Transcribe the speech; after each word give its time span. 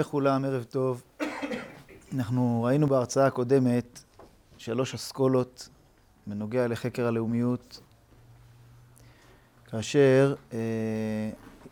לכולם, 0.00 0.44
ערב 0.44 0.62
טוב. 0.62 1.02
אנחנו 2.14 2.62
ראינו 2.62 2.86
בהרצאה 2.86 3.26
הקודמת 3.26 4.00
שלוש 4.58 4.94
אסכולות 4.94 5.68
בנוגע 6.26 6.68
לחקר 6.68 7.06
הלאומיות, 7.06 7.80
כאשר 9.70 10.34
אה, 10.52 10.58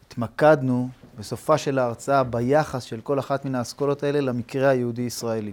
התמקדנו 0.07 0.89
בסופה 1.19 1.59
של 1.59 1.79
ההרצאה 1.79 2.25
ביחס 2.25 2.83
של 2.83 3.01
כל 3.01 3.19
אחת 3.19 3.45
מן 3.45 3.55
האסכולות 3.55 4.03
האלה 4.03 4.21
למקרה 4.21 4.69
היהודי-ישראלי. 4.69 5.53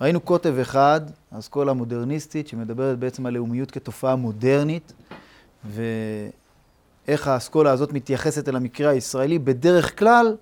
ראינו 0.00 0.20
קוטב 0.20 0.58
אחד, 0.58 1.00
האסכולה 1.32 1.70
המודרניסטית, 1.70 2.48
שמדברת 2.48 2.98
בעצם 2.98 3.26
על 3.26 3.34
לאומיות 3.34 3.70
כתופעה 3.70 4.16
מודרנית, 4.16 4.92
ואיך 5.64 7.28
האסכולה 7.28 7.70
הזאת 7.70 7.92
מתייחסת 7.92 8.48
אל 8.48 8.56
המקרה 8.56 8.90
הישראלי, 8.90 9.38
בדרך 9.38 9.98
כלל 9.98 10.36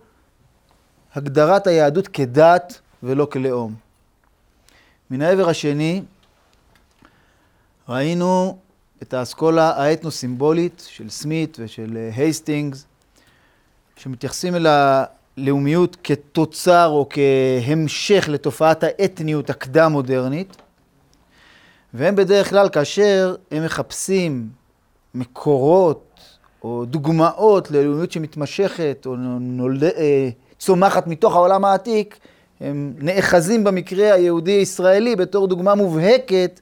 הגדרת 1.14 1.66
היהדות 1.66 2.08
כדת 2.08 2.80
ולא 3.02 3.24
כלאום. 3.32 3.74
מן 5.10 5.22
העבר 5.22 5.48
השני, 5.48 6.02
ראינו 7.88 8.58
את 9.02 9.14
האסכולה 9.14 9.70
האתנו-סימבולית 9.70 10.86
של 10.88 11.10
סמית 11.10 11.56
ושל 11.60 11.96
אה, 11.96 12.10
הייסטינגס, 12.16 12.86
שמתייחסים 13.96 14.54
אל 14.54 14.66
הלאומיות 14.66 15.96
כתוצר 16.04 16.88
או 16.88 17.08
כהמשך 17.10 18.28
לתופעת 18.28 18.82
האתניות 18.82 19.50
הקדם-מודרנית, 19.50 20.56
והם 21.94 22.16
בדרך 22.16 22.50
כלל, 22.50 22.68
כאשר 22.68 23.36
הם 23.50 23.64
מחפשים 23.64 24.48
מקורות 25.14 26.20
או 26.62 26.84
דוגמאות 26.84 27.70
ללאומיות 27.70 28.12
שמתמשכת 28.12 29.06
או 29.06 29.16
נולד... 29.40 29.84
אה, 30.60 30.64
צומחת 30.64 31.06
מתוך 31.06 31.34
העולם 31.34 31.64
העתיק, 31.64 32.18
הם 32.60 32.94
נאחזים 32.98 33.64
במקרה 33.64 34.14
היהודי-ישראלי 34.14 35.16
בתור 35.16 35.48
דוגמה 35.48 35.74
מובהקת 35.74 36.60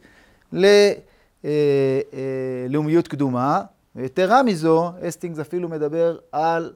ללאומיות 0.53 1.45
אה, 3.05 3.11
קדומה. 3.11 3.63
ויתרה 3.97 4.43
מזו, 4.43 4.93
אסטינגס 5.09 5.39
אפילו 5.39 5.69
מדבר 5.69 6.19
על 6.33 6.73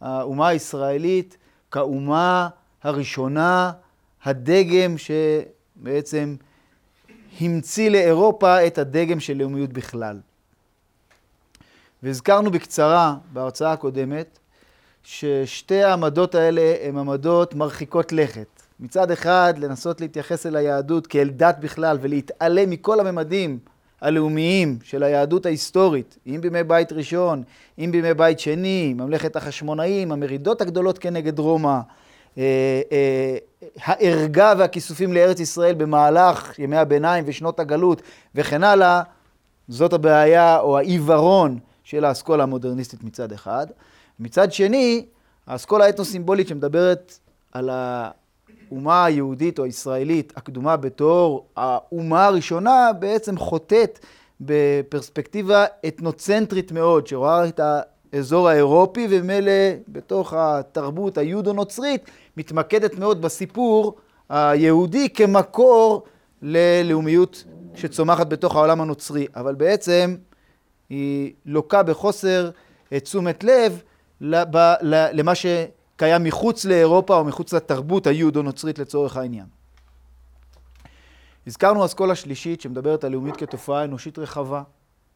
האומה 0.00 0.48
הישראלית 0.48 1.36
כאומה 1.70 2.48
הראשונה, 2.82 3.72
הדגם 4.24 4.94
שבעצם 4.98 6.36
המציא 7.40 7.90
לאירופה 7.90 8.66
את 8.66 8.78
הדגם 8.78 9.20
של 9.20 9.36
לאומיות 9.36 9.72
בכלל. 9.72 10.20
והזכרנו 12.02 12.50
בקצרה 12.50 13.16
בהרצאה 13.32 13.72
הקודמת 13.72 14.38
ששתי 15.08 15.82
העמדות 15.82 16.34
האלה 16.34 16.74
הן 16.82 16.98
עמדות 16.98 17.54
מרחיקות 17.54 18.12
לכת. 18.12 18.62
מצד 18.80 19.10
אחד, 19.10 19.54
לנסות 19.58 20.00
להתייחס 20.00 20.46
אל 20.46 20.56
היהדות 20.56 21.06
כאל 21.06 21.28
דת 21.28 21.56
בכלל 21.60 21.98
ולהתעלם 22.00 22.70
מכל 22.70 23.00
הממדים 23.00 23.58
הלאומיים 24.00 24.78
של 24.82 25.02
היהדות 25.02 25.46
ההיסטורית, 25.46 26.18
אם 26.26 26.38
בימי 26.40 26.62
בית 26.62 26.92
ראשון, 26.92 27.42
אם 27.78 27.88
בימי 27.92 28.14
בית 28.14 28.40
שני, 28.40 28.94
ממלכת 28.96 29.36
החשמונאים, 29.36 30.12
המרידות 30.12 30.60
הגדולות 30.60 30.98
כנגד 30.98 31.38
רומא, 31.38 31.78
אה, 32.38 32.42
אה, 32.92 33.36
הערגה 33.84 34.52
והכיסופים 34.58 35.12
לארץ 35.12 35.40
ישראל 35.40 35.74
במהלך 35.74 36.58
ימי 36.58 36.76
הביניים 36.76 37.24
ושנות 37.26 37.60
הגלות 37.60 38.02
וכן 38.34 38.64
הלאה, 38.64 39.02
זאת 39.68 39.92
הבעיה 39.92 40.60
או 40.60 40.78
העיוורון 40.78 41.58
של 41.84 42.04
האסכולה 42.04 42.42
המודרניסטית 42.42 43.04
מצד 43.04 43.32
אחד. 43.32 43.66
מצד 44.20 44.52
שני, 44.52 45.06
האסכולה 45.46 45.84
האתנו-סימבולית 45.84 46.48
שמדברת 46.48 47.18
על 47.52 47.70
האומה 47.72 49.04
היהודית 49.04 49.58
או 49.58 49.64
הישראלית 49.64 50.32
הקדומה 50.36 50.76
בתור 50.76 51.46
האומה 51.56 52.26
הראשונה, 52.26 52.90
בעצם 52.98 53.38
חוטאת 53.38 53.98
בפרספקטיבה 54.40 55.64
אתנוצנטרית 55.88 56.72
מאוד, 56.72 57.06
שרואה 57.06 57.48
את 57.48 57.60
האזור 58.12 58.48
האירופי 58.48 59.06
וממילא 59.10 59.52
בתוך 59.88 60.32
התרבות 60.32 61.18
היהודו-נוצרית 61.18 62.10
מתמקדת 62.36 62.98
מאוד 62.98 63.22
בסיפור 63.22 63.96
היהודי 64.28 65.08
כמקור 65.10 66.02
ללאומיות 66.42 67.44
שצומחת 67.74 68.26
בתוך 68.26 68.56
העולם 68.56 68.80
הנוצרי, 68.80 69.26
אבל 69.36 69.54
בעצם 69.54 70.16
היא 70.90 71.32
לוקה 71.46 71.82
בחוסר 71.82 72.50
תשומת 72.94 73.44
לב 73.44 73.82
למה 74.20 75.34
שקיים 75.34 76.24
מחוץ 76.24 76.64
לאירופה 76.64 77.16
או 77.16 77.24
מחוץ 77.24 77.52
לתרבות 77.52 78.06
היהודו-נוצרית 78.06 78.78
לצורך 78.78 79.16
העניין. 79.16 79.46
הזכרנו 81.46 81.84
אסכולה 81.84 82.14
שלישית 82.14 82.60
שמדברת 82.60 83.04
על 83.04 83.12
לאומית 83.12 83.36
כתופעה 83.36 83.84
אנושית 83.84 84.18
רחבה, 84.18 84.62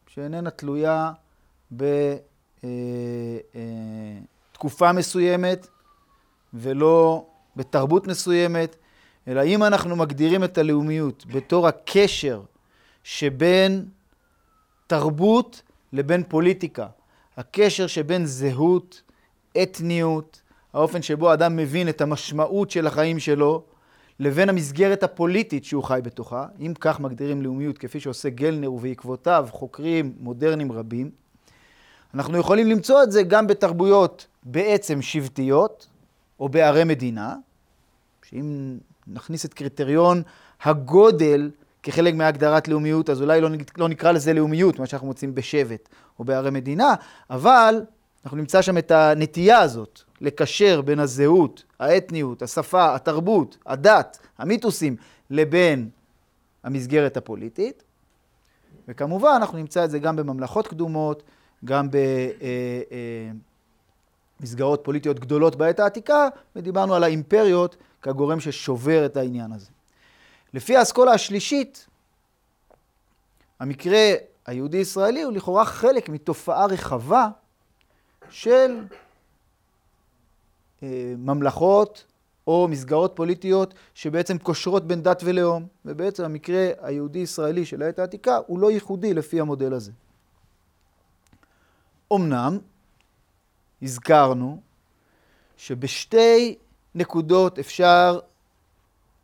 שאיננה 0.07 0.49
תלויה 0.49 1.11
בתקופה 1.71 2.05
אה, 4.85 4.91
אה, 4.91 4.93
מסוימת 4.93 5.67
ולא 6.53 7.25
בתרבות 7.55 8.07
מסוימת, 8.07 8.75
אלא 9.27 9.43
אם 9.43 9.63
אנחנו 9.63 9.95
מגדירים 9.95 10.43
את 10.43 10.57
הלאומיות 10.57 11.25
בתור 11.25 11.67
הקשר 11.67 12.41
שבין 13.03 13.85
תרבות 14.87 15.61
לבין 15.93 16.23
פוליטיקה, 16.27 16.87
הקשר 17.37 17.87
שבין 17.87 18.25
זהות, 18.25 19.01
אתניות, 19.63 20.41
האופן 20.73 21.01
שבו 21.01 21.33
אדם 21.33 21.55
מבין 21.55 21.89
את 21.89 22.01
המשמעות 22.01 22.71
של 22.71 22.87
החיים 22.87 23.19
שלו, 23.19 23.63
לבין 24.19 24.49
המסגרת 24.49 25.03
הפוליטית 25.03 25.65
שהוא 25.65 25.83
חי 25.83 25.99
בתוכה, 26.03 26.45
אם 26.59 26.73
כך 26.79 26.99
מגדירים 26.99 27.41
לאומיות 27.41 27.77
כפי 27.77 27.99
שעושה 27.99 28.29
גלנר 28.29 28.71
ובעקבותיו 28.71 29.47
חוקרים 29.51 30.13
מודרניים 30.19 30.71
רבים, 30.71 31.11
אנחנו 32.13 32.37
יכולים 32.37 32.67
למצוא 32.67 33.03
את 33.03 33.11
זה 33.11 33.23
גם 33.23 33.47
בתרבויות 33.47 34.27
בעצם 34.43 35.01
שבטיות 35.01 35.87
או 36.39 36.49
בערי 36.49 36.83
מדינה, 36.83 37.35
שאם 38.23 38.77
נכניס 39.07 39.45
את 39.45 39.53
קריטריון 39.53 40.21
הגודל 40.63 41.51
כחלק 41.83 42.13
מהגדרת 42.13 42.67
לאומיות, 42.67 43.09
אז 43.09 43.21
אולי 43.21 43.41
לא, 43.41 43.49
לא 43.77 43.89
נקרא 43.89 44.11
לזה 44.11 44.33
לאומיות, 44.33 44.79
מה 44.79 44.85
שאנחנו 44.85 45.07
מוצאים 45.07 45.35
בשבט 45.35 45.89
או 46.19 46.23
בערי 46.23 46.51
מדינה, 46.51 46.95
אבל 47.29 47.81
אנחנו 48.25 48.37
נמצא 48.37 48.61
שם 48.61 48.77
את 48.77 48.91
הנטייה 48.91 49.59
הזאת 49.59 50.01
לקשר 50.21 50.81
בין 50.81 50.99
הזהות, 50.99 51.63
האתניות, 51.79 52.41
השפה, 52.41 52.95
התרבות, 52.95 53.57
הדת, 53.65 54.19
המיתוסים, 54.37 54.95
לבין 55.29 55.89
המסגרת 56.63 57.17
הפוליטית. 57.17 57.83
וכמובן, 58.87 59.33
אנחנו 59.35 59.57
נמצא 59.57 59.85
את 59.85 59.91
זה 59.91 59.99
גם 59.99 60.15
בממלכות 60.15 60.67
קדומות, 60.67 61.23
גם 61.65 61.87
במסגרות 64.39 64.79
אה, 64.79 64.81
אה, 64.81 64.85
פוליטיות 64.85 65.19
גדולות 65.19 65.55
בעת 65.55 65.79
העתיקה, 65.79 66.27
ודיברנו 66.55 66.95
על 66.95 67.03
האימפריות 67.03 67.77
כגורם 68.01 68.39
ששובר 68.39 69.05
את 69.05 69.17
העניין 69.17 69.51
הזה. 69.51 69.69
לפי 70.53 70.77
האסכולה 70.77 71.11
השלישית, 71.11 71.87
המקרה 73.59 74.13
היהודי-ישראלי 74.45 75.21
הוא 75.21 75.33
לכאורה 75.33 75.65
חלק 75.65 76.09
מתופעה 76.09 76.65
רחבה 76.65 77.29
של 78.29 78.85
אה, 80.83 81.13
ממלכות 81.17 82.05
או 82.47 82.67
מסגרות 82.67 83.11
פוליטיות 83.15 83.73
שבעצם 83.93 84.37
קושרות 84.37 84.87
בין 84.87 85.03
דת 85.03 85.21
ולאום, 85.25 85.67
ובעצם 85.85 86.23
המקרה 86.23 86.67
היהודי-ישראלי 86.81 87.65
של 87.65 87.81
העת 87.81 87.99
העתיקה 87.99 88.39
הוא 88.47 88.59
לא 88.59 88.71
ייחודי 88.71 89.13
לפי 89.13 89.39
המודל 89.39 89.73
הזה. 89.73 89.91
אמנם, 92.13 92.57
הזכרנו 93.81 94.61
שבשתי 95.57 96.55
נקודות 96.95 97.59
אפשר 97.59 98.19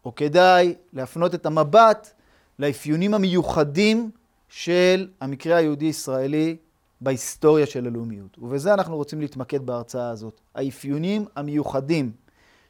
או 0.08 0.16
כדאי 0.16 0.76
להפנות 0.94 1.36
את 1.36 1.46
המבט 1.46 2.12
לאפיונים 2.60 3.14
המיוחדים 3.14 4.12
של 4.50 5.08
המקרה 5.22 5.58
היהודי-ישראלי 5.58 6.58
בהיסטוריה 7.02 7.66
של 7.66 7.88
הלאומיות. 7.88 8.38
ובזה 8.38 8.74
אנחנו 8.74 8.96
רוצים 8.96 9.22
להתמקד 9.22 9.66
בהרצאה 9.66 10.10
הזאת. 10.10 10.40
האפיונים 10.56 11.26
המיוחדים 11.36 12.12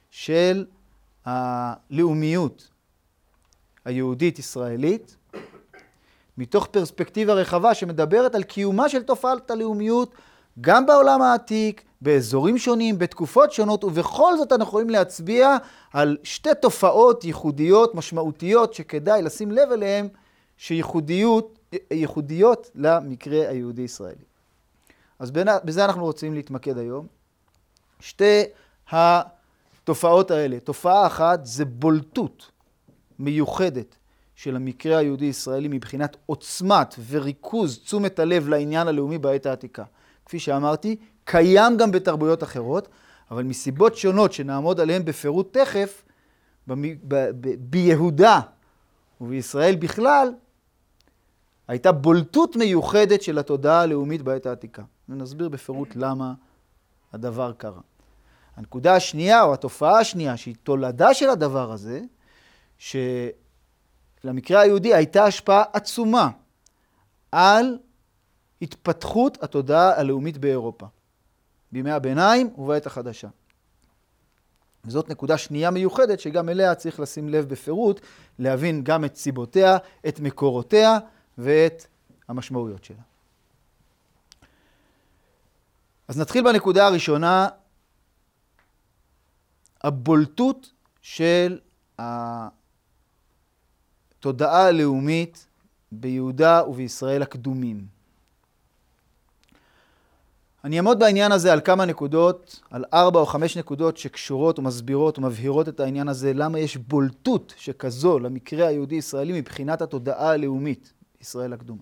של 0.10 0.66
הלאומיות 1.26 2.70
היהודית-ישראלית, 3.86 5.16
מתוך 6.38 6.68
פרספקטיבה 6.68 7.34
רחבה 7.34 7.74
שמדברת 7.74 8.36
על 8.36 8.44
קיומה 8.44 8.90
של 8.90 9.04
תופעת 9.04 9.52
הלאומיות 9.52 10.16
גם 10.62 10.86
בעולם 10.86 11.22
העתיק, 11.22 11.84
באזורים 12.02 12.58
שונים, 12.58 13.00
בתקופות 13.00 13.52
שונות, 13.52 13.84
ובכל 13.84 14.38
זאת 14.38 14.52
אנחנו 14.52 14.70
יכולים 14.70 14.90
להצביע 14.90 15.58
על 15.94 16.18
שתי 16.24 16.50
תופעות 16.62 17.24
ייחודיות, 17.24 17.96
משמעותיות, 17.96 18.74
שכדאי 18.74 19.22
לשים 19.22 19.52
לב 19.52 19.72
אליהן, 19.72 20.08
שייחודיות 20.58 21.60
למקרה 22.76 23.50
היהודי-ישראלי. 23.50 24.26
אז 25.20 25.32
בזה 25.64 25.86
אנחנו 25.86 26.04
רוצים 26.04 26.34
להתמקד 26.34 26.78
היום. 26.78 27.08
שתי 28.00 28.44
התופעות 28.92 30.32
האלה. 30.32 30.60
תופעה 30.60 31.08
אחת 31.08 31.46
זה 31.46 31.66
בולטות 31.66 32.52
מיוחדת 33.20 33.96
של 34.36 34.56
המקרה 34.56 34.98
היהודי-ישראלי 34.98 35.68
מבחינת 35.68 36.18
עוצמת 36.26 36.96
וריכוז 37.10 37.80
תשומת 37.80 38.20
הלב 38.20 38.48
לעניין 38.48 38.88
הלאומי 38.88 39.18
בעת 39.18 39.46
העתיקה. 39.46 39.84
כפי 40.26 40.40
שאמרתי, 40.40 40.96
קיים 41.28 41.78
גם 41.78 41.92
בתרבויות 41.92 42.44
אחרות, 42.44 42.88
אבל 43.32 43.44
מסיבות 43.44 43.96
שונות 43.96 44.34
שנעמוד 44.34 44.80
עליהן 44.80 45.06
בפירוט 45.06 45.58
תכף, 45.58 46.04
ביהודה 47.60 48.40
ובישראל 49.22 49.76
בכלל, 49.76 50.34
הייתה 51.68 51.92
בולטות 51.92 52.56
מיוחדת 52.56 53.22
של 53.22 53.38
התודעה 53.38 53.82
הלאומית 53.82 54.22
בעת 54.22 54.46
העתיקה. 54.46 54.84
ונסביר 55.10 55.50
בפירוט 55.50 55.96
למה 55.96 56.34
הדבר 57.14 57.54
קרה. 57.54 57.82
הנקודה 58.56 58.96
השנייה, 58.96 59.44
או 59.44 59.54
התופעה 59.54 60.00
השנייה, 60.00 60.38
שהיא 60.38 60.56
תולדה 60.64 61.14
של 61.14 61.30
הדבר 61.30 61.72
הזה, 61.72 62.02
שלמקרה 62.78 64.62
היהודי 64.62 64.94
הייתה 64.94 65.24
השפעה 65.24 65.64
עצומה 65.74 66.30
על 67.32 67.78
התפתחות 68.62 69.44
התודעה 69.44 70.00
הלאומית 70.00 70.38
באירופה, 70.38 70.86
בימי 71.72 71.92
הביניים 71.92 72.54
ובעת 72.58 72.86
החדשה. 72.86 73.28
וזאת 74.86 75.10
נקודה 75.10 75.38
שנייה 75.38 75.72
מיוחדת 75.72 76.20
שגם 76.20 76.50
אליה 76.50 76.76
צריך 76.76 77.00
לשים 77.00 77.30
לב 77.30 77.50
בפירוט, 77.50 78.02
להבין 78.40 78.84
גם 78.84 79.06
את 79.06 79.16
סיבותיה, 79.16 79.78
את 80.08 80.20
מקורותיה 80.20 80.98
ואת 81.38 81.86
המשמעויות 82.28 82.84
שלה. 82.84 83.02
אז 86.08 86.20
נתחיל 86.20 86.44
בנקודה 86.44 86.88
הראשונה, 86.88 87.48
הבולטות 89.82 90.74
של 91.02 91.60
התודעה 94.20 94.68
הלאומית 94.68 95.48
ביהודה 95.92 96.64
ובישראל 96.68 97.22
הקדומים. 97.22 97.97
אני 100.68 100.78
אעמוד 100.78 101.00
בעניין 101.00 101.32
הזה 101.32 101.54
על 101.54 101.62
כמה 101.62 101.86
נקודות, 101.86 102.60
על 102.72 102.86
ארבע 102.94 103.20
או 103.20 103.26
חמש 103.26 103.58
נקודות 103.58 103.98
שקשורות 103.98 104.60
ומסבירות 104.60 105.18
ומבהירות 105.18 105.70
את 105.70 105.80
העניין 105.80 106.08
הזה, 106.08 106.34
למה 106.34 106.60
יש 106.60 106.78
בולטות 106.78 107.54
שכזו 107.58 108.20
למקרה 108.20 108.68
היהודי-ישראלי 108.68 109.40
מבחינת 109.40 109.82
התודעה 109.82 110.32
הלאומית, 110.32 110.94
ישראל 111.22 111.54
הקדומה. 111.54 111.82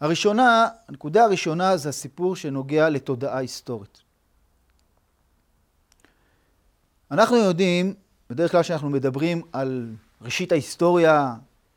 הראשונה, 0.00 0.68
הנקודה 0.88 1.24
הראשונה 1.24 1.76
זה 1.76 1.88
הסיפור 1.88 2.36
שנוגע 2.36 2.88
לתודעה 2.88 3.38
היסטורית. 3.38 4.02
אנחנו 7.10 7.36
יודעים, 7.36 7.94
בדרך 8.30 8.52
כלל 8.52 8.62
כשאנחנו 8.62 8.90
מדברים 8.90 9.42
על 9.52 9.92
ראשית 10.22 10.52
ההיסטוריה, 10.52 11.34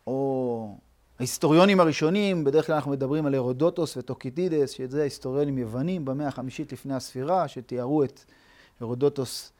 או 0.07 0.46
ההיסטוריונים 1.19 1.80
הראשונים, 1.80 2.44
בדרך 2.44 2.66
כלל 2.66 2.75
אנחנו 2.75 2.92
מדברים 2.92 3.25
על 3.25 3.36
הרודוטוס 3.36 3.98
וטוקידידס, 3.98 4.72
שזה 4.72 5.04
היסטוריונים 5.04 5.58
יוונים 5.58 6.06
במאה 6.06 6.28
החמישית 6.28 6.74
לפני 6.74 6.94
הספירה, 6.94 7.48
שתיארו 7.48 8.04
את, 8.04 8.19
הרודוטוס 8.80 9.52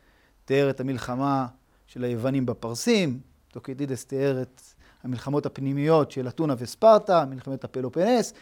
תיאר 0.46 0.70
את 0.70 0.80
המלחמה 0.80 1.48
של 1.88 2.04
היוונים 2.04 2.46
בפרסים, 2.46 3.20
טוקידידס 3.52 4.06
תיאר 4.06 4.42
את 4.42 4.62
המלחמות 5.04 5.46
הפנימיות 5.46 6.12
של 6.12 6.28
אתונה 6.28 6.56
וספרטה, 6.58 7.26
מלחמת 7.26 7.64
הפלופונס, 7.64 8.34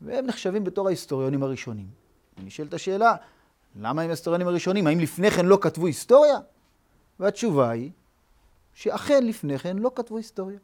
והם 0.00 0.26
נחשבים 0.26 0.64
בתור 0.64 0.86
ההיסטוריונים 0.86 1.42
הראשונים. 1.42 1.86
ונשאלת 2.38 2.74
השאלה, 2.74 3.14
למה 3.80 4.02
הם 4.02 4.08
ההיסטוריונים 4.08 4.48
הראשונים? 4.48 4.86
האם 4.86 5.00
לפני 5.00 5.30
כן 5.30 5.46
לא 5.46 5.58
כתבו 5.60 5.86
היסטוריה? 5.86 6.38
והתשובה 7.20 7.70
היא 7.70 7.90
שאכן 8.74 9.26
לפני 9.26 9.58
כן 9.58 9.78
לא 9.78 9.90
כתבו 9.94 10.16
היסטוריה. 10.16 10.58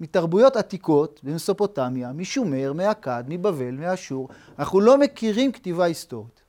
מתרבויות 0.00 0.56
עתיקות 0.56 1.20
במסופוטמיה, 1.22 2.12
משומר, 2.12 2.72
מאכד, 2.72 3.24
מבבל, 3.28 3.70
מאשור, 3.70 4.28
אנחנו 4.58 4.80
לא 4.80 4.98
מכירים 4.98 5.52
כתיבה 5.52 5.84
היסטורית. 5.84 6.42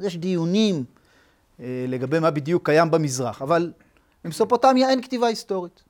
יש 0.00 0.16
דיונים 0.16 0.84
אה, 1.60 1.84
לגבי 1.88 2.18
מה 2.18 2.30
בדיוק 2.30 2.66
קיים 2.66 2.90
במזרח, 2.90 3.42
אבל 3.42 3.72
במסופוטמיה 4.24 4.90
אין 4.90 5.02
כתיבה 5.02 5.26
היסטורית. 5.26 5.82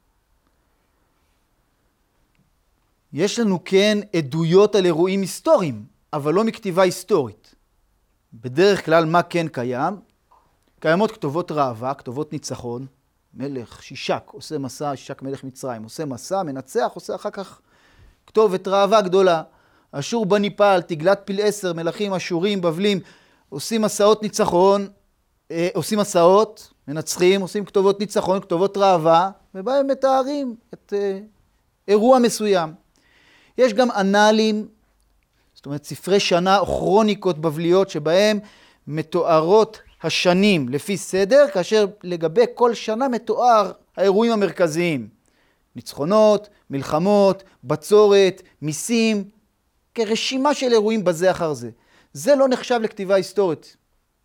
יש 3.12 3.39
לנו 3.39 3.59
כן 3.65 3.99
עדויות 4.17 4.75
על 4.75 4.85
אירועים 4.85 5.21
היסטוריים, 5.21 5.85
אבל 6.12 6.35
לא 6.35 6.44
מכתיבה 6.44 6.83
היסטורית. 6.83 7.55
בדרך 8.35 8.85
כלל 8.85 9.05
מה 9.05 9.23
כן 9.23 9.49
קיים? 9.49 9.94
קיימות 10.81 11.12
כתובות 11.12 11.53
ראווה, 11.53 11.94
כתובות 11.94 12.33
ניצחון, 12.33 12.87
מלך 13.34 13.82
שישק 13.82 14.23
עושה 14.26 14.58
מסע, 14.58 14.93
שישק 14.96 15.23
מלך 15.23 15.44
מצרים, 15.44 15.82
עושה 15.82 16.05
מסע, 16.05 16.43
מנצח, 16.43 16.90
עושה 16.94 17.14
אחר 17.14 17.31
כך 17.31 17.61
כתובת 18.26 18.69
ראווה 18.69 19.00
גדולה. 19.00 19.43
אשור 19.93 20.26
בניפל, 20.26 20.81
תגלת 20.87 21.20
פיל 21.25 21.40
עשר, 21.43 21.73
מלכים 21.73 22.14
אשורים, 22.14 22.61
בבלים, 22.61 23.00
עושים 23.49 23.82
מסעות 23.82 24.23
ניצחון, 24.23 24.88
אה, 25.50 25.69
עושים 25.75 25.99
מסעות, 25.99 26.73
מנצחים, 26.88 27.40
עושים 27.40 27.64
כתובות 27.64 28.00
ניצחון, 28.00 28.40
כתובות 28.40 28.76
ראווה, 28.76 29.31
ובהם 29.55 29.87
מתארים 29.87 30.56
את 30.75 30.93
אה, 30.96 31.19
אירוע 31.88 32.19
מסוים. 32.19 32.75
יש 33.58 33.75
גם 33.75 33.90
אנאלים, 33.90 34.69
זאת 35.55 35.67
אומרת 35.67 35.84
ספרי 35.84 36.20
שנה 36.20 36.58
או 36.58 36.67
כרוניקות 36.67 37.38
בבליות 37.38 37.90
שבהם 37.90 38.38
מתוארות 38.87 39.79
השנים 40.02 40.69
לפי 40.69 40.96
סדר, 40.96 41.46
כאשר 41.52 41.87
לגבי 42.02 42.44
כל 42.54 42.75
שנה 42.75 43.08
מתואר 43.08 43.72
האירועים 43.96 44.32
המרכזיים. 44.32 45.08
ניצחונות, 45.76 46.49
מלחמות, 46.70 47.43
בצורת, 47.64 48.43
מיסים, 48.62 49.25
כרשימה 49.94 50.54
של 50.54 50.72
אירועים 50.72 51.04
בזה 51.04 51.31
אחר 51.31 51.52
זה. 51.52 51.70
זה 52.12 52.34
לא 52.34 52.48
נחשב 52.48 52.81
לכתיבה 52.82 53.15
היסטורית 53.15 53.77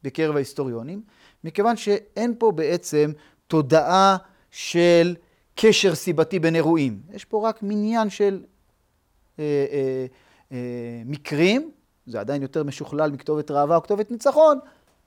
בקרב 0.03 0.35
ההיסטוריונים, 0.35 1.01
מכיוון 1.43 1.77
שאין 1.77 2.33
פה 2.37 2.51
בעצם 2.51 3.11
תודעה 3.47 4.17
של 4.51 5.15
קשר 5.55 5.95
סיבתי 5.95 6.39
בין 6.39 6.55
אירועים. 6.55 7.01
יש 7.13 7.25
פה 7.25 7.49
רק 7.49 7.59
מניין 7.61 8.09
של 8.09 8.43
אה, 9.39 9.65
אה, 9.71 10.05
אה, 10.51 11.01
מקרים, 11.05 11.71
זה 12.07 12.19
עדיין 12.19 12.41
יותר 12.41 12.63
משוכלל 12.63 13.11
מכתובת 13.11 13.51
ראווה 13.51 13.75
או 13.75 13.83
כתובת 13.83 14.11
ניצחון, 14.11 14.59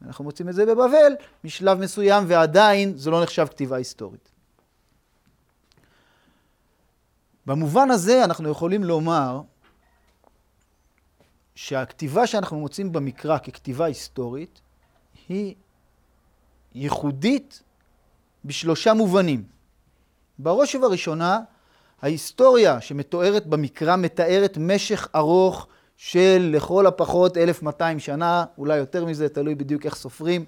אנחנו 0.07 0.25
מוצאים 0.25 0.49
את 0.49 0.55
זה 0.55 0.67
בבבל, 0.67 1.13
משלב 1.45 1.79
מסוים, 1.79 2.25
ועדיין 2.29 2.97
זה 2.97 3.11
לא 3.11 3.23
נחשב 3.23 3.47
כתיבה 3.47 3.77
היסטורית. 3.77 4.29
במובן 7.47 7.91
הזה 7.91 8.25
אנחנו 8.25 8.49
יכולים 8.49 8.85
לומר 8.85 9.41
שהכתיבה 11.55 12.27
שאנחנו 12.27 12.61
מוצאים 12.61 12.93
במקרא 12.93 13.39
ככתיבה 13.39 13.85
היסטורית 13.85 14.61
היא 15.29 15.55
ייחודית 16.75 17.63
בשלושה 18.45 18.95
מובנים. 18.95 19.45
בראש 20.39 20.75
ובראשונה, 20.75 21.41
ההיסטוריה 22.03 22.81
שמתוארת 22.81 23.47
במקרא 23.47 23.97
מתארת 23.97 24.59
משך 24.61 25.09
ארוך 25.15 25.67
של 26.03 26.51
לכל 26.55 26.87
הפחות 26.87 27.37
1,200 27.37 27.99
שנה, 27.99 28.45
אולי 28.59 28.77
יותר 28.77 29.05
מזה, 29.05 29.29
תלוי 29.29 29.55
בדיוק 29.55 29.87
איך 29.87 29.95
סופרים. 29.95 30.45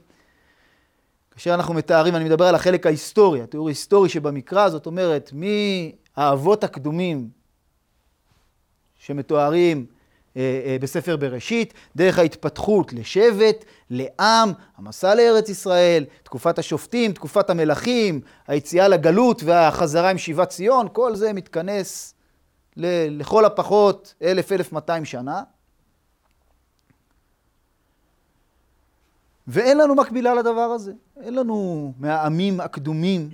כאשר 1.31 1.55
אנחנו 1.55 1.75
מתארים, 1.75 2.17
אני 2.17 2.25
מדבר 2.25 2.45
על 2.45 2.55
החלק 2.55 2.87
ההיסטורי, 2.87 3.43
התיאור 3.43 3.69
ההיסטורי 3.69 4.09
שבמקרא, 4.09 4.69
זאת 4.69 4.87
אומרת, 4.87 5.33
מהאבות 5.33 6.65
הקדומים 6.65 7.29
שמתוארים 8.95 9.87
אה, 10.37 10.63
אה, 10.67 10.77
בספר 10.81 11.17
בראשית, 11.17 11.75
דרך 11.97 12.19
ההתפתחות 12.19 12.93
לשבט, 12.93 13.65
לעם, 13.91 14.53
המסע 14.77 15.15
לארץ 15.15 15.49
ישראל, 15.49 16.05
תקופת 16.23 16.59
השופטים, 16.59 17.13
תקופת 17.13 17.51
המלכים, 17.51 18.21
היציאה 18.47 18.89
לגלות 18.89 19.43
והחזרה 19.45 20.11
עם 20.11 20.19
שיבת 20.19 20.49
ציון, 20.49 20.87
כל 20.93 21.15
זה 21.15 21.33
מתכנס 21.33 22.15
לכל 22.77 23.45
הפחות 23.45 24.15
1,000-1,200 24.73 25.05
שנה. 25.05 25.43
ואין 29.47 29.79
לנו 29.79 29.95
מקבילה 29.95 30.35
לדבר 30.35 30.61
הזה. 30.61 30.93
אין 31.21 31.35
לנו 31.35 31.93
מהעמים 31.99 32.61
הקדומים 32.61 33.31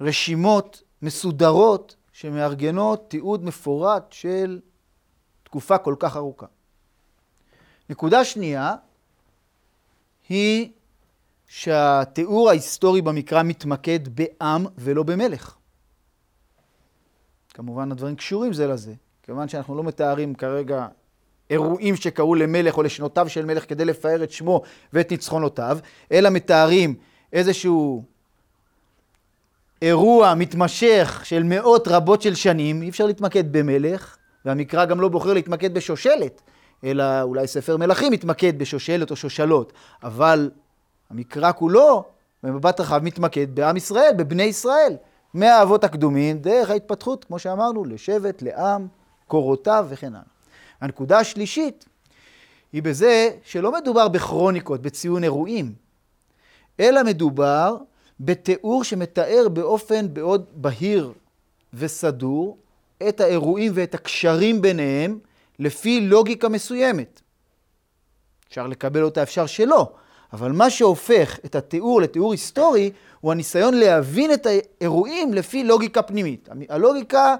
רשימות 0.00 0.82
מסודרות 1.02 1.96
שמארגנות 2.12 3.10
תיעוד 3.10 3.44
מפורט 3.44 4.12
של 4.12 4.60
תקופה 5.42 5.78
כל 5.78 5.94
כך 5.98 6.16
ארוכה. 6.16 6.46
נקודה 7.90 8.24
שנייה 8.24 8.74
היא 10.28 10.72
שהתיאור 11.46 12.48
ההיסטורי 12.48 13.02
במקרא 13.02 13.42
מתמקד 13.42 14.08
בעם 14.08 14.66
ולא 14.76 15.02
במלך. 15.02 15.56
כמובן 17.54 17.92
הדברים 17.92 18.16
קשורים 18.16 18.52
זה 18.52 18.66
לזה. 18.66 18.92
כיוון 19.22 19.48
שאנחנו 19.48 19.74
לא 19.74 19.84
מתארים 19.84 20.34
כרגע 20.34 20.86
אירועים 21.50 21.96
שקרו 21.96 22.34
למלך 22.34 22.76
או 22.76 22.82
לשנותיו 22.82 23.28
של 23.28 23.44
מלך 23.44 23.68
כדי 23.68 23.84
לפאר 23.84 24.24
את 24.24 24.30
שמו 24.30 24.62
ואת 24.92 25.10
ניצחונותיו, 25.10 25.78
אלא 26.12 26.30
מתארים 26.30 26.94
איזשהו 27.32 28.04
אירוע 29.82 30.34
מתמשך 30.34 31.20
של 31.24 31.42
מאות 31.42 31.88
רבות 31.88 32.22
של 32.22 32.34
שנים, 32.34 32.82
אי 32.82 32.88
אפשר 32.88 33.06
להתמקד 33.06 33.52
במלך, 33.52 34.16
והמקרא 34.44 34.84
גם 34.84 35.00
לא 35.00 35.08
בוחר 35.08 35.32
להתמקד 35.32 35.74
בשושלת, 35.74 36.42
אלא 36.84 37.22
אולי 37.22 37.46
ספר 37.46 37.76
מלכים 37.76 38.12
מתמקד 38.12 38.58
בשושלת 38.58 39.10
או 39.10 39.16
שושלות, 39.16 39.72
אבל 40.02 40.50
המקרא 41.10 41.52
כולו, 41.52 42.04
במבט 42.42 42.80
רחב, 42.80 43.00
מתמקד 43.02 43.54
בעם 43.54 43.76
ישראל, 43.76 44.12
בבני 44.16 44.42
ישראל, 44.42 44.96
מהאבות 45.34 45.84
הקדומים, 45.84 46.38
דרך 46.38 46.70
ההתפתחות, 46.70 47.24
כמו 47.24 47.38
שאמרנו, 47.38 47.84
לשבט, 47.84 48.42
לעם, 48.42 48.86
קורותיו 49.26 49.86
וכן 49.88 50.14
הלאה. 50.14 50.24
הנקודה 50.80 51.18
השלישית 51.18 51.84
היא 52.72 52.82
בזה 52.82 53.30
שלא 53.44 53.72
מדובר 53.72 54.08
בכרוניקות, 54.08 54.82
בציון 54.82 55.24
אירועים, 55.24 55.72
אלא 56.80 57.02
מדובר 57.02 57.76
בתיאור 58.20 58.84
שמתאר 58.84 59.48
באופן 59.52 60.06
מאוד 60.14 60.46
בהיר 60.54 61.12
וסדור 61.74 62.58
את 63.08 63.20
האירועים 63.20 63.72
ואת 63.74 63.94
הקשרים 63.94 64.62
ביניהם 64.62 65.18
לפי 65.58 66.00
לוגיקה 66.00 66.48
מסוימת. 66.48 67.20
אפשר 68.48 68.66
לקבל 68.66 69.02
אותה, 69.02 69.22
אפשר 69.22 69.46
שלא, 69.46 69.92
אבל 70.32 70.52
מה 70.52 70.70
שהופך 70.70 71.38
את 71.44 71.54
התיאור 71.54 72.00
לתיאור 72.00 72.32
היסטורי 72.32 72.90
הוא 73.20 73.32
הניסיון 73.32 73.74
להבין 73.74 74.32
את 74.32 74.46
האירועים 74.46 75.34
לפי 75.34 75.64
לוגיקה 75.64 76.02
פנימית. 76.02 76.48
הלוגיקה 76.68 77.36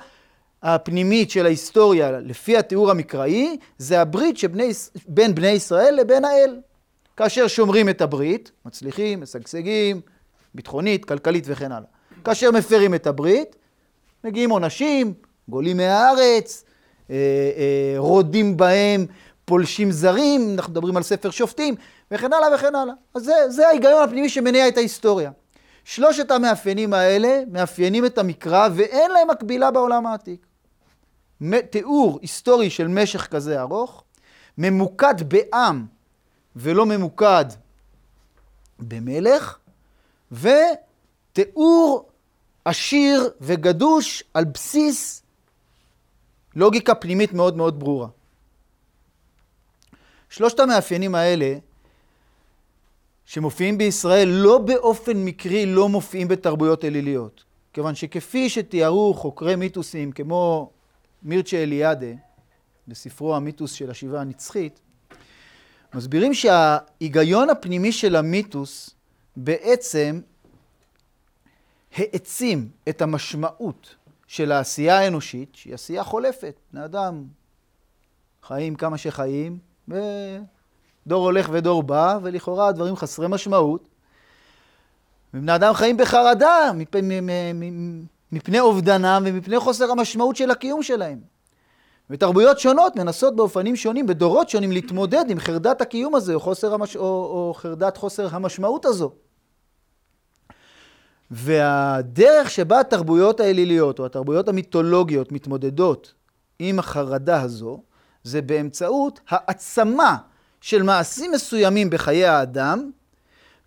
הפנימית 0.63 1.31
של 1.31 1.47
ההיסטוריה 1.47 2.11
לפי 2.11 2.57
התיאור 2.57 2.91
המקראי 2.91 3.57
זה 3.79 4.01
הברית 4.01 4.37
שבני, 4.37 4.71
בין 5.09 5.35
בני 5.35 5.49
ישראל 5.49 5.95
לבין 6.01 6.25
האל. 6.25 6.61
כאשר 7.17 7.47
שומרים 7.47 7.89
את 7.89 8.01
הברית, 8.01 8.51
מצליחים, 8.67 9.21
משגשגים, 9.21 10.01
ביטחונית, 10.55 11.05
כלכלית 11.05 11.45
וכן 11.47 11.73
הלאה. 11.73 11.89
כאשר 12.25 12.51
מפרים 12.51 12.95
את 12.95 13.07
הברית, 13.07 13.57
מגיעים 14.25 14.51
עונשים, 14.51 15.13
גולים 15.49 15.77
מהארץ, 15.77 16.65
אה, 17.11 17.17
אה, 17.17 17.95
רודים 17.99 18.57
בהם 18.57 19.07
פולשים 19.45 19.91
זרים, 19.91 20.55
אנחנו 20.55 20.73
מדברים 20.73 20.97
על 20.97 21.03
ספר 21.03 21.31
שופטים, 21.31 21.75
וכן 22.11 22.33
הלאה 22.33 22.55
וכן 22.55 22.75
הלאה. 22.75 22.95
אז 23.14 23.25
זה, 23.25 23.33
זה 23.49 23.69
ההיגיון 23.69 24.02
הפנימי 24.02 24.29
שמניע 24.29 24.69
את 24.69 24.76
ההיסטוריה. 24.76 25.31
שלושת 25.85 26.31
המאפיינים 26.31 26.93
האלה 26.93 27.43
מאפיינים 27.50 28.07
את 28.07 28.19
המקרא 28.19 28.69
ואין 28.75 29.11
להם 29.11 29.31
מקבילה 29.31 29.71
בעולם 29.71 30.07
העתיק. 30.07 30.47
תיאור 31.71 32.19
היסטורי 32.23 32.71
של 32.71 32.88
משך 32.88 33.26
כזה 33.26 33.61
ארוך, 33.61 34.05
ממוקד 34.59 35.14
בעם 35.29 35.87
ולא 36.57 36.87
ממוקד 36.87 37.45
במלך, 38.79 39.59
ותיאור 40.33 42.09
עשיר 42.64 43.31
וגדוש 43.40 44.25
על 44.35 44.45
בסיס 44.45 45.23
לוגיקה 46.57 46.95
פנימית 46.95 47.33
מאוד 47.33 47.57
מאוד 47.57 47.81
ברורה. 47.81 48.09
שלושת 50.29 50.61
המאפיינים 50.61 51.14
האלה, 51.14 51.55
שמופיעים 53.31 53.79
בישראל 53.79 54.29
לא 54.29 54.59
באופן 54.59 55.25
מקרי, 55.25 55.67
לא 55.67 55.89
מופיעים 55.89 56.29
בתרבויות 56.29 56.85
אליליות. 56.85 57.45
כיוון 57.73 57.95
שכפי 57.95 58.49
שתיארו 58.49 59.15
חוקרי 59.15 59.57
מיתוסים 59.57 60.13
כמו 60.13 60.71
מירצ'ה 61.23 61.57
אליאדה, 61.57 62.07
בספרו 62.89 63.37
המיתוס 63.37 63.73
של 63.73 63.91
השיבה 63.91 64.21
הנצחית, 64.21 64.81
מסבירים 65.95 66.35
שההיגיון 66.35 67.51
הפנימי 67.51 67.93
של 67.93 68.17
המיתוס 68.17 68.91
בעצם 69.37 70.21
העצים 71.97 72.71
את 72.89 73.03
המשמעות 73.03 73.95
של 74.27 74.53
העשייה 74.53 74.99
האנושית, 74.99 75.55
שהיא 75.55 75.75
עשייה 75.75 76.05
חולפת. 76.05 76.61
בני 76.73 76.85
אדם 76.85 77.25
חיים 78.43 78.75
כמה 78.75 78.99
שחיים, 78.99 79.59
ודור 81.07 81.25
הולך 81.25 81.49
ודור 81.52 81.83
בא, 81.83 82.19
ולכאורה 82.23 82.69
הדברים 82.69 82.97
חסרי 82.97 83.26
משמעות. 83.28 83.88
ובני 85.35 85.54
אדם 85.54 85.75
חיים 85.75 85.97
בחרדה 85.97 86.71
מפני 88.33 88.61
אובדנם 88.61 89.23
ומפני 89.26 89.61
חוסר 89.61 89.90
המשמעות 89.90 90.37
של 90.37 90.50
הקיום 90.50 90.83
שלהם. 90.83 91.19
ותרבויות 92.11 92.59
שונות 92.59 92.97
מנסות 92.97 93.37
באופנים 93.37 93.76
שונים, 93.76 94.07
בדורות 94.07 94.49
שונים, 94.49 94.73
להתמודד 94.73 95.25
עם 95.28 95.38
חרדת 95.38 95.80
הקיום 95.80 96.14
הזה, 96.14 96.35
או, 96.35 96.40
חוסר 96.40 96.75
המש... 96.75 96.97
או, 96.97 97.02
או 97.02 97.54
חרדת 97.57 97.97
חוסר 97.97 98.28
המשמעות 98.30 98.85
הזו. 98.85 99.12
והדרך 101.30 102.50
שבה 102.50 102.80
התרבויות 102.80 103.40
האליליות, 103.40 103.99
או 103.99 104.07
התרבויות 104.07 104.49
המיתולוגיות, 104.49 105.33
מתמודדות 105.33 106.14
עם 106.59 106.78
החרדה 106.78 107.42
הזו, 107.42 107.83
זה 108.23 108.42
באמצעות 108.42 109.21
העצמה 109.28 110.16
של 110.61 110.83
מעשים 110.83 111.33
מסוימים 111.33 111.90
בחיי 111.90 112.26
האדם, 112.26 112.90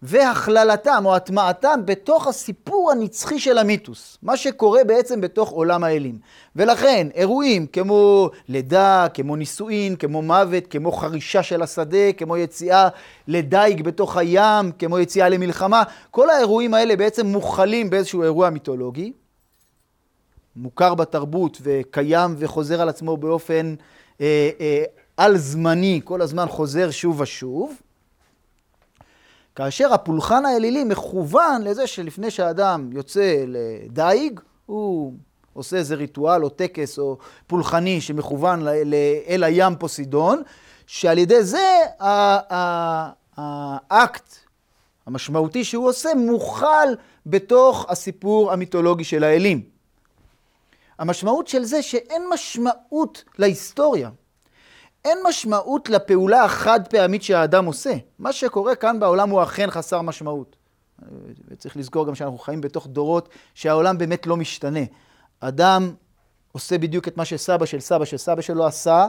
והכללתם 0.06 1.04
או 1.06 1.16
הטמעתם 1.16 1.80
בתוך 1.86 2.28
הסיפור 2.28 2.92
הנצחי 2.92 3.40
של 3.40 3.58
המיתוס, 3.58 4.18
מה 4.24 4.38
שקורה 4.38 4.84
בעצם 4.84 5.22
בתוך 5.22 5.50
עולם 5.50 5.84
האלים. 5.84 6.18
ולכן 6.56 7.08
אירועים 7.16 7.68
כמו 7.68 8.30
לידה, 8.48 9.08
כמו 9.14 9.36
נישואין, 9.36 9.96
כמו 9.96 10.22
מוות, 10.22 10.68
כמו 10.68 10.92
חרישה 10.92 11.44
של 11.44 11.62
השדה, 11.62 12.14
כמו 12.18 12.38
יציאה 12.38 12.90
לדייג 13.28 13.84
בתוך 13.84 14.18
הים, 14.18 14.72
כמו 14.80 15.00
יציאה 15.00 15.30
למלחמה, 15.30 15.84
כל 16.12 16.30
האירועים 16.30 16.74
האלה 16.74 16.96
בעצם 16.96 17.28
מוכלים 17.28 17.90
באיזשהו 17.90 18.24
אירוע 18.24 18.50
מיתולוגי, 18.50 19.14
מוכר 20.56 20.96
בתרבות 20.96 21.58
וקיים 21.62 22.36
וחוזר 22.38 22.82
על 22.82 22.90
עצמו 22.90 23.18
באופן 23.18 23.76
אה, 24.22 24.50
אה, 24.60 24.84
על 25.18 25.38
זמני, 25.38 26.02
כל 26.04 26.22
הזמן 26.22 26.46
חוזר 26.50 26.92
שוב 26.92 27.20
ושוב. 27.20 27.76
כאשר 29.56 29.94
הפולחן 29.94 30.46
האלילי 30.46 30.84
מכוון 30.84 31.62
לזה 31.62 31.88
שלפני 31.88 32.32
שהאדם 32.32 32.90
יוצא 32.94 33.44
לדייג, 33.48 34.40
הוא 34.66 35.14
עושה 35.54 35.78
איזה 35.78 35.96
ריטואל 35.96 36.44
או 36.44 36.50
טקס 36.50 37.00
או 37.00 37.18
פולחני 37.48 38.02
שמכוון 38.02 38.68
אל 39.28 39.44
הים 39.44 39.76
פוסידון, 39.76 40.42
שעל 40.88 41.18
ידי 41.18 41.44
זה 41.44 41.80
האקט 43.38 44.36
המשמעותי 45.06 45.64
שהוא 45.64 45.88
עושה 45.88 46.10
מוכל 46.16 46.88
בתוך 47.26 47.86
הסיפור 47.90 48.52
המיתולוגי 48.52 49.04
של 49.04 49.24
האלים. 49.24 49.62
המשמעות 51.00 51.48
של 51.48 51.64
זה 51.64 51.82
שאין 51.82 52.24
משמעות 52.34 53.24
להיסטוריה. 53.40 54.10
אין 55.06 55.18
משמעות 55.30 55.90
לפעולה 55.90 56.44
החד 56.44 56.88
פעמית 56.90 57.24
שהאדם 57.24 57.66
עושה. 57.66 57.94
מה 58.20 58.34
שקורה 58.34 58.76
כאן 58.76 59.00
בעולם 59.00 59.30
הוא 59.30 59.44
אכן 59.44 59.72
חסר 59.72 60.02
משמעות. 60.02 60.56
וצריך 61.48 61.78
לזכור 61.78 62.08
גם 62.08 62.16
שאנחנו 62.16 62.38
חיים 62.38 62.62
בתוך 62.62 62.88
דורות 62.88 63.30
שהעולם 63.54 63.98
באמת 63.98 64.28
לא 64.28 64.38
משתנה. 64.38 64.80
אדם 65.40 65.94
עושה 66.52 66.78
בדיוק 66.78 67.08
את 67.08 67.18
מה 67.18 67.26
שסבא 67.26 67.66
של 67.66 67.80
סבא 67.80 68.06
של 68.06 68.18
סבא 68.18 68.42
שלו 68.42 68.66
עשה 68.66 69.08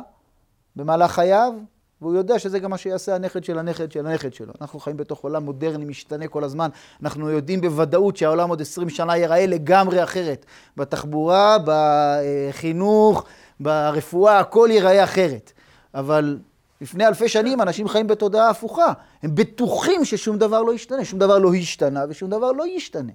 במהלך 0.76 1.10
חייו, 1.10 1.52
והוא 2.00 2.14
יודע 2.14 2.38
שזה 2.38 2.58
גם 2.58 2.70
מה 2.70 2.78
שיעשה 2.78 3.14
הנכד 3.14 3.44
של 3.44 3.58
הנכד 3.58 3.92
של 3.92 4.06
הנכד 4.06 4.34
שלו. 4.34 4.52
אנחנו 4.60 4.80
חיים 4.80 4.96
בתוך 4.96 5.20
עולם 5.20 5.44
מודרני, 5.44 5.84
משתנה 5.84 6.28
כל 6.28 6.44
הזמן. 6.44 6.68
אנחנו 7.02 7.30
יודעים 7.30 7.60
בוודאות 7.60 8.16
שהעולם 8.16 8.48
עוד 8.48 8.60
20 8.60 8.90
שנה 8.90 9.16
ייראה 9.16 9.46
לגמרי 9.46 10.02
אחרת. 10.02 10.46
בתחבורה, 10.76 11.56
בחינוך, 11.64 13.24
ברפואה, 13.60 14.38
הכל 14.38 14.68
ייראה 14.72 15.04
אחרת. 15.04 15.52
אבל 15.94 16.38
לפני 16.80 17.06
אלפי 17.06 17.28
שנים 17.28 17.60
אנשים 17.60 17.88
חיים 17.88 18.06
בתודעה 18.06 18.50
הפוכה. 18.50 18.92
הם 19.22 19.34
בטוחים 19.34 20.04
ששום 20.04 20.38
דבר 20.38 20.62
לא 20.62 20.74
ישתנה, 20.74 21.04
שום 21.04 21.18
דבר 21.18 21.38
לא 21.38 21.54
השתנה 21.54 22.04
ושום 22.08 22.30
דבר 22.30 22.52
לא 22.52 22.66
ישתנה. 22.66 23.12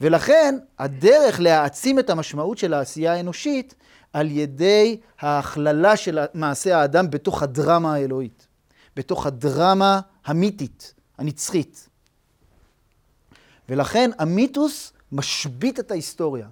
ולכן 0.00 0.58
הדרך 0.78 1.40
להעצים 1.40 1.98
את 1.98 2.10
המשמעות 2.10 2.58
של 2.58 2.74
העשייה 2.74 3.12
האנושית 3.12 3.74
על 4.12 4.30
ידי 4.30 5.00
ההכללה 5.20 5.96
של 5.96 6.18
מעשה 6.34 6.78
האדם 6.78 7.10
בתוך 7.10 7.42
הדרמה 7.42 7.94
האלוהית, 7.94 8.46
בתוך 8.96 9.26
הדרמה 9.26 10.00
המיתית, 10.24 10.94
הנצחית. 11.18 11.88
ולכן 13.68 14.10
המיתוס 14.18 14.92
משבית 15.12 15.80
את 15.80 15.90
ההיסטוריה 15.90 16.46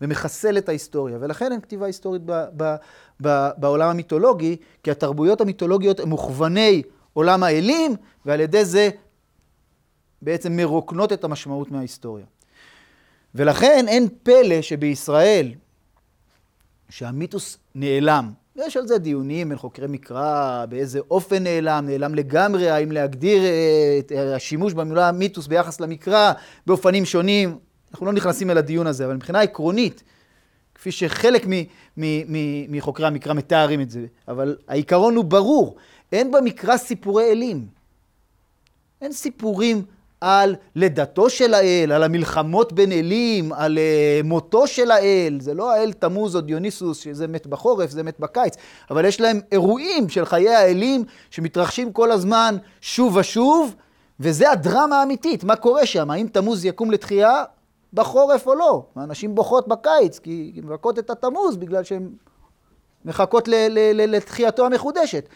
ומחסל 0.00 0.58
את 0.58 0.68
ההיסטוריה, 0.68 1.18
ולכן 1.20 1.52
אין 1.52 1.60
כתיבה 1.60 1.86
היסטורית 1.86 2.22
ב, 2.24 2.44
ב, 2.56 2.74
ב, 3.22 3.48
בעולם 3.56 3.90
המיתולוגי, 3.90 4.56
כי 4.82 4.90
התרבויות 4.90 5.40
המיתולוגיות 5.40 6.00
הן 6.00 6.08
מוכווני 6.08 6.82
עולם 7.12 7.42
האלים, 7.42 7.96
ועל 8.26 8.40
ידי 8.40 8.64
זה 8.64 8.90
בעצם 10.22 10.56
מרוקנות 10.56 11.12
את 11.12 11.24
המשמעות 11.24 11.70
מההיסטוריה. 11.70 12.24
ולכן 13.34 13.84
אין 13.88 14.08
פלא 14.22 14.62
שבישראל, 14.62 15.52
שהמיתוס 16.88 17.58
נעלם, 17.74 18.32
יש 18.56 18.76
על 18.76 18.86
זה 18.86 18.98
דיונים 18.98 19.48
בין 19.48 19.58
חוקרי 19.58 19.86
מקרא, 19.88 20.66
באיזה 20.68 21.00
אופן 21.10 21.42
נעלם, 21.42 21.84
נעלם 21.88 22.14
לגמרי, 22.14 22.70
האם 22.70 22.92
להגדיר 22.92 23.42
אה, 23.44 23.98
את 23.98 24.12
השימוש 24.12 24.72
במילה 24.72 25.12
מיתוס 25.12 25.46
ביחס 25.46 25.80
למקרא 25.80 26.32
באופנים 26.66 27.04
שונים. 27.04 27.58
אנחנו 27.92 28.06
לא 28.06 28.12
נכנסים 28.12 28.50
אל 28.50 28.58
הדיון 28.58 28.86
הזה, 28.86 29.04
אבל 29.04 29.14
מבחינה 29.14 29.40
עקרונית, 29.40 30.02
כפי 30.74 30.92
שחלק 30.92 31.46
מחוקרי 32.68 33.06
המקרא 33.06 33.34
מתארים 33.34 33.80
את 33.80 33.90
זה, 33.90 34.06
אבל 34.28 34.56
העיקרון 34.68 35.16
הוא 35.16 35.24
ברור, 35.24 35.76
אין 36.12 36.32
במקרא 36.32 36.76
סיפורי 36.76 37.30
אלים. 37.30 37.66
אין 39.00 39.12
סיפורים 39.12 39.82
על 40.20 40.56
לידתו 40.76 41.30
של 41.30 41.54
האל, 41.54 41.92
על 41.92 42.02
המלחמות 42.02 42.72
בין 42.72 42.92
אלים, 42.92 43.52
על 43.52 43.78
uh, 43.78 44.26
מותו 44.26 44.66
של 44.66 44.90
האל. 44.90 45.38
זה 45.40 45.54
לא 45.54 45.72
האל 45.72 45.92
תמוז 45.92 46.36
או 46.36 46.40
דיוניסוס, 46.40 46.98
שזה 46.98 47.26
מת 47.26 47.46
בחורף, 47.46 47.90
זה 47.90 48.02
מת 48.02 48.20
בקיץ, 48.20 48.54
אבל 48.90 49.04
יש 49.04 49.20
להם 49.20 49.40
אירועים 49.52 50.08
של 50.08 50.24
חיי 50.24 50.48
האלים 50.48 51.04
שמתרחשים 51.30 51.92
כל 51.92 52.10
הזמן 52.10 52.56
שוב 52.80 53.16
ושוב, 53.16 53.74
וזה 54.20 54.50
הדרמה 54.50 55.00
האמיתית, 55.00 55.44
מה 55.44 55.56
קורה 55.56 55.86
שם? 55.86 56.10
האם 56.10 56.26
תמוז 56.32 56.64
יקום 56.64 56.90
לתחייה 56.90 57.44
בחורף 57.92 58.46
או 58.46 58.54
לא? 58.54 58.86
האנשים 58.96 59.34
בוכות 59.34 59.68
בקיץ, 59.68 60.18
כי 60.18 60.52
הן 60.56 60.64
מבכות 60.64 60.98
את 60.98 61.10
התמוז 61.10 61.56
בגלל 61.56 61.84
שהן 61.84 62.10
מחכות 63.04 63.48
לתחייתו 63.94 64.66
המחודשת. 64.66 65.28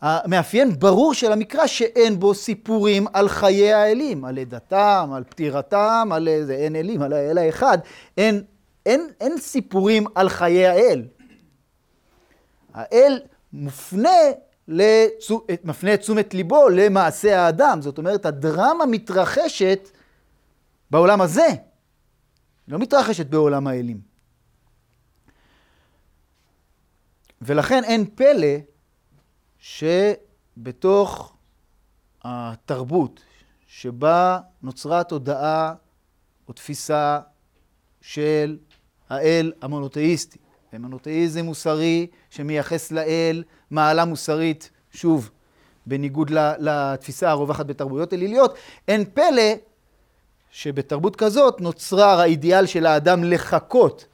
המאפיין 0.00 0.78
ברור 0.78 1.14
של 1.14 1.32
המקרא 1.32 1.66
שאין 1.66 2.20
בו 2.20 2.34
סיפורים 2.34 3.06
על 3.12 3.28
חיי 3.28 3.72
האלים, 3.72 4.24
על 4.24 4.34
לידתם, 4.34 5.10
על 5.14 5.24
פטירתם, 5.24 6.08
על 6.12 6.28
איזה, 6.28 6.54
אין 6.54 6.76
אלים, 6.76 7.02
על 7.02 7.12
האל 7.12 7.38
האחד, 7.38 7.78
אין, 8.18 8.42
אין, 8.86 9.08
אין 9.20 9.38
סיפורים 9.38 10.04
על 10.14 10.28
חיי 10.28 10.66
האל. 10.66 11.02
האל 12.74 13.20
מופנה, 13.52 14.18
לצו, 14.68 15.46
מפנה 15.64 15.94
את 15.94 16.00
תשומת 16.00 16.34
ליבו 16.34 16.68
למעשה 16.68 17.40
האדם, 17.40 17.82
זאת 17.82 17.98
אומרת 17.98 18.26
הדרמה 18.26 18.86
מתרחשת 18.86 19.90
בעולם 20.90 21.20
הזה, 21.20 21.46
לא 22.68 22.78
מתרחשת 22.78 23.26
בעולם 23.26 23.66
האלים. 23.66 24.00
ולכן 27.42 27.84
אין 27.84 28.04
פלא 28.14 28.56
שבתוך 29.58 31.36
התרבות 32.24 33.20
שבה 33.66 34.40
נוצרה 34.62 35.04
תודעה 35.04 35.74
או 36.48 36.52
תפיסה 36.52 37.20
של 38.00 38.58
האל 39.08 39.52
המונותאיסטי, 39.62 40.38
ומונותאיזם 40.72 41.44
מוסרי 41.44 42.06
שמייחס 42.30 42.92
לאל 42.92 43.44
מעלה 43.70 44.04
מוסרית, 44.04 44.70
שוב, 44.90 45.30
בניגוד 45.86 46.30
לתפיסה 46.58 47.30
הרווחת 47.30 47.66
בתרבויות 47.66 48.12
אליליות, 48.12 48.54
אין 48.88 49.04
פלא 49.14 49.52
שבתרבות 50.54 51.16
כזאת 51.16 51.60
נוצרה 51.60 52.22
האידיאל 52.22 52.66
של 52.66 52.86
האדם 52.86 53.24
לחקות 53.24 54.06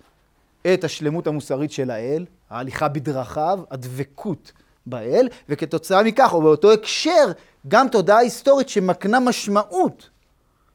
את 0.75 0.85
השלמות 0.85 1.27
המוסרית 1.27 1.73
של 1.73 1.91
האל, 1.91 2.25
ההליכה 2.51 2.89
בדרכיו, 2.89 3.61
הדבקות 3.71 4.53
באל, 4.87 5.29
וכתוצאה 5.49 6.03
מכך, 6.03 6.33
או 6.33 6.43
באותו 6.43 6.73
הקשר, 6.73 7.33
גם 7.69 7.89
תודעה 7.89 8.19
היסטורית 8.19 8.69
שמקנה 8.69 9.21
משמעות 9.21 10.11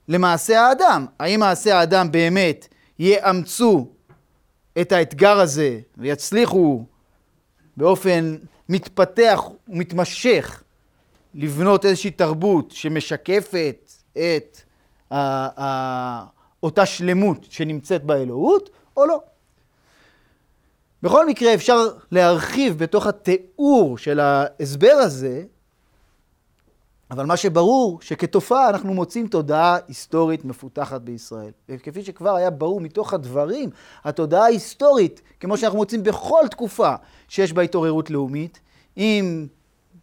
למעשה 0.08 0.62
האדם. 0.62 1.06
האם 1.20 1.40
מעשה 1.40 1.80
האדם 1.80 2.12
באמת 2.12 2.68
יאמצו 3.00 3.88
את 4.82 4.92
האתגר 4.92 5.40
הזה 5.40 5.80
ויצליחו 5.98 6.86
באופן 7.78 8.36
מתפתח 8.70 9.44
ומתמשך 9.68 10.64
לבנות 11.34 11.86
איזושהי 11.86 12.12
תרבות 12.12 12.72
שמשקפת 12.72 13.92
את 14.14 14.65
אותה 16.64 16.86
שלמות 16.86 17.46
שנמצאת 17.50 18.04
באלוהות, 18.04 18.70
או 18.98 19.06
לא. 19.06 19.20
בכל 21.04 21.26
מקרה 21.26 21.54
אפשר 21.54 21.88
להרחיב 22.12 22.78
בתוך 22.78 23.08
התיאור 23.08 23.98
של 23.98 24.20
ההסבר 24.20 24.94
הזה, 24.94 25.44
אבל 27.12 27.26
מה 27.26 27.38
שברור, 27.38 28.02
שכתופעה 28.02 28.70
אנחנו 28.70 28.94
מוצאים 28.94 29.28
תודעה 29.28 29.78
היסטורית 29.88 30.46
מפותחת 30.46 31.02
בישראל. 31.02 31.52
וכפי 31.70 32.04
שכבר 32.04 32.36
היה 32.36 32.50
ברור 32.50 32.82
מתוך 32.82 33.14
הדברים, 33.14 33.70
התודעה 34.04 34.44
ההיסטורית, 34.44 35.22
כמו 35.40 35.58
שאנחנו 35.58 35.78
מוצאים 35.78 36.04
בכל 36.04 36.44
תקופה 36.52 36.96
שיש 37.28 37.54
בה 37.54 37.62
התעוררות 37.62 38.10
לאומית, 38.10 38.60
אם 38.98 39.48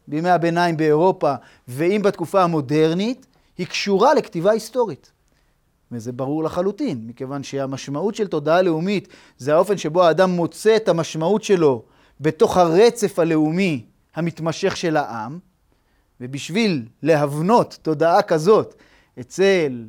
בימי 0.08 0.30
הביניים 0.30 0.76
באירופה 0.76 1.34
ואם 1.68 2.00
בתקופה 2.04 2.42
המודרנית, 2.42 3.26
היא 3.58 3.66
קשורה 3.66 4.14
לכתיבה 4.14 4.50
היסטורית. 4.50 5.12
וזה 5.92 6.12
ברור 6.12 6.44
לחלוטין, 6.44 7.06
מכיוון 7.06 7.42
שהמשמעות 7.42 8.14
של 8.14 8.26
תודעה 8.26 8.62
לאומית 8.62 9.08
זה 9.38 9.54
האופן 9.54 9.76
שבו 9.78 10.02
האדם 10.02 10.30
מוצא 10.30 10.76
את 10.76 10.88
המשמעות 10.88 11.42
שלו 11.42 11.82
בתוך 12.20 12.56
הרצף 12.56 13.18
הלאומי 13.18 13.84
המתמשך 14.14 14.76
של 14.76 14.96
העם, 14.96 15.38
ובשביל 16.20 16.86
להבנות 17.02 17.78
תודעה 17.82 18.22
כזאת 18.22 18.74
אצל 19.20 19.84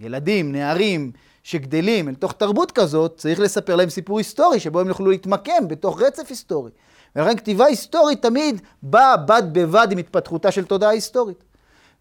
ילדים, 0.00 0.52
נערים 0.52 1.12
שגדלים 1.42 2.08
אל 2.08 2.14
תוך 2.14 2.32
תרבות 2.32 2.72
כזאת, 2.72 3.16
צריך 3.16 3.40
לספר 3.40 3.76
להם 3.76 3.90
סיפור 3.90 4.18
היסטורי 4.18 4.60
שבו 4.60 4.80
הם 4.80 4.88
יוכלו 4.88 5.10
להתמקם 5.10 5.68
בתוך 5.68 6.02
רצף 6.02 6.26
היסטורי. 6.28 6.70
ולכן 7.16 7.36
כתיבה 7.36 7.64
היסטורית 7.64 8.22
תמיד 8.22 8.60
באה 8.82 9.16
בד 9.16 9.42
בבד 9.52 9.88
עם 9.90 9.98
התפתחותה 9.98 10.50
של 10.50 10.64
תודעה 10.64 10.90
היסטורית. 10.90 11.44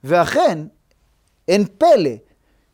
ואכן, 0.03 0.59
אין 1.47 1.65
פלא 1.77 2.11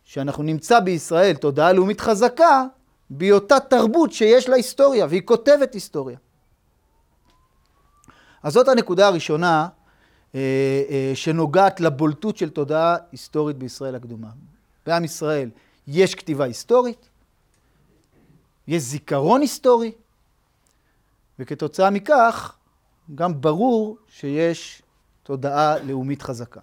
שאנחנו 0.03 0.43
נמצא 0.43 0.79
בישראל 0.79 1.35
תודעה 1.35 1.73
לאומית 1.73 2.01
חזקה 2.01 2.65
בהיותה 3.09 3.59
תרבות 3.59 4.11
שיש 4.11 4.49
לה 4.49 4.55
היסטוריה, 4.55 5.05
והיא 5.09 5.21
כותבת 5.25 5.73
היסטוריה. 5.73 6.17
אז 8.43 8.53
זאת 8.53 8.67
הנקודה 8.67 9.07
הראשונה 9.07 9.67
אה, 10.35 10.39
אה, 10.89 11.11
שנוגעת 11.15 11.79
לבולטות 11.79 12.37
של 12.37 12.49
תודעה 12.49 12.95
היסטורית 13.11 13.57
בישראל 13.57 13.95
הקדומה. 13.95 14.29
בעם 14.85 15.03
ישראל 15.03 15.49
יש 15.87 16.15
כתיבה 16.15 16.45
היסטורית, 16.45 17.09
יש 18.67 18.83
זיכרון 18.83 19.41
היסטורי, 19.41 19.91
וכתוצאה 21.39 21.89
מכך 21.89 22.55
גם 23.15 23.41
ברור 23.41 23.97
שיש 24.07 24.81
תודעה 25.23 25.79
לאומית 25.79 26.21
חזקה. 26.21 26.59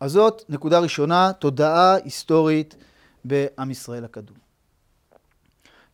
אז 0.00 0.12
זאת 0.12 0.42
נקודה 0.48 0.78
ראשונה, 0.78 1.32
תודעה 1.32 1.94
היסטורית 1.94 2.76
בעם 3.24 3.70
ישראל 3.70 4.04
הקדום. 4.04 4.36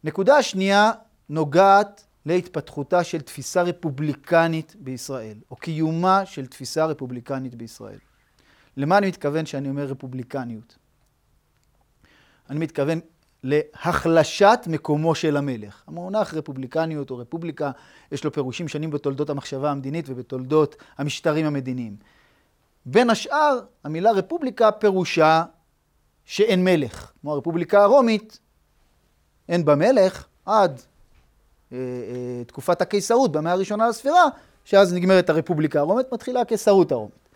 נקודה 0.05 0.43
שנייה 0.43 0.93
נוגעת 1.29 2.05
להתפתחותה 2.27 3.05
של 3.05 3.21
תפיסה 3.21 3.63
רפובליקנית 3.63 4.77
בישראל, 4.79 5.37
או 5.51 5.57
קיומה 5.57 6.27
של 6.27 6.47
תפיסה 6.47 6.87
רפובליקנית 6.87 7.55
בישראל. 7.55 7.99
למה 8.77 8.99
אני 8.99 9.07
מתכוון 9.07 9.47
שאני 9.47 9.69
אומר 9.69 9.85
רפובליקניות? 9.85 10.79
אני 12.51 12.59
מתכוון 12.59 13.01
להחלשת 13.43 14.59
מקומו 14.67 15.15
של 15.15 15.37
המלך. 15.37 15.83
המונח 15.87 16.35
רפובליקניות 16.35 17.11
או 17.11 17.19
רפובליקה, 17.19 17.71
יש 18.13 18.25
לו 18.25 18.33
פירושים 18.33 18.69
שונים 18.69 18.91
בתולדות 18.91 19.31
המחשבה 19.31 19.71
המדינית 19.71 20.05
ובתולדות 20.09 20.77
המשטרים 20.99 21.47
המדיניים. 21.47 21.97
בין 22.87 23.11
השאר, 23.11 23.61
המילה 23.85 24.11
רפובליקה 24.11 24.73
פירושה 24.73 25.45
שאין 26.25 26.65
מלך. 26.65 27.13
כמו 27.21 27.33
הרפובליקה 27.33 27.83
הרומית, 27.83 28.39
אין 29.49 29.65
בה 29.65 29.75
מלך 29.75 30.27
עד 30.47 30.81
אה, 31.73 31.79
אה, 31.79 32.45
תקופת 32.45 32.83
הקיסרות 32.83 33.33
במאה 33.33 33.53
הראשונה 33.53 33.89
לספירה, 33.89 34.25
שאז 34.65 34.95
נגמרת 34.95 35.31
הרפובליקה 35.31 35.79
הרומית, 35.79 36.13
מתחילה 36.13 36.41
הקיסרות 36.41 36.93
הרומית. 36.93 37.29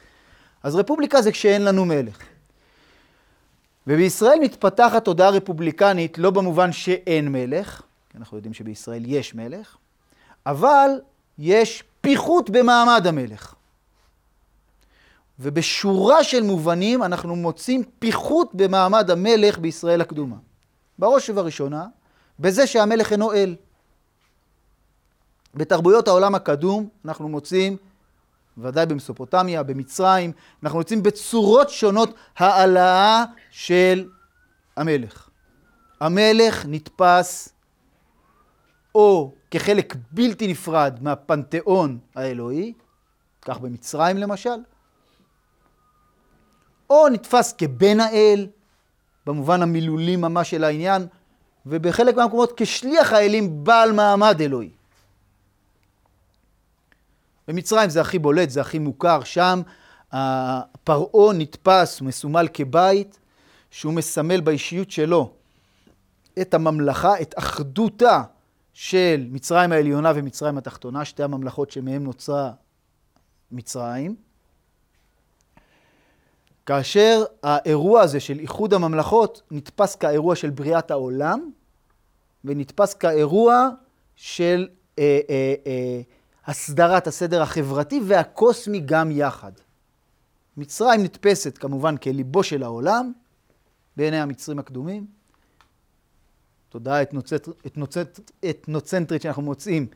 אז 0.63 0.77
רפובליקה 0.77 1.23
זה 1.23 1.33
כשאין 1.33 1.65
לנו 1.65 1.85
מלך. 1.85 2.19
ובישראל 3.87 4.39
מתפתחת 4.43 5.05
תודעה 5.05 5.31
רפובליקנית 5.31 6.19
לא 6.19 6.31
במובן 6.31 6.73
שאין 6.73 7.29
מלך, 7.29 7.83
כי 8.11 8.19
אנחנו 8.19 8.37
יודעים 8.37 8.55
שבישראל 8.55 9.03
יש 9.07 9.35
מלך, 9.35 9.77
אבל 10.47 10.91
יש 11.39 11.85
פיחות 12.01 12.51
במעמד 12.51 13.07
המלך. 13.07 13.55
ובשורה 15.41 16.25
של 16.25 16.43
מובנים 16.43 17.03
אנחנו 17.03 17.37
מוצאים 17.37 17.83
פיחות 17.99 18.51
במעמד 18.55 19.11
המלך 19.11 19.59
בישראל 19.59 20.01
הקדומה. 20.01 20.37
בראש 20.99 21.31
ובראשונה, 21.31 21.87
בזה 22.41 22.67
שהמלך 22.67 23.13
אינו 23.13 23.33
אל. 23.33 23.57
בתרבויות 25.55 26.09
העולם 26.09 26.35
הקדום 26.35 26.89
אנחנו 27.05 27.29
מוצאים, 27.29 27.77
ודאי 28.59 28.87
במסופוטמיה, 28.87 29.63
במצרים, 29.63 30.33
אנחנו 30.63 30.79
מוצאים 30.79 31.03
בצורות 31.03 31.71
שונות 31.71 32.15
העלאה 32.37 33.25
של 33.51 34.09
המלך. 34.77 35.29
המלך 36.01 36.65
נתפס 36.69 37.49
או 38.95 39.33
כחלק 39.51 39.95
בלתי 40.11 40.47
נפרד 40.47 40.99
מהפנתיאון 41.01 41.99
האלוהי, 42.15 42.73
כך 43.43 43.59
במצרים 43.59 44.17
למשל, 44.17 44.59
או 46.91 47.09
נתפס 47.09 47.53
כבן 47.53 48.01
האל, 48.01 48.47
במובן 49.27 49.63
המילולי 49.63 50.17
ממש 50.17 50.51
של 50.51 50.65
העניין, 50.65 51.07
ובחלק 51.67 52.17
מהמקומות 52.17 52.53
כשליח 52.57 53.13
האלים 53.13 53.65
בעל 53.65 53.93
מעמד 53.93 54.41
אלוהי. 54.41 54.71
במצרים 57.49 57.91
זה 57.91 58.01
הכי 58.01 58.19
בולט, 58.19 58.51
זה 58.51 58.61
הכי 58.61 58.79
מוכר, 58.79 59.25
שם 59.25 59.63
הפרעה 60.13 61.33
נתפס, 61.35 62.01
מסומל 62.01 62.49
כבית, 62.55 63.19
שהוא 63.71 63.93
מסמל 63.93 64.41
באישיות 64.41 64.91
שלו 64.91 65.33
את 66.41 66.55
הממלכה, 66.55 67.21
את 67.21 67.35
אחדותה 67.39 68.23
של 68.73 69.27
מצרים 69.31 69.73
העליונה 69.73 70.13
ומצרים 70.15 70.59
התחתונה, 70.59 71.05
שתי 71.05 71.23
הממלכות 71.23 71.71
שמהן 71.71 72.03
נוצרה 72.03 72.51
מצרים. 73.53 74.30
כאשר 76.71 77.25
האירוע 77.43 78.01
הזה 78.01 78.21
של 78.21 78.39
איחוד 78.39 78.75
הממלכות 78.75 79.43
נתפס 79.51 79.97
כאירוע 79.97 80.37
של 80.37 80.51
בריאת 80.51 80.91
העולם, 80.91 81.51
ונתפס 82.45 82.95
כאירוע 82.95 83.69
של 84.17 84.69
אה, 84.99 85.21
אה, 85.31 85.55
אה, 85.67 86.01
הסדרת 86.47 87.07
הסדר 87.07 87.43
החברתי 87.43 88.01
והקוסמי 88.07 88.81
גם 88.81 89.11
יחד. 89.11 89.53
מצרים 90.57 91.03
נתפסת 91.03 91.59
כמובן 91.59 91.97
כליבו 91.97 92.43
של 92.43 92.63
העולם 92.63 93.13
בעיני 93.97 94.21
המצרים 94.21 94.59
הקדומים. 94.59 95.07
תודעה 96.69 97.03
אתנוצנטרית 98.51 99.23
שאנחנו 99.23 99.43
מוצאים 99.43 99.87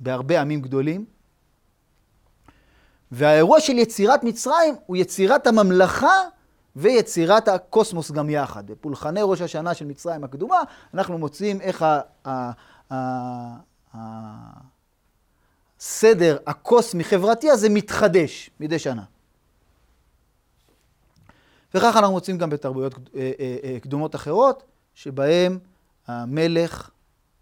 בהרבה 0.00 0.40
עמים 0.40 0.60
גדולים. 0.60 1.04
והאירוע 3.12 3.60
של 3.60 3.78
יצירת 3.78 4.24
מצרים 4.24 4.74
הוא 4.86 4.96
יצירת 4.96 5.46
הממלכה 5.46 6.14
ויצירת 6.76 7.48
הקוסמוס 7.48 8.10
גם 8.10 8.30
יחד. 8.30 8.66
בפולחני 8.66 9.20
ראש 9.22 9.40
השנה 9.40 9.74
של 9.74 9.86
מצרים 9.86 10.24
הקדומה, 10.24 10.62
אנחנו 10.94 11.18
מוצאים 11.18 11.60
איך 11.60 11.84
הסדר 15.78 16.38
הקוסמי-חברתי 16.46 17.50
הזה 17.50 17.68
מתחדש 17.68 18.50
מדי 18.60 18.78
שנה. 18.78 19.02
וכך 21.74 21.96
אנחנו 21.96 22.12
מוצאים 22.12 22.38
גם 22.38 22.50
בתרבויות 22.50 22.94
אה, 22.94 23.32
אה, 23.40 23.56
אה, 23.64 23.80
קדומות 23.80 24.14
אחרות, 24.14 24.62
שבהן 24.94 25.58
המלך 26.06 26.90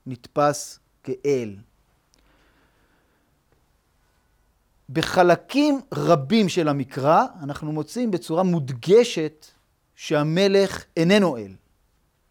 נתפס 0.07 0.79
כאל. 1.03 1.57
בחלקים 4.93 5.81
רבים 5.95 6.49
של 6.49 6.69
המקרא 6.69 7.25
אנחנו 7.43 7.73
מוצאים 7.73 8.11
בצורה 8.11 8.43
מודגשת 8.43 9.47
שהמלך 9.95 10.85
איננו 10.97 11.37
אל. 11.37 11.53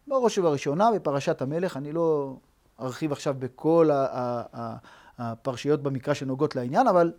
בראש 0.06 0.38
ובראשונה 0.38 0.90
בפרשת 0.94 1.42
המלך, 1.42 1.76
אני 1.76 1.92
לא 1.92 2.36
ארחיב 2.80 3.12
עכשיו 3.12 3.34
בכל 3.38 3.90
הפרשיות 5.18 5.82
במקרא 5.82 6.14
שנוגעות 6.14 6.56
לעניין, 6.56 6.88
אבל 6.88 7.12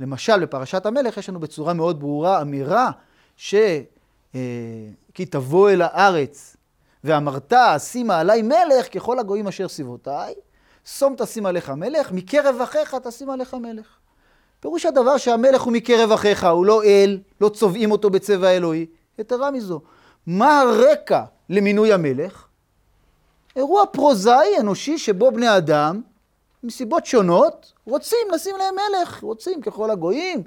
למשל 0.00 0.40
בפרשת 0.40 0.86
המלך 0.86 1.16
יש 1.16 1.28
לנו 1.28 1.40
בצורה 1.40 1.74
מאוד 1.74 2.00
ברורה 2.00 2.42
אמירה 2.42 2.90
ש... 3.36 3.54
אה, 4.34 4.40
כי 5.14 5.26
תבוא 5.26 5.70
אל 5.70 5.82
הארץ 5.82 6.56
ואמרת, 7.04 7.52
שימה 7.78 8.20
עליי 8.20 8.42
מלך 8.42 8.94
ככל 8.94 9.18
הגויים 9.18 9.46
אשר 9.48 9.68
סביבותיי, 9.68 10.34
שום 10.84 11.14
תשים 11.18 11.46
עליך 11.46 11.70
מלך, 11.70 12.12
מקרב 12.12 12.60
אחיך 12.62 12.94
תשים 12.94 13.30
עליך 13.30 13.54
מלך. 13.54 13.99
פירוש 14.60 14.86
הדבר 14.86 15.16
שהמלך 15.16 15.62
הוא 15.62 15.72
מקרב 15.72 16.12
אחיך, 16.12 16.44
הוא 16.44 16.66
לא 16.66 16.84
אל, 16.84 17.18
לא 17.40 17.48
צובעים 17.48 17.92
אותו 17.92 18.10
בצבע 18.10 18.50
אלוהי. 18.50 18.86
יתרה 19.18 19.50
מזו, 19.50 19.80
מה 20.26 20.60
הרקע 20.60 21.22
למינוי 21.48 21.92
המלך? 21.92 22.46
אירוע 23.56 23.86
פרוזאי 23.86 24.58
אנושי 24.60 24.98
שבו 24.98 25.30
בני 25.30 25.56
אדם, 25.56 26.00
מסיבות 26.62 27.06
שונות, 27.06 27.72
רוצים 27.86 28.28
לשים 28.34 28.56
להם 28.58 28.74
מלך, 28.74 29.22
רוצים 29.22 29.60
ככל 29.60 29.90
הגויים, 29.90 30.42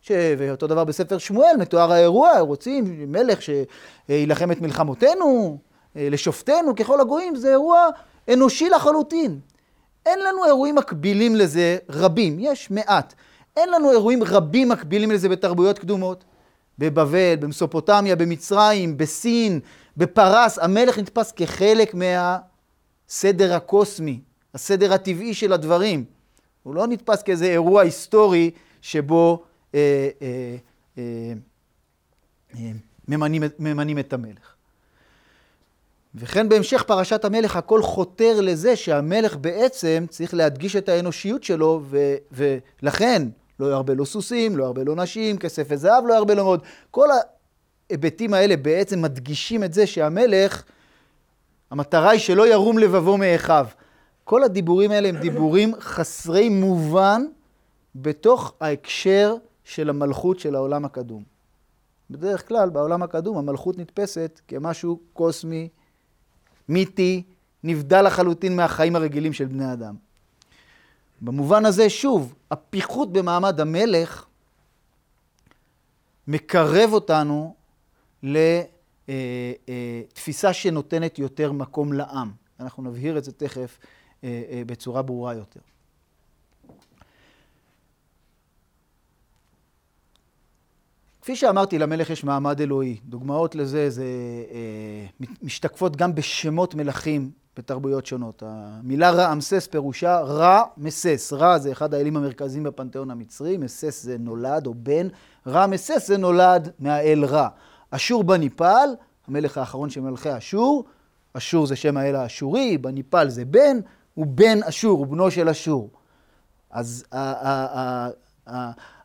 ש... 0.00 0.12
ואותו 0.38 0.66
דבר 0.66 0.84
בספר 0.84 1.18
שמואל, 1.18 1.56
מתואר 1.58 1.92
האירוע, 1.92 2.40
רוצים 2.40 3.12
מלך 3.12 3.38
שיילחם 3.42 4.52
את 4.52 4.60
מלחמותינו, 4.60 5.58
לשופטנו 5.96 6.74
ככל 6.76 7.00
הגויים, 7.00 7.36
זה 7.36 7.50
אירוע 7.50 7.88
אנושי 8.32 8.68
לחלוטין. 8.68 9.40
אין 10.06 10.18
לנו 10.18 10.44
אירועים 10.44 10.74
מקבילים 10.74 11.36
לזה 11.36 11.76
רבים, 11.88 12.36
יש 12.40 12.70
מעט. 12.70 13.14
אין 13.56 13.68
לנו 13.70 13.90
אירועים 13.90 14.22
רבים 14.22 14.68
מקבילים 14.68 15.10
לזה 15.10 15.28
בתרבויות 15.28 15.78
קדומות. 15.78 16.24
בבבל, 16.78 17.34
במסופוטמיה, 17.40 18.16
במצרים, 18.16 18.96
בסין, 18.96 19.60
בפרס, 19.96 20.58
המלך 20.58 20.98
נתפס 20.98 21.32
כחלק 21.32 21.94
מהסדר 21.94 23.54
הקוסמי, 23.54 24.20
הסדר 24.54 24.92
הטבעי 24.92 25.34
של 25.34 25.52
הדברים. 25.52 26.04
הוא 26.62 26.74
לא 26.74 26.86
נתפס 26.86 27.22
כאיזה 27.22 27.46
אירוע 27.46 27.82
היסטורי 27.82 28.50
שבו 28.82 29.42
אה, 29.74 30.08
אה, 30.22 30.56
אה, 30.98 31.32
אה, 32.54 32.70
ממנים, 33.08 33.42
ממנים 33.58 33.98
את 33.98 34.12
המלך. 34.12 34.54
וכן 36.14 36.48
בהמשך 36.48 36.82
פרשת 36.82 37.24
המלך 37.24 37.56
הכל 37.56 37.82
חותר 37.82 38.40
לזה 38.40 38.76
שהמלך 38.76 39.36
בעצם 39.36 40.04
צריך 40.08 40.34
להדגיש 40.34 40.76
את 40.76 40.88
האנושיות 40.88 41.44
שלו 41.44 41.82
ו, 41.84 42.14
ולכן 42.32 43.22
לא 43.60 43.66
ירבה 43.66 43.94
לו 43.94 44.06
סוסים, 44.06 44.56
לא 44.56 44.64
ירבה 44.64 44.84
לו 44.84 44.94
נשים, 44.94 45.38
כסף 45.38 45.66
וזהב 45.68 46.06
לא 46.06 46.14
ירבה 46.14 46.34
לו 46.34 46.44
מאוד. 46.44 46.62
כל 46.90 47.08
ההיבטים 47.90 48.34
האלה 48.34 48.56
בעצם 48.56 49.02
מדגישים 49.02 49.64
את 49.64 49.74
זה 49.74 49.86
שהמלך, 49.86 50.62
המטרה 51.70 52.10
היא 52.10 52.20
שלא 52.20 52.48
ירום 52.48 52.78
לבבו 52.78 53.16
מאחיו. 53.16 53.66
כל 54.24 54.42
הדיבורים 54.42 54.90
האלה 54.90 55.08
הם 55.08 55.16
דיבורים 55.16 55.72
חסרי 55.80 56.48
מובן 56.48 57.22
בתוך 57.94 58.54
ההקשר 58.60 59.36
של 59.64 59.90
המלכות 59.90 60.38
של 60.38 60.54
העולם 60.54 60.84
הקדום. 60.84 61.22
בדרך 62.10 62.48
כלל 62.48 62.70
בעולם 62.70 63.02
הקדום 63.02 63.36
המלכות 63.36 63.78
נתפסת 63.78 64.40
כמשהו 64.48 65.00
קוסמי, 65.12 65.68
מיתי, 66.68 67.22
נבדל 67.64 68.02
לחלוטין 68.02 68.56
מהחיים 68.56 68.96
הרגילים 68.96 69.32
של 69.32 69.44
בני 69.44 69.72
אדם. 69.72 70.03
במובן 71.24 71.66
הזה, 71.66 71.90
שוב, 71.90 72.34
הפיחות 72.50 73.12
במעמד 73.12 73.60
המלך 73.60 74.26
מקרב 76.26 76.92
אותנו 76.92 77.54
לתפיסה 79.08 80.52
שנותנת 80.52 81.18
יותר 81.18 81.52
מקום 81.52 81.92
לעם. 81.92 82.32
אנחנו 82.60 82.82
נבהיר 82.82 83.18
את 83.18 83.24
זה 83.24 83.32
תכף 83.32 83.78
אה, 84.24 84.42
אה, 84.50 84.62
בצורה 84.66 85.02
ברורה 85.02 85.34
יותר. 85.34 85.60
כפי 91.22 91.36
שאמרתי, 91.36 91.78
למלך 91.78 92.10
יש 92.10 92.24
מעמד 92.24 92.60
אלוהי. 92.60 93.00
דוגמאות 93.04 93.54
לזה 93.54 93.90
זה 93.90 94.04
אה, 94.50 95.06
משתקפות 95.42 95.96
גם 95.96 96.14
בשמות 96.14 96.74
מלכים 96.74 97.30
בתרבויות 97.56 98.06
שונות. 98.06 98.42
המילה 98.46 99.10
רעמסס 99.10 99.66
פירושה 99.70 100.20
רע 100.20 100.62
מסס. 100.76 101.32
רע 101.32 101.58
זה 101.58 101.72
אחד 101.72 101.94
האלים 101.94 102.16
המרכזיים 102.16 102.64
בפנתיאון 102.64 103.10
המצרי, 103.10 103.56
מסס 103.56 104.02
זה 104.02 104.18
נולד 104.18 104.66
או 104.66 104.74
בן, 104.76 105.08
רע 105.46 105.66
מסס 105.66 106.06
זה 106.06 106.16
נולד 106.16 106.70
מהאל 106.78 107.24
רע. 107.24 107.48
אשור 107.90 108.24
בניפל, 108.24 108.88
המלך 109.28 109.58
האחרון 109.58 109.90
של 109.90 110.00
מלכי 110.00 110.36
אשור, 110.36 110.84
אשור 111.32 111.66
זה 111.66 111.76
שם 111.76 111.96
האל 111.96 112.16
האשורי, 112.16 112.78
בניפל 112.78 113.28
זה 113.28 113.44
בן, 113.44 113.80
הוא 114.14 114.26
בן 114.26 114.62
אשור, 114.62 114.98
הוא 114.98 115.06
בנו 115.06 115.30
של 115.30 115.48
אשור. 115.48 115.90
אז 116.70 117.04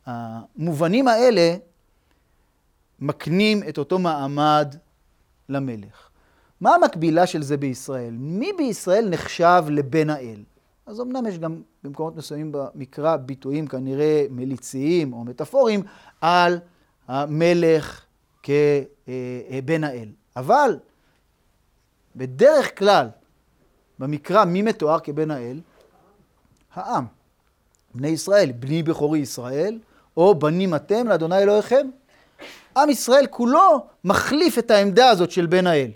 המובנים 0.06 1.08
האלה 1.08 1.56
מקנים 3.00 3.64
את 3.70 3.78
אותו 3.78 4.00
מעמד 4.00 4.76
למלך. 5.50 6.09
מה 6.62 6.76
המקבילה 6.76 7.28
של 7.28 7.42
זה 7.42 7.58
בישראל? 7.58 8.14
מי 8.18 8.52
בישראל 8.58 9.10
נחשב 9.10 9.64
לבן 9.70 10.10
האל? 10.10 10.44
אז 10.86 11.02
אמנם 11.02 11.26
יש 11.26 11.40
גם 11.40 11.62
במקומות 11.84 12.16
מסוימים 12.16 12.52
במקרא 12.52 13.16
ביטויים 13.16 13.68
כנראה 13.68 14.26
מליציים 14.30 15.14
או 15.14 15.24
מטאפוריים 15.24 15.84
על 16.22 16.60
המלך 17.08 18.06
כבן 18.44 19.84
האל. 19.84 20.10
אבל 20.36 20.78
בדרך 22.16 22.78
כלל 22.80 23.08
במקרא 24.00 24.46
מי 24.46 24.62
מתואר 24.62 25.00
כבן 25.00 25.32
האל? 25.32 25.60
העם. 26.74 27.06
בני 27.96 28.08
ישראל, 28.08 28.52
בני 28.52 28.84
בכורי 28.84 29.20
ישראל, 29.20 29.80
או 30.18 30.36
בנים 30.36 30.76
אתם 30.76 31.08
לאדוני 31.08 31.38
אלוהיכם. 31.38 31.90
עם 32.78 32.90
ישראל 32.90 33.28
כולו 33.30 33.86
מחליף 34.04 34.60
את 34.60 34.72
העמדה 34.72 35.10
הזאת 35.10 35.32
של 35.32 35.46
בן 35.46 35.68
האל. 35.68 35.92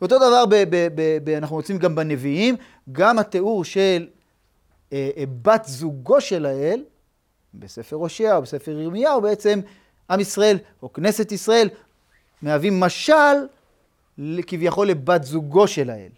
ואותו 0.00 0.16
דבר 0.16 0.46
ב- 0.46 0.54
ב- 0.54 0.88
ב- 0.94 1.18
ב- 1.24 1.28
אנחנו 1.28 1.56
מוצאים 1.56 1.78
גם 1.78 1.94
בנביאים, 1.94 2.56
גם 2.92 3.18
התיאור 3.18 3.64
של 3.64 4.06
בת 5.42 5.64
זוגו 5.64 6.20
של 6.20 6.46
האל, 6.46 6.84
בספר 7.54 7.96
הושע 7.96 8.36
או 8.36 8.42
בספר 8.42 8.70
ירמיהו, 8.70 9.20
בעצם 9.20 9.60
עם 10.10 10.20
ישראל 10.20 10.58
או 10.82 10.92
כנסת 10.92 11.32
ישראל 11.32 11.68
מהווים 12.42 12.80
משל 12.80 13.36
כביכול 14.46 14.88
לבת 14.88 15.24
זוגו 15.24 15.68
של 15.68 15.90
האל. 15.90 16.10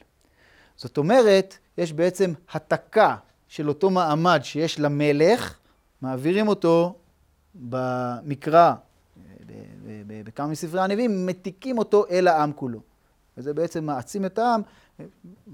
זאת 0.76 0.98
אומרת, 0.98 1.58
יש 1.78 1.92
בעצם 1.92 2.32
התקה 2.52 3.16
של 3.48 3.68
אותו 3.68 3.90
מעמד 3.90 4.40
שיש 4.42 4.80
למלך, 4.80 5.58
מעבירים 6.02 6.48
אותו 6.48 6.94
במקרא, 7.54 8.72
בכמה 10.06 10.46
מספרי 10.46 10.80
הנביאים, 10.80 11.26
מתיקים 11.26 11.78
אותו 11.78 12.06
אל 12.10 12.28
העם 12.28 12.52
כולו. 12.52 12.80
וזה 13.38 13.54
בעצם 13.54 13.84
מעצים 13.84 14.24
את 14.24 14.38
העם 14.38 14.62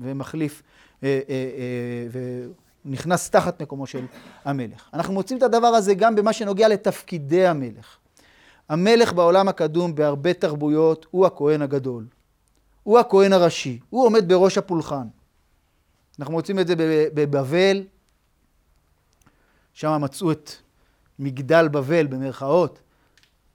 ומחליף, 0.00 0.62
אה, 1.02 1.20
אה, 1.28 1.34
אה, 1.34 2.46
ונכנס 2.84 3.30
תחת 3.30 3.62
מקומו 3.62 3.86
של 3.86 4.06
המלך. 4.44 4.88
אנחנו 4.94 5.14
מוצאים 5.14 5.38
את 5.38 5.42
הדבר 5.42 5.66
הזה 5.66 5.94
גם 5.94 6.14
במה 6.14 6.32
שנוגע 6.32 6.68
לתפקידי 6.68 7.46
המלך. 7.46 7.96
המלך 8.68 9.12
בעולם 9.12 9.48
הקדום 9.48 9.94
בהרבה 9.94 10.34
תרבויות 10.34 11.06
הוא 11.10 11.26
הכהן 11.26 11.62
הגדול. 11.62 12.06
הוא 12.82 12.98
הכהן 12.98 13.32
הראשי, 13.32 13.78
הוא 13.90 14.06
עומד 14.06 14.28
בראש 14.28 14.58
הפולחן. 14.58 15.06
אנחנו 16.18 16.34
מוצאים 16.34 16.58
את 16.58 16.66
זה 16.66 16.74
בבבל, 17.14 17.84
שם 19.72 20.00
מצאו 20.00 20.32
את 20.32 20.50
מגדל 21.18 21.68
בבל 21.68 22.06
במרכאות, 22.06 22.78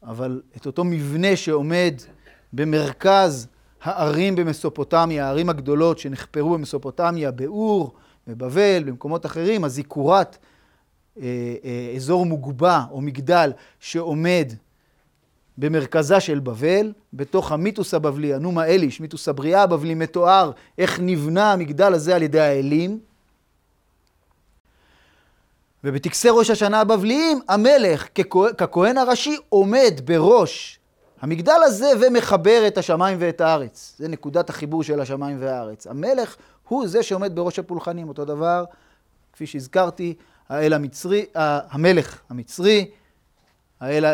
אבל 0.03 0.41
את 0.57 0.65
אותו 0.65 0.83
מבנה 0.83 1.35
שעומד 1.35 1.93
במרכז 2.53 3.47
הערים 3.81 4.35
במסופוטמיה, 4.35 5.25
הערים 5.25 5.49
הגדולות 5.49 5.99
שנחפרו 5.99 6.53
במסופוטמיה, 6.53 7.31
באור, 7.31 7.93
בבבל, 8.27 8.83
במקומות 8.85 9.25
אחרים, 9.25 9.63
הזיכורת, 9.63 10.37
אה, 11.21 11.25
אה, 11.63 11.93
אזור 11.95 12.25
מוגבע 12.25 12.81
או 12.91 13.01
מגדל 13.01 13.51
שעומד 13.79 14.53
במרכזה 15.57 16.19
של 16.19 16.39
בבל, 16.39 16.93
בתוך 17.13 17.51
המיתוס 17.51 17.93
הבבלי, 17.93 18.33
הנומה 18.33 18.65
אליש, 18.65 18.99
מיתוס 19.01 19.27
הבריאה 19.27 19.63
הבבלי, 19.63 19.93
מתואר 19.93 20.51
איך 20.77 20.99
נבנה 20.99 21.53
המגדל 21.53 21.93
הזה 21.93 22.15
על 22.15 22.23
ידי 22.23 22.39
האלים. 22.39 22.99
ובטקסי 25.83 26.27
ראש 26.31 26.49
השנה 26.49 26.81
הבבליים, 26.81 27.39
המלך 27.47 28.07
ככהן 28.57 28.97
הראשי 28.97 29.37
עומד 29.49 30.01
בראש 30.05 30.78
המגדל 31.21 31.59
הזה 31.65 31.91
ומחבר 32.01 32.63
את 32.67 32.77
השמיים 32.77 33.17
ואת 33.21 33.41
הארץ. 33.41 33.95
זה 33.97 34.07
נקודת 34.07 34.49
החיבור 34.49 34.83
של 34.83 34.99
השמיים 35.01 35.37
והארץ. 35.39 35.87
המלך 35.87 36.35
הוא 36.67 36.87
זה 36.87 37.03
שעומד 37.03 37.35
בראש 37.35 37.59
הפולחנים. 37.59 38.09
אותו 38.09 38.25
דבר, 38.25 38.65
כפי 39.33 39.47
שהזכרתי, 39.47 40.13
האל 40.49 40.73
המצרי, 40.73 41.25
המלך 41.35 42.21
המצרי, 42.29 42.89
האל 43.79 44.05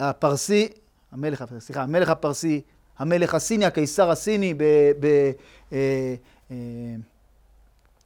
הפרסי, 0.00 0.68
המלך, 1.12 1.44
סליחה, 1.58 1.82
המלך 1.82 2.08
הפרסי, 2.08 2.60
המלך 2.98 3.34
הסיני, 3.34 3.64
הקיסר 3.64 4.10
הסיני 4.10 4.54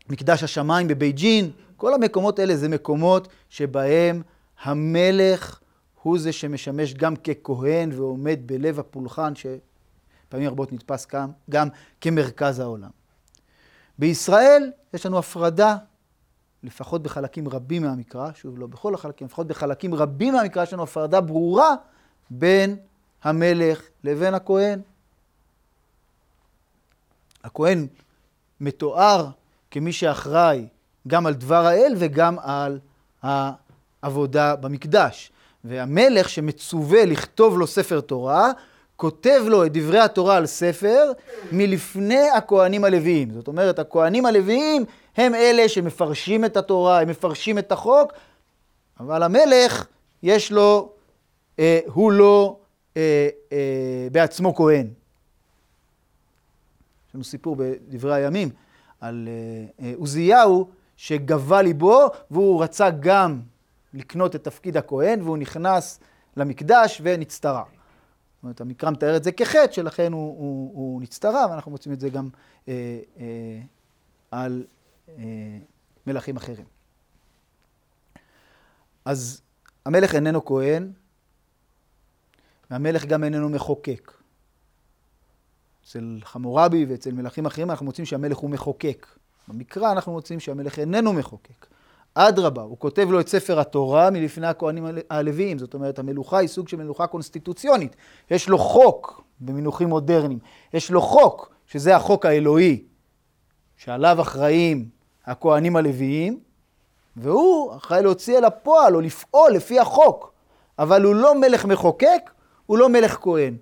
במקדש 0.09 0.39
אה, 0.39 0.43
אה, 0.43 0.45
השמיים 0.45 0.89
בבייג'ין, 0.89 1.51
כל 1.77 1.95
המקומות 1.95 2.39
האלה 2.39 2.57
זה 2.57 2.69
מקומות 2.69 3.29
שבהם 3.51 4.23
המלך 4.63 5.61
הוא 6.07 6.19
זה 6.19 6.33
שמשמש 6.33 6.95
גם 6.95 7.15
ככהן 7.17 7.93
ועומד 7.93 8.39
בלב 8.47 8.81
הפולחן, 8.81 9.33
שפעמים 9.35 10.51
רבות 10.51 10.73
נתפס 10.73 11.07
גם, 11.07 11.31
גם 11.51 11.69
כמרכז 12.01 12.59
העולם. 12.59 12.91
בישראל 13.99 14.73
יש 14.95 15.07
לנו 15.07 15.19
הפרדה, 15.19 15.77
לפחות 16.63 17.03
בחלקים 17.03 17.49
רבים 17.49 17.83
מהמקרא, 17.83 18.33
שוב 18.35 18.59
לא 18.59 18.67
בכל 18.67 18.95
החלקים, 18.95 19.27
לפחות 19.27 19.47
בחלקים 19.47 19.95
רבים 19.95 20.35
מהמקרא 20.35 20.63
יש 20.63 20.73
לנו 20.73 20.83
הפרדה 20.83 21.21
ברורה 21.21 21.75
בין 22.31 22.77
המלך 23.23 23.83
לבין 24.05 24.35
הכהן. 24.35 24.81
הכהן 27.45 27.87
מתואר 28.61 29.31
כמי 29.71 29.93
שאחראי 29.93 30.67
גם 31.09 31.27
על 31.27 31.35
דבר 31.35 31.67
האל 31.67 31.95
וגם 31.99 32.39
על 32.39 32.79
העבודה 33.23 34.57
במקדש. 34.57 35.33
והמלך 35.69 36.29
שמצווה 36.29 37.05
לכתוב 37.05 37.59
לו 37.59 37.67
ספר 37.67 38.01
תורה, 38.01 38.53
כותב 38.97 39.43
לו 39.47 39.67
את 39.67 39.73
דברי 39.73 39.99
התורה 40.01 40.37
על 40.37 40.47
ספר 40.47 41.13
מלפני 41.53 42.31
הכהנים 42.31 42.85
הלוויים. 42.85 43.31
זאת 43.33 43.49
אומרת, 43.49 43.79
הכהנים 43.79 44.27
הלוויים 44.27 44.85
הם 45.17 45.35
אלה 45.35 45.69
שמפרשים 45.69 46.45
את 46.45 46.57
התורה, 46.57 47.01
הם 47.01 47.09
מפרשים 47.09 47.59
את 47.59 47.73
החוק, 47.73 48.13
אבל 49.01 49.23
המלך, 49.23 49.87
יש 50.23 50.53
לו, 50.53 50.93
אה, 51.59 51.81
הוא 51.87 52.13
לא 52.13 52.57
אה, 52.97 53.29
אה, 53.53 54.09
בעצמו 54.13 54.55
כהן. 54.55 54.87
יש 57.09 57.15
לנו 57.15 57.25
סיפור 57.25 57.57
בדברי 57.57 58.15
הימים 58.15 58.49
על 59.01 59.29
אה, 59.81 59.93
אה, 60.33 60.47
שגבה 60.97 61.63
ליבו 61.63 62.09
והוא 62.31 62.63
רצה 62.63 62.91
גם 62.91 63.41
לקנות 63.97 64.37
את 64.37 64.45
תפקיד 64.45 64.77
הכהן 64.77 65.23
והוא 65.23 65.39
נכנס 65.39 66.01
למקדש 66.37 67.01
ונצטרע. 67.05 67.65
זאת 67.65 68.43
אומרת, 68.43 68.61
המקרא 68.61 68.91
מתאר 68.91 69.17
את 69.17 69.25
זה 69.25 69.33
כחטא, 69.33 69.73
שלכן 69.73 70.13
הוא, 70.13 70.39
הוא, 70.39 70.71
הוא 70.75 71.03
נצטרע, 71.03 71.47
ואנחנו 71.51 71.71
מוצאים 71.71 71.95
את 71.95 72.01
זה 72.01 72.09
גם 72.09 72.29
אה, 72.69 73.01
אה, 73.19 73.61
על 74.31 74.65
אה, 75.09 75.15
מלכים 76.07 76.37
אחרים. 76.37 76.67
אז 79.05 79.43
המלך 79.85 80.15
איננו 80.15 80.45
כהן, 80.45 80.93
והמלך 82.71 83.05
גם 83.05 83.25
איננו 83.25 83.49
מחוקק. 83.49 84.13
אצל 85.85 86.19
חמורבי 86.25 86.85
ואצל 86.85 87.13
מלכים 87.13 87.47
אחרים 87.47 87.71
אנחנו 87.71 87.87
מוצאים 87.87 88.07
שהמלך 88.07 88.37
הוא 88.37 88.51
מחוקק. 88.51 89.07
במקרא 89.49 89.93
אנחנו 89.93 90.13
מוצאים 90.13 90.41
שהמלך 90.41 90.79
איננו 90.79 91.13
מחוקק. 91.13 91.67
אדרבה, 92.19 92.63
הוא 92.63 92.79
כותב 92.79 93.09
לו 93.11 93.21
את 93.21 93.29
ספר 93.29 93.61
התורה 93.61 94.11
מלפני 94.11 94.47
הכהנים 94.47 94.87
הלוויים, 95.11 95.59
זאת 95.59 95.75
אומרת, 95.75 95.99
המלוכה 95.99 96.39
היא 96.39 96.49
סוג 96.49 96.69
של 96.69 96.77
מלוכה 96.77 97.07
קונסטיטוציונית. 97.07 97.97
יש 98.31 98.49
לו 98.49 98.59
חוק 98.59 99.23
במינוחים 99.41 99.89
מודרניים, 99.89 100.39
יש 100.75 100.91
לו 100.91 101.03
חוק, 101.03 101.55
שזה 101.67 101.97
החוק 101.97 102.27
האלוהי, 102.27 102.83
שעליו 103.77 104.21
אחראים 104.21 104.89
הכהנים 105.27 105.77
הלוויים, 105.77 106.41
והוא 107.17 107.77
אחראי 107.77 108.03
להוציא 108.03 108.39
אל 108.39 108.45
הפועל 108.45 108.95
או 108.95 109.01
לפעול 109.01 109.53
לפי 109.53 109.81
החוק, 109.81 110.33
אבל 110.79 111.03
הוא 111.03 111.15
לא 111.15 111.41
מלך 111.41 111.65
מחוקק, 111.65 112.31
הוא 112.67 112.79
לא 112.79 112.89
מלך 112.89 113.19
כהן. 113.21 113.57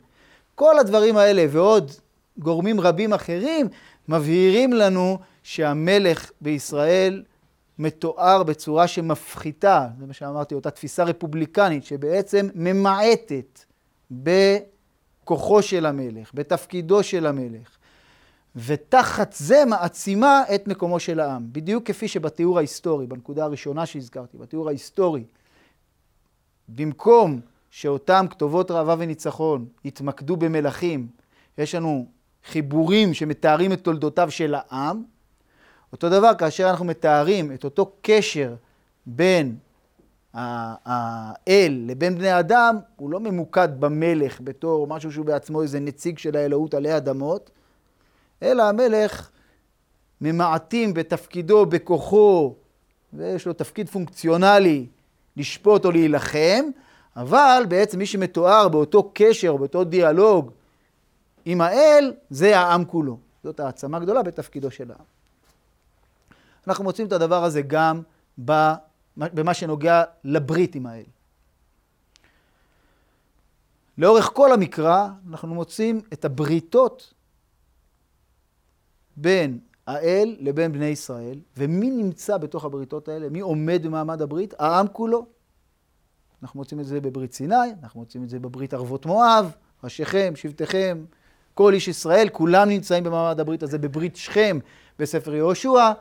כל 0.54 0.78
הדברים 0.78 1.16
האלה 1.16 1.44
ועוד 1.50 1.90
גורמים 2.38 2.80
רבים 2.80 3.12
אחרים 3.12 3.68
מבהירים 4.08 4.72
לנו 4.72 5.18
שהמלך 5.42 6.30
בישראל 6.40 7.22
מתואר 7.78 8.42
בצורה 8.42 8.86
שמפחיתה, 8.86 9.88
זה 9.98 10.06
מה 10.06 10.12
שאמרתי, 10.12 10.54
אותה 10.54 10.70
תפיסה 10.70 11.04
רפובליקנית 11.04 11.84
שבעצם 11.84 12.48
ממעטת 12.54 13.60
בכוחו 14.10 15.62
של 15.62 15.86
המלך, 15.86 16.30
בתפקידו 16.34 17.02
של 17.02 17.26
המלך, 17.26 17.68
ותחת 18.56 19.34
זה 19.38 19.64
מעצימה 19.64 20.42
את 20.54 20.68
מקומו 20.68 21.00
של 21.00 21.20
העם. 21.20 21.46
בדיוק 21.52 21.86
כפי 21.86 22.08
שבתיאור 22.08 22.58
ההיסטורי, 22.58 23.06
בנקודה 23.06 23.44
הראשונה 23.44 23.86
שהזכרתי, 23.86 24.38
בתיאור 24.38 24.68
ההיסטורי, 24.68 25.24
במקום 26.68 27.40
שאותם 27.70 28.26
כתובות 28.30 28.70
ראווה 28.70 28.96
וניצחון 28.98 29.66
יתמקדו 29.84 30.36
במלכים, 30.36 31.06
יש 31.58 31.74
לנו 31.74 32.06
חיבורים 32.44 33.14
שמתארים 33.14 33.72
את 33.72 33.84
תולדותיו 33.84 34.30
של 34.30 34.54
העם, 34.56 35.02
אותו 35.94 36.08
דבר 36.08 36.30
כאשר 36.38 36.70
אנחנו 36.70 36.84
מתארים 36.84 37.52
את 37.52 37.64
אותו 37.64 37.92
קשר 38.02 38.54
בין 39.06 39.56
האל 40.34 41.82
לבין 41.86 42.18
בני 42.18 42.38
אדם, 42.38 42.78
הוא 42.96 43.10
לא 43.10 43.20
ממוקד 43.20 43.68
במלך 43.78 44.40
בתור 44.44 44.86
משהו 44.86 45.12
שהוא 45.12 45.26
בעצמו 45.26 45.62
איזה 45.62 45.80
נציג 45.80 46.18
של 46.18 46.36
האלוהות 46.36 46.74
עלי 46.74 46.96
אדמות, 46.96 47.50
אלא 48.42 48.62
המלך 48.62 49.30
ממעטים 50.20 50.94
בתפקידו, 50.94 51.66
בכוחו, 51.66 52.54
ויש 53.12 53.46
לו 53.46 53.52
תפקיד 53.52 53.88
פונקציונלי 53.88 54.86
לשפוט 55.36 55.84
או 55.84 55.90
להילחם, 55.90 56.64
אבל 57.16 57.64
בעצם 57.68 57.98
מי 57.98 58.06
שמתואר 58.06 58.68
באותו 58.68 59.10
קשר, 59.14 59.56
באותו 59.56 59.84
דיאלוג 59.84 60.50
עם 61.44 61.60
האל, 61.60 62.12
זה 62.30 62.58
העם 62.58 62.84
כולו. 62.84 63.18
זאת 63.44 63.60
העצמה 63.60 63.98
גדולה 63.98 64.22
בתפקידו 64.22 64.70
של 64.70 64.90
העם. 64.90 65.13
אנחנו 66.68 66.84
מוצאים 66.84 67.06
את 67.06 67.12
הדבר 67.12 67.44
הזה 67.44 67.62
גם 67.62 68.02
במה 69.16 69.54
שנוגע 69.54 70.02
לברית 70.24 70.74
עם 70.74 70.86
האל. 70.86 71.04
לאורך 73.98 74.30
כל 74.34 74.52
המקרא 74.52 75.08
אנחנו 75.30 75.54
מוצאים 75.54 76.00
את 76.12 76.24
הבריתות 76.24 77.14
בין 79.16 79.58
האל 79.86 80.36
לבין 80.40 80.72
בני 80.72 80.86
ישראל, 80.86 81.38
ומי 81.56 81.90
נמצא 81.90 82.36
בתוך 82.36 82.64
הבריתות 82.64 83.08
האלה? 83.08 83.28
מי 83.28 83.40
עומד 83.40 83.80
במעמד 83.84 84.22
הברית? 84.22 84.54
העם 84.58 84.86
כולו. 84.92 85.26
אנחנו 86.42 86.60
מוצאים 86.60 86.80
את 86.80 86.86
זה 86.86 87.00
בברית 87.00 87.32
סיני, 87.32 87.54
אנחנו 87.82 88.00
מוצאים 88.00 88.24
את 88.24 88.28
זה 88.28 88.38
בברית 88.38 88.74
ערבות 88.74 89.06
מואב, 89.06 89.52
ראשיכם, 89.84 90.32
שבטיכם, 90.36 91.04
כל 91.54 91.74
איש 91.74 91.88
ישראל, 91.88 92.28
כולם 92.28 92.68
נמצאים 92.68 93.04
במעמד 93.04 93.40
הברית 93.40 93.62
הזה 93.62 93.78
בברית 93.78 94.16
שכם, 94.16 94.58
בספר 94.98 95.34
יהושע, 95.34 95.92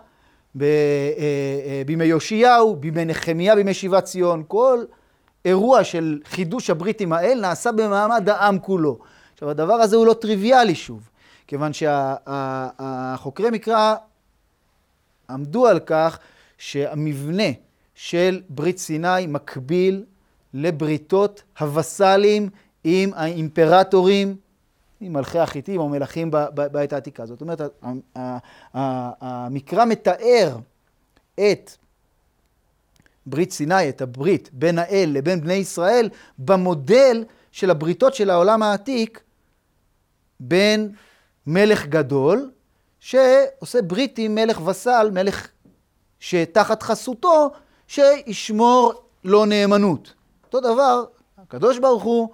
בימי 0.55 2.05
יאשיהו, 2.05 2.75
בימי 2.75 3.05
נחמיה, 3.05 3.55
בימי 3.55 3.73
שיבת 3.73 4.03
ציון, 4.03 4.43
כל 4.47 4.83
אירוע 5.45 5.83
של 5.83 6.19
חידוש 6.25 6.69
הברית 6.69 7.01
עם 7.01 7.13
האל 7.13 7.39
נעשה 7.41 7.71
במעמד 7.71 8.29
העם 8.29 8.59
כולו. 8.59 8.99
עכשיו, 9.33 9.49
הדבר 9.49 9.73
הזה 9.73 9.95
הוא 9.95 10.05
לא 10.05 10.13
טריוויאלי 10.13 10.75
שוב, 10.75 11.09
כיוון 11.47 11.71
שהחוקרי 11.73 13.49
מקרא 13.49 13.95
עמדו 15.29 15.67
על 15.67 15.79
כך 15.79 16.19
שהמבנה 16.57 17.51
של 17.95 18.41
ברית 18.49 18.77
סיני 18.77 19.27
מקביל 19.27 20.03
לבריתות 20.53 21.43
הווסלים 21.59 22.49
עם 22.83 23.11
האימפרטורים, 23.15 24.35
מלכי 25.09 25.39
החיטים 25.39 25.79
או 25.79 25.89
מלכים 25.89 26.31
בעת 26.53 26.93
העתיקה. 26.93 27.25
זאת 27.25 27.41
אומרת, 27.41 27.61
המקרא 28.73 29.85
מתאר 29.85 30.57
את 31.35 31.71
ברית 33.25 33.51
סיני, 33.51 33.89
את 33.89 34.01
הברית 34.01 34.49
בין 34.53 34.79
האל 34.79 35.09
לבין 35.13 35.41
בני 35.41 35.53
ישראל, 35.53 36.09
במודל 36.39 37.25
של 37.51 37.69
הבריתות 37.69 38.15
של 38.15 38.29
העולם 38.29 38.63
העתיק 38.63 39.21
בין 40.39 40.91
מלך 41.47 41.85
גדול, 41.85 42.51
שעושה 42.99 43.81
ברית 43.81 44.17
עם 44.17 44.35
מלך 44.35 44.67
וסל, 44.67 45.09
מלך 45.13 45.47
שתחת 46.19 46.83
חסותו, 46.83 47.51
שישמור 47.87 48.93
לו 49.23 49.45
נאמנות. 49.45 50.13
אותו 50.43 50.59
דבר, 50.59 51.03
הקדוש 51.37 51.79
ברוך 51.79 52.03
הוא 52.03 52.29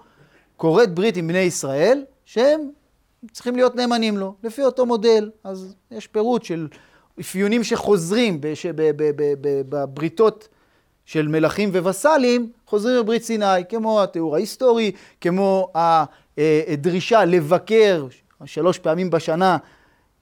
כורת 0.57 0.93
ברית 0.93 1.17
עם 1.17 1.27
בני 1.27 1.39
ישראל, 1.39 2.05
שהם 2.29 2.61
צריכים 3.31 3.55
להיות 3.55 3.75
נאמנים 3.75 4.17
לו, 4.17 4.35
לפי 4.43 4.63
אותו 4.63 4.85
מודל. 4.85 5.31
אז 5.43 5.75
יש 5.91 6.07
פירוט 6.07 6.43
של 6.43 6.67
אפיונים 7.19 7.63
שחוזרים 7.63 8.41
בבריתות 9.69 10.47
של 11.05 11.27
מלכים 11.27 11.69
ווסלים, 11.69 12.51
חוזרים 12.67 13.03
בברית 13.03 13.23
סיני, 13.23 13.45
כמו 13.69 14.03
התיאור 14.03 14.35
ההיסטורי, 14.35 14.91
כמו 15.21 15.71
הדרישה 15.75 17.25
לבקר 17.25 18.07
שלוש 18.45 18.79
פעמים 18.79 19.09
בשנה, 19.09 19.57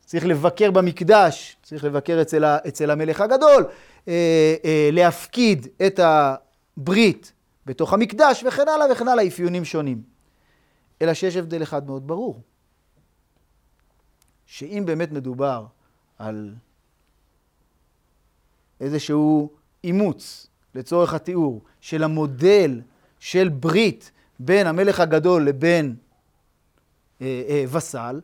צריך 0.06 0.26
לבקר 0.26 0.72
במקדש, 0.72 1.58
צריך 1.63 1.84
לבקר 1.84 2.22
אצל, 2.22 2.46
אצל 2.46 2.91
המלך 2.91 3.22
הגדול, 3.22 3.65
אה, 4.08 4.56
אה, 4.65 4.89
להפקיד 4.91 5.67
את 5.88 6.00
הברית 6.04 7.32
בתוך 7.65 7.93
המקדש 7.93 8.43
וכן 8.48 8.67
הלאה 8.67 8.91
וכן 8.91 9.08
הלאה, 9.08 9.28
אפיונים 9.28 9.65
שונים. 9.65 10.16
אלא 11.01 11.13
שיש 11.13 11.36
הבדל 11.36 11.63
אחד 11.63 11.86
מאוד 11.88 12.07
ברור, 12.07 12.41
שאם 14.45 14.83
באמת 14.86 15.12
מדובר 15.12 15.65
על 16.17 16.55
איזשהו 18.79 19.49
אימוץ 19.83 20.47
לצורך 20.75 21.13
התיאור 21.13 21.63
של 21.81 22.03
המודל 22.03 22.81
של 23.19 23.49
ברית 23.49 24.12
בין 24.39 24.67
המלך 24.67 24.99
הגדול 24.99 25.45
לבין 25.45 25.95
אה, 27.21 27.43
אה, 27.49 27.63
וסל, 27.71 28.21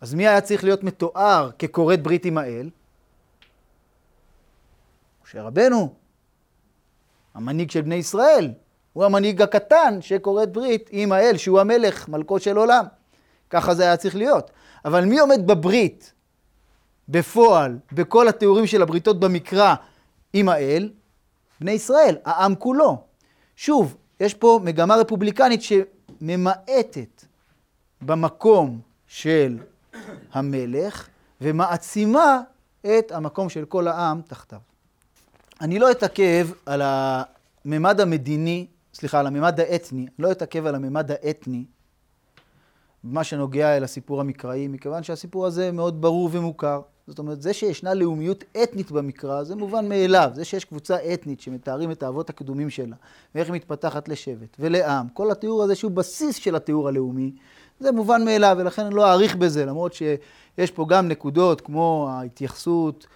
אז 0.00 0.14
מי 0.14 0.28
היה 0.28 0.40
צריך 0.40 0.64
להיות 0.64 0.84
מתואר 0.84 1.50
ככורת 1.58 2.02
ברית 2.02 2.24
עם 2.24 2.38
האל? 2.38 2.70
משה 5.24 5.42
רבנו, 5.42 5.94
המנהיג 7.34 7.70
של 7.70 7.80
בני 7.80 7.94
ישראל. 7.94 8.52
הוא 8.94 9.04
המנהיג 9.04 9.42
הקטן 9.42 9.98
שכורת 10.00 10.52
ברית 10.52 10.88
עם 10.92 11.12
האל, 11.12 11.36
שהוא 11.36 11.60
המלך, 11.60 12.08
מלכו 12.08 12.40
של 12.40 12.56
עולם. 12.56 12.84
ככה 13.50 13.74
זה 13.74 13.82
היה 13.82 13.96
צריך 13.96 14.16
להיות. 14.16 14.50
אבל 14.84 15.04
מי 15.04 15.18
עומד 15.18 15.46
בברית, 15.46 16.12
בפועל, 17.08 17.78
בכל 17.92 18.28
התיאורים 18.28 18.66
של 18.66 18.82
הבריתות 18.82 19.20
במקרא 19.20 19.74
עם 20.32 20.48
האל? 20.48 20.90
בני 21.60 21.72
ישראל, 21.72 22.16
העם 22.24 22.54
כולו. 22.54 23.02
שוב, 23.56 23.96
יש 24.20 24.34
פה 24.34 24.60
מגמה 24.62 24.96
רפובליקנית 24.96 25.60
שממעטת 25.62 27.24
במקום 28.02 28.80
של 29.06 29.58
המלך 30.32 31.08
ומעצימה 31.40 32.40
את 32.80 33.12
המקום 33.12 33.48
של 33.48 33.64
כל 33.64 33.88
העם 33.88 34.20
תחתיו. 34.28 34.58
אני 35.60 35.78
לא 35.78 35.90
אתעכב 35.90 36.48
על 36.66 36.82
הממד 36.84 38.00
המדיני 38.00 38.66
סליחה, 38.94 39.20
על 39.20 39.26
הממד 39.26 39.60
האתני, 39.60 40.06
לא 40.18 40.32
אתעכב 40.32 40.66
על 40.66 40.74
הממד 40.74 41.10
האתני, 41.10 41.64
במה 43.04 43.24
שנוגע 43.24 43.76
אל 43.76 43.84
הסיפור 43.84 44.20
המקראי, 44.20 44.68
מכיוון 44.68 45.02
שהסיפור 45.02 45.46
הזה 45.46 45.72
מאוד 45.72 46.00
ברור 46.00 46.28
ומוכר. 46.32 46.80
זאת 47.06 47.18
אומרת, 47.18 47.42
זה 47.42 47.52
שישנה 47.52 47.94
לאומיות 47.94 48.44
אתנית 48.62 48.90
במקרא, 48.90 49.42
זה 49.42 49.56
מובן 49.56 49.88
מאליו. 49.88 50.30
זה 50.34 50.44
שיש 50.44 50.64
קבוצה 50.64 50.96
אתנית 51.14 51.40
שמתארים 51.40 51.90
את 51.90 52.02
האבות 52.02 52.30
הקדומים 52.30 52.70
שלה, 52.70 52.96
ואיך 53.34 53.48
היא 53.48 53.54
מתפתחת 53.54 54.08
לשבט 54.08 54.56
ולעם, 54.58 55.08
כל 55.08 55.30
התיאור 55.30 55.62
הזה 55.62 55.74
שהוא 55.74 55.90
בסיס 55.90 56.36
של 56.36 56.56
התיאור 56.56 56.88
הלאומי, 56.88 57.32
זה 57.80 57.92
מובן 57.92 58.24
מאליו, 58.24 58.56
ולכן 58.60 58.86
אני 58.86 58.94
לא 58.94 59.12
אאריך 59.12 59.36
בזה, 59.36 59.66
למרות 59.66 59.92
שיש 59.92 60.70
פה 60.70 60.86
גם 60.88 61.08
נקודות 61.08 61.60
כמו 61.60 62.08
ההתייחסות 62.10 63.06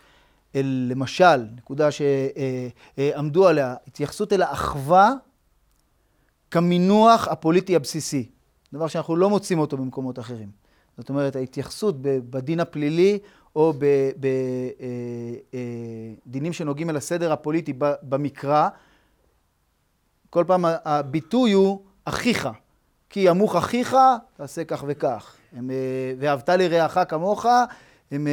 אל, 0.56 0.86
למשל, 0.90 1.44
נקודה 1.56 1.88
שעמדו 1.90 3.48
עליה, 3.48 3.74
התייחסות 3.86 4.32
אל 4.32 4.42
האחווה 4.42 5.12
כמינוח 6.50 7.28
הפוליטי 7.28 7.76
הבסיסי, 7.76 8.30
דבר 8.72 8.88
שאנחנו 8.88 9.16
לא 9.16 9.30
מוצאים 9.30 9.58
אותו 9.58 9.76
במקומות 9.76 10.18
אחרים. 10.18 10.50
זאת 10.98 11.08
אומרת, 11.08 11.36
ההתייחסות 11.36 11.96
בדין 12.02 12.60
הפלילי 12.60 13.18
או 13.56 13.72
בדינים 13.72 15.42
אה, 16.42 16.48
אה, 16.48 16.52
שנוגעים 16.52 16.90
אל 16.90 16.96
הסדר 16.96 17.32
הפוליטי 17.32 17.72
במקרא, 18.02 18.68
כל 20.30 20.44
פעם 20.46 20.64
הביטוי 20.84 21.52
הוא 21.52 21.82
אחיך, 22.04 22.48
כי 23.10 23.20
ימוך 23.20 23.56
אחיך, 23.56 23.96
תעשה 24.36 24.64
כך 24.64 24.84
וכך. 24.88 25.36
אה, 25.54 25.60
ואהבת 26.18 26.48
לרעך 26.48 26.98
כמוך, 27.08 27.46
הם, 28.10 28.26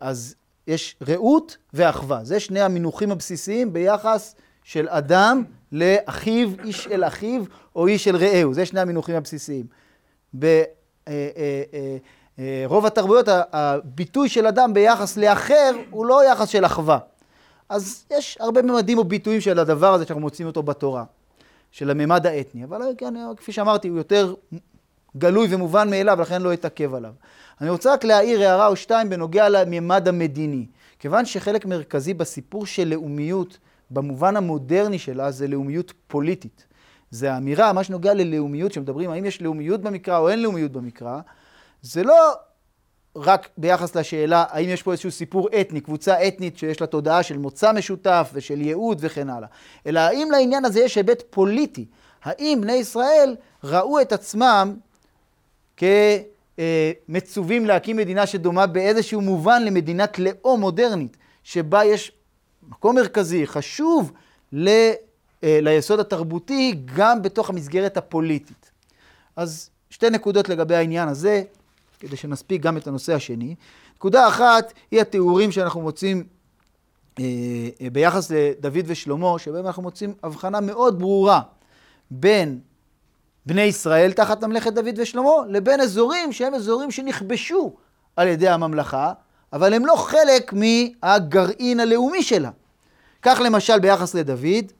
אז 0.00 0.34
יש 0.66 0.96
רעות 1.08 1.56
ואחווה. 1.72 2.24
זה 2.24 2.40
שני 2.40 2.60
המינוחים 2.60 3.12
הבסיסיים 3.12 3.72
ביחס 3.72 4.34
של 4.64 4.88
אדם 4.88 5.42
לאחיו, 5.72 6.48
איש 6.64 6.88
אל 6.88 7.04
אחיו, 7.04 7.42
או 7.76 7.86
איש 7.86 8.08
אל 8.08 8.16
רעהו. 8.16 8.54
זה 8.54 8.66
שני 8.66 8.80
המינוחים 8.80 9.14
הבסיסיים. 9.14 9.66
ברוב 10.34 10.64
אה, 11.08 11.28
אה, 12.38 12.78
אה, 12.82 12.86
התרבויות, 12.86 13.26
הביטוי 13.28 14.28
של 14.28 14.46
אדם 14.46 14.74
ביחס 14.74 15.16
לאחר 15.16 15.70
הוא 15.90 16.06
לא 16.06 16.24
יחס 16.24 16.48
של 16.48 16.64
אחווה. 16.64 16.98
אז 17.68 18.04
יש 18.10 18.38
הרבה 18.40 18.62
ממדים 18.62 18.98
או 18.98 19.04
ביטויים 19.04 19.40
של 19.40 19.58
הדבר 19.58 19.94
הזה 19.94 20.04
שאנחנו 20.06 20.20
מוצאים 20.20 20.48
אותו 20.48 20.62
בתורה, 20.62 21.04
של 21.70 21.90
הממד 21.90 22.26
האתני. 22.26 22.64
אבל 22.64 22.80
כן, 22.98 23.14
כפי 23.36 23.52
שאמרתי, 23.52 23.88
הוא 23.88 23.98
יותר 23.98 24.34
גלוי 25.16 25.46
ומובן 25.50 25.90
מאליו, 25.90 26.20
לכן 26.20 26.42
לא 26.42 26.52
אתעכב 26.52 26.94
עליו. 26.94 27.12
אני 27.60 27.70
רוצה 27.70 27.92
רק 27.92 28.04
להעיר 28.04 28.40
הערה 28.40 28.66
או 28.66 28.76
שתיים 28.76 29.10
בנוגע 29.10 29.48
לממד 29.48 30.08
המדיני. 30.08 30.66
כיוון 30.98 31.26
שחלק 31.26 31.66
מרכזי 31.66 32.14
בסיפור 32.14 32.66
של 32.66 32.88
לאומיות 32.88 33.58
במובן 33.92 34.36
המודרני 34.36 34.98
שלה 34.98 35.30
זה 35.30 35.48
לאומיות 35.48 35.92
פוליטית. 36.06 36.66
זה 37.10 37.32
האמירה, 37.32 37.72
מה 37.72 37.84
שנוגע 37.84 38.14
ללאומיות, 38.14 38.72
שמדברים 38.72 39.10
האם 39.10 39.24
יש 39.24 39.42
לאומיות 39.42 39.80
במקרא 39.80 40.18
או 40.18 40.28
אין 40.28 40.42
לאומיות 40.42 40.72
במקרא, 40.72 41.20
זה 41.82 42.02
לא 42.02 42.32
רק 43.16 43.48
ביחס 43.58 43.96
לשאלה 43.96 44.44
האם 44.48 44.68
יש 44.68 44.82
פה 44.82 44.92
איזשהו 44.92 45.10
סיפור 45.10 45.48
אתני, 45.60 45.80
קבוצה 45.80 46.28
אתנית 46.28 46.58
שיש 46.58 46.80
לה 46.80 46.86
תודעה 46.86 47.22
של 47.22 47.38
מוצא 47.38 47.72
משותף 47.72 48.30
ושל 48.34 48.60
ייעוד 48.60 48.98
וכן 49.00 49.30
הלאה, 49.30 49.48
אלא 49.86 50.00
האם 50.00 50.28
לעניין 50.30 50.64
הזה 50.64 50.80
יש 50.80 50.96
היבט 50.96 51.22
פוליטי, 51.30 51.86
האם 52.22 52.58
בני 52.62 52.72
ישראל 52.72 53.36
ראו 53.64 54.00
את 54.00 54.12
עצמם 54.12 54.74
כמצווים 55.76 57.66
להקים 57.66 57.96
מדינה 57.96 58.26
שדומה 58.26 58.66
באיזשהו 58.66 59.20
מובן 59.20 59.64
למדינת 59.64 60.18
לאום 60.18 60.60
מודרנית, 60.60 61.16
שבה 61.42 61.84
יש 61.84 62.12
מקום 62.68 62.96
מרכזי, 62.96 63.46
חשוב 63.46 64.12
ל, 64.52 64.68
אה, 65.44 65.58
ליסוד 65.62 66.00
התרבותי 66.00 66.74
גם 66.94 67.22
בתוך 67.22 67.50
המסגרת 67.50 67.96
הפוליטית. 67.96 68.70
אז 69.36 69.70
שתי 69.90 70.10
נקודות 70.10 70.48
לגבי 70.48 70.74
העניין 70.74 71.08
הזה, 71.08 71.42
כדי 72.00 72.16
שנספיק 72.16 72.62
גם 72.62 72.76
את 72.76 72.86
הנושא 72.86 73.14
השני. 73.14 73.54
נקודה 73.96 74.28
אחת 74.28 74.72
היא 74.90 75.00
התיאורים 75.00 75.52
שאנחנו 75.52 75.80
מוצאים 75.80 76.24
אה, 77.18 77.24
אה, 77.80 77.90
ביחס 77.90 78.30
לדוד 78.30 78.84
ושלמה, 78.86 79.38
שבהם 79.38 79.66
אנחנו 79.66 79.82
מוצאים 79.82 80.14
הבחנה 80.22 80.60
מאוד 80.60 80.98
ברורה 80.98 81.40
בין 82.10 82.60
בני 83.46 83.62
ישראל 83.62 84.12
תחת 84.12 84.44
ממלכת 84.44 84.72
דוד 84.72 84.94
ושלמה, 84.98 85.30
לבין 85.48 85.80
אזורים 85.80 86.32
שהם 86.32 86.54
אזורים 86.54 86.90
שנכבשו 86.90 87.76
על 88.16 88.28
ידי 88.28 88.48
הממלכה, 88.48 89.12
אבל 89.52 89.74
הם 89.74 89.86
לא 89.86 89.94
חלק 89.96 90.52
מהגרעין 90.52 91.80
הלאומי 91.80 92.22
שלה. 92.22 92.50
כך 93.22 93.40
למשל 93.44 93.78
ביחס 93.78 94.14
לדוד, 94.14 94.72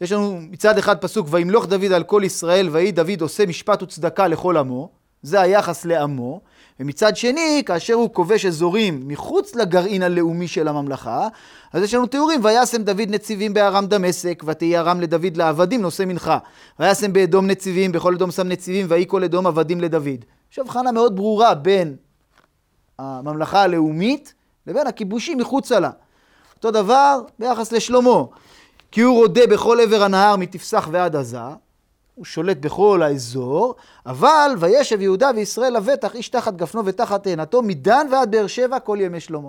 יש 0.00 0.12
לנו 0.12 0.38
מצד 0.50 0.78
אחד 0.78 0.98
פסוק, 0.98 1.26
וימלוך 1.30 1.66
דוד 1.66 1.92
על 1.92 2.02
כל 2.02 2.22
ישראל, 2.24 2.68
ויהי 2.72 2.92
דוד 2.92 3.20
עושה 3.20 3.46
משפט 3.46 3.82
וצדקה 3.82 4.28
לכל 4.28 4.56
עמו, 4.56 4.88
זה 5.22 5.40
היחס 5.40 5.84
לעמו, 5.84 6.40
ומצד 6.80 7.16
שני, 7.16 7.62
כאשר 7.66 7.94
הוא 7.94 8.10
כובש 8.12 8.46
אזורים 8.46 9.02
מחוץ 9.08 9.54
לגרעין 9.54 10.02
הלאומי 10.02 10.48
של 10.48 10.68
הממלכה, 10.68 11.28
אז 11.72 11.82
יש 11.82 11.94
לנו 11.94 12.06
תיאורים, 12.06 12.40
וישם 12.44 12.82
דוד 12.82 13.08
נציבים 13.08 13.54
בארם 13.54 13.86
דמשק, 13.86 14.42
ותהי 14.46 14.76
ארם 14.76 15.00
לדוד 15.00 15.36
לעבדים 15.36 15.82
נושא 15.82 16.02
מנחה. 16.02 16.38
וישם 16.80 17.12
באדום 17.12 17.46
נציבים, 17.46 17.92
בכל 17.92 18.14
אדום 18.14 18.30
שם 18.30 18.48
נציבים, 18.48 18.86
ויהי 18.88 19.04
כל 19.08 19.24
אדום 19.24 19.46
עבדים 19.46 19.80
לדוד. 19.80 20.24
יש 20.52 20.58
הבחנה 20.58 20.92
מאוד 20.92 21.16
ברורה 21.16 21.54
בין 21.54 21.96
הממלכה 22.98 23.62
הלאומית 23.62 24.34
לבין 24.66 24.86
הכיבושים 24.86 25.38
מחוצה 25.38 25.80
לה. 25.80 25.90
אותו 26.56 26.70
דבר 26.70 27.20
ביחס 27.38 27.72
לשלמה. 27.72 28.24
כי 28.90 29.00
הוא 29.00 29.16
רודה 29.16 29.46
בכל 29.46 29.80
עבר 29.80 30.02
הנהר 30.02 30.36
מתפסח 30.36 30.88
ועד 30.90 31.16
עזה, 31.16 31.38
הוא 32.14 32.24
שולט 32.24 32.56
בכל 32.56 33.02
האזור, 33.02 33.74
אבל 34.06 34.50
וישב 34.58 35.00
יהודה 35.00 35.30
וישראל 35.34 35.76
לבטח 35.76 36.14
איש 36.14 36.28
תחת 36.28 36.54
גפנו 36.54 36.84
ותחת 36.84 37.22
תאנתו, 37.22 37.62
מדן 37.62 38.06
ועד 38.10 38.30
באר 38.30 38.46
שבע 38.46 38.78
כל 38.78 38.98
ימי 39.00 39.20
שלמה. 39.20 39.48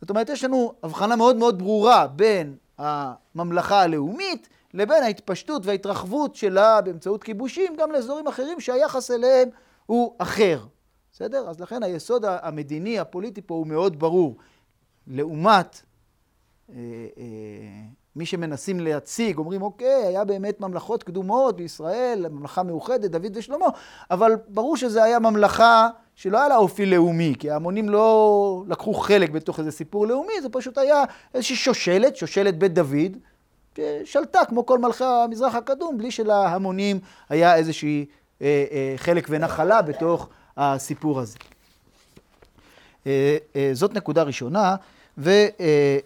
זאת 0.00 0.10
אומרת, 0.10 0.28
יש 0.28 0.44
לנו 0.44 0.72
הבחנה 0.82 1.16
מאוד 1.16 1.36
מאוד 1.36 1.58
ברורה 1.58 2.06
בין 2.06 2.56
הממלכה 2.78 3.80
הלאומית 3.80 4.48
לבין 4.74 5.02
ההתפשטות 5.02 5.66
וההתרחבות 5.66 6.36
שלה 6.36 6.80
באמצעות 6.80 7.22
כיבושים 7.24 7.76
גם 7.78 7.92
לאזורים 7.92 8.26
אחרים 8.26 8.60
שהיחס 8.60 9.10
אליהם 9.10 9.48
הוא 9.86 10.14
אחר. 10.18 10.60
בסדר? 11.12 11.48
אז 11.48 11.60
לכן 11.60 11.82
היסוד 11.82 12.24
המדיני, 12.24 12.98
הפוליטי 12.98 13.40
פה 13.42 13.54
הוא 13.54 13.66
מאוד 13.66 13.98
ברור. 13.98 14.36
לעומת 15.06 15.82
אה, 16.70 16.76
אה, 17.18 17.24
מי 18.16 18.26
שמנסים 18.26 18.80
להציג, 18.80 19.38
אומרים, 19.38 19.62
אוקיי, 19.62 20.06
היה 20.06 20.24
באמת 20.24 20.60
ממלכות 20.60 21.02
קדומות 21.02 21.56
בישראל, 21.56 22.26
ממלכה 22.30 22.62
מאוחדת, 22.62 23.10
דוד 23.10 23.32
ושלמה, 23.34 23.66
אבל 24.10 24.32
ברור 24.48 24.76
שזו 24.76 25.02
היה 25.02 25.18
ממלכה 25.18 25.88
שלא 26.14 26.38
היה 26.38 26.48
לה 26.48 26.56
אופי 26.56 26.86
לאומי, 26.86 27.34
כי 27.38 27.50
ההמונים 27.50 27.88
לא 27.88 28.64
לקחו 28.68 28.94
חלק 28.94 29.30
בתוך 29.30 29.58
איזה 29.58 29.72
סיפור 29.72 30.06
לאומי, 30.06 30.32
זה 30.42 30.48
פשוט 30.48 30.78
היה 30.78 31.04
איזושהי 31.34 31.56
שושלת, 31.56 32.16
שושלת 32.16 32.58
בית 32.58 32.74
דוד, 32.74 33.16
ששלטה 33.76 34.40
כמו 34.48 34.66
כל 34.66 34.78
מלכי 34.78 35.04
המזרח 35.04 35.54
הקדום, 35.54 35.98
בלי 35.98 36.10
שלהמונים 36.10 37.00
היה 37.28 37.56
איזושהי 37.56 38.06
אה, 38.42 38.64
אה, 38.72 38.94
חלק 38.96 39.26
ונחלה 39.30 39.82
בתוך 39.82 40.28
הסיפור 40.58 41.20
הזה. 41.20 41.38
אה, 43.06 43.36
אה, 43.56 43.70
זאת 43.72 43.94
נקודה 43.94 44.22
ראשונה, 44.22 44.76
ו... 45.18 45.30
אה, 45.60 45.98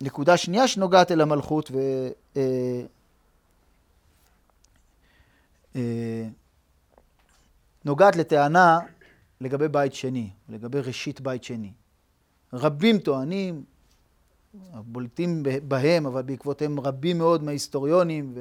נקודה 0.00 0.36
שנייה 0.36 0.68
שנוגעת 0.68 1.10
אל 1.10 1.20
המלכות 1.20 1.70
ו... 1.70 1.78
נוגעת 7.84 8.16
לטענה 8.16 8.78
לגבי 9.40 9.68
בית 9.68 9.94
שני, 9.94 10.30
לגבי 10.48 10.80
ראשית 10.80 11.20
בית 11.20 11.44
שני. 11.44 11.72
רבים 12.52 12.98
טוענים, 12.98 13.64
בולטים 14.74 15.42
בהם, 15.68 16.06
אבל 16.06 16.22
בעקבותיהם 16.22 16.80
רבים 16.80 17.18
מאוד 17.18 17.44
מההיסטוריונים 17.44 18.34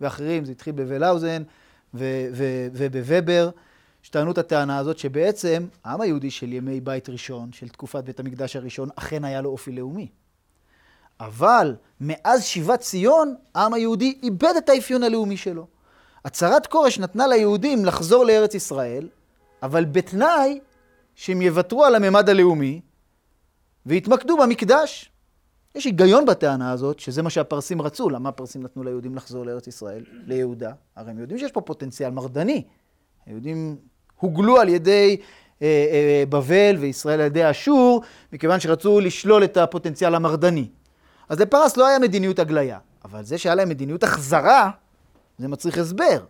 ואחרים, 0.00 0.44
זה 0.44 0.52
התחיל 0.52 0.72
בוולאוזן 0.72 1.42
ובוובר, 1.94 3.50
שטענו 4.02 4.30
את 4.30 4.38
הטענה 4.38 4.78
הזאת 4.78 4.98
שבעצם 4.98 5.66
העם 5.84 6.00
היהודי 6.00 6.30
של 6.30 6.52
ימי 6.52 6.80
בית 6.80 7.08
ראשון, 7.08 7.52
של 7.52 7.68
תקופת 7.68 8.04
בית 8.04 8.20
המקדש 8.20 8.56
הראשון, 8.56 8.88
אכן 8.96 9.24
היה 9.24 9.40
לו 9.40 9.50
אופי 9.50 9.72
לאומי. 9.72 10.08
אבל 11.20 11.76
מאז 12.00 12.44
שיבת 12.44 12.80
ציון, 12.80 13.34
העם 13.54 13.74
היהודי 13.74 14.18
איבד 14.22 14.54
את 14.58 14.68
האפיון 14.68 15.02
הלאומי 15.02 15.36
שלו. 15.36 15.66
הצהרת 16.24 16.66
כורש 16.66 16.98
נתנה 16.98 17.26
ליהודים 17.26 17.84
לחזור 17.84 18.24
לארץ 18.24 18.54
ישראל, 18.54 19.08
אבל 19.62 19.84
בתנאי 19.84 20.60
שהם 21.14 21.42
יוותרו 21.42 21.84
על 21.84 21.94
הממד 21.94 22.28
הלאומי 22.28 22.80
ויתמקדו 23.86 24.36
במקדש. 24.36 25.10
יש 25.74 25.84
היגיון 25.84 26.26
בטענה 26.26 26.72
הזאת, 26.72 27.00
שזה 27.00 27.22
מה 27.22 27.30
שהפרסים 27.30 27.82
רצו. 27.82 28.10
למה 28.10 28.28
הפרסים 28.28 28.62
נתנו 28.62 28.82
ליהודים 28.82 29.14
לחזור 29.14 29.46
לארץ 29.46 29.66
ישראל, 29.66 30.04
ליהודה? 30.26 30.72
הרי 30.96 31.10
הם 31.10 31.18
יודעים 31.18 31.38
שיש 31.38 31.52
פה 31.52 31.60
פוטנציאל 31.60 32.10
מרדני. 32.10 32.62
היהודים 33.26 33.76
הוגלו 34.16 34.60
על 34.60 34.68
ידי 34.68 35.16
אה, 35.62 35.66
אה, 35.66 36.24
בבל 36.28 36.76
וישראל 36.80 37.20
על 37.20 37.26
ידי 37.26 37.50
אשור, 37.50 38.02
מכיוון 38.32 38.60
שרצו 38.60 39.00
לשלול 39.00 39.44
את 39.44 39.56
הפוטנציאל 39.56 40.14
המרדני. 40.14 40.68
אז 41.28 41.40
לפרס 41.40 41.76
לא 41.76 41.86
היה 41.86 41.98
מדיניות 41.98 42.38
הגליה, 42.38 42.78
אבל 43.04 43.24
זה 43.24 43.38
שהיה 43.38 43.54
להם 43.54 43.68
מדיניות 43.68 44.02
החזרה, 44.02 44.70
זה 45.38 45.48
מצריך 45.48 45.78
הסבר. 45.78 46.24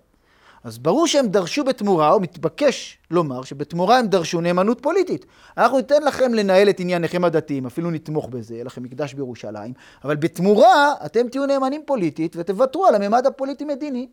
אז 0.65 0.79
ברור 0.79 1.07
שהם 1.07 1.27
דרשו 1.27 1.65
בתמורה, 1.65 2.13
או 2.13 2.21
מתבקש 2.21 2.99
לומר 3.11 3.43
שבתמורה 3.43 3.99
הם 3.99 4.07
דרשו 4.07 4.41
נאמנות 4.41 4.83
פוליטית. 4.83 5.27
אנחנו 5.59 5.77
ניתן 5.77 6.03
לכם 6.03 6.35
לנהל 6.35 6.69
את 6.69 6.81
ענייניכם 6.81 7.25
הדתיים, 7.25 7.67
אפילו 7.67 7.91
נתמוך 7.91 8.29
בזה, 8.29 8.55
יהיה 8.55 8.65
לכם 8.65 8.83
מקדש 8.83 9.15
בירושלים, 9.15 9.73
אבל 10.05 10.17
בתמורה 10.17 10.93
אתם 11.07 11.29
תהיו 11.29 11.47
נאמנים 11.47 11.83
פוליטית 11.87 12.37
ותוותרו 12.37 12.87
על 12.87 12.95
הממד 12.95 13.27
הפוליטי-מדיני. 13.27 14.09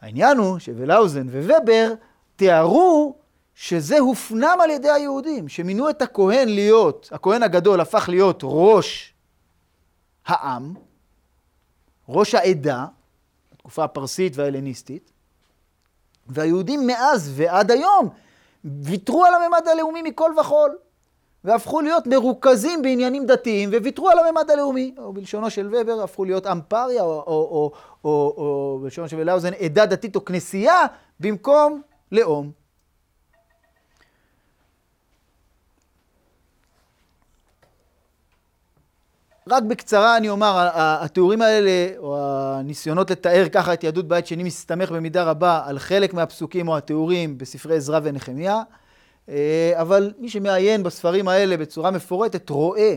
העניין 0.00 0.38
הוא 0.38 0.58
שוולאוזן 0.58 1.28
וובר 1.28 1.92
תיארו 2.36 3.14
שזה 3.54 3.98
הופנם 3.98 4.56
על 4.62 4.70
ידי 4.70 4.90
היהודים, 4.90 5.48
שמינו 5.48 5.90
את 5.90 6.02
הכהן 6.02 6.48
להיות, 6.48 7.08
הכהן 7.12 7.42
הגדול 7.42 7.80
הפך 7.80 8.08
להיות 8.08 8.40
ראש 8.44 9.14
העם, 10.26 10.74
ראש 12.08 12.34
העדה, 12.34 12.86
התקופה 13.62 13.84
הפרסית 13.84 14.36
וההלניסטית, 14.36 15.12
והיהודים 16.26 16.86
מאז 16.86 17.32
ועד 17.36 17.70
היום 17.70 18.08
ויתרו 18.64 19.24
על 19.24 19.34
הממד 19.34 19.68
הלאומי 19.68 20.02
מכל 20.02 20.32
וכול, 20.40 20.76
והפכו 21.44 21.80
להיות 21.80 22.06
מרוכזים 22.06 22.82
בעניינים 22.82 23.26
דתיים, 23.26 23.68
וויתרו 23.68 24.10
על 24.10 24.18
הממד 24.18 24.50
הלאומי, 24.50 24.94
או 24.98 25.12
בלשונו 25.12 25.50
של 25.50 25.68
ובר, 25.72 26.02
הפכו 26.02 26.24
להיות 26.24 26.46
אמפריה, 26.46 27.02
או, 27.02 27.08
או, 27.08 27.22
או, 27.26 27.72
או, 28.04 28.34
או 28.36 28.78
בלשונו 28.82 29.08
של 29.08 29.16
ולאוזן, 29.20 29.52
עדה 29.52 29.86
דתית 29.86 30.16
או 30.16 30.24
כנסייה, 30.24 30.86
במקום 31.20 31.82
לאום. 32.12 32.61
רק 39.52 39.62
בקצרה 39.62 40.16
אני 40.16 40.28
אומר, 40.28 40.68
התיאורים 40.74 41.42
האלה, 41.42 41.88
או 41.98 42.18
הניסיונות 42.28 43.10
לתאר 43.10 43.48
ככה 43.52 43.74
את 43.74 43.84
יהדות 43.84 44.08
בית 44.08 44.26
שני, 44.26 44.42
מסתמך 44.42 44.90
במידה 44.90 45.22
רבה 45.22 45.62
על 45.64 45.78
חלק 45.78 46.14
מהפסוקים 46.14 46.68
או 46.68 46.76
התיאורים 46.76 47.38
בספרי 47.38 47.76
עזרא 47.76 48.00
ונחמיה, 48.02 48.62
אה, 49.28 49.72
אבל 49.74 50.12
מי 50.18 50.28
שמעיין 50.28 50.82
בספרים 50.82 51.28
האלה 51.28 51.56
בצורה 51.56 51.90
מפורטת 51.90 52.50
רואה 52.50 52.96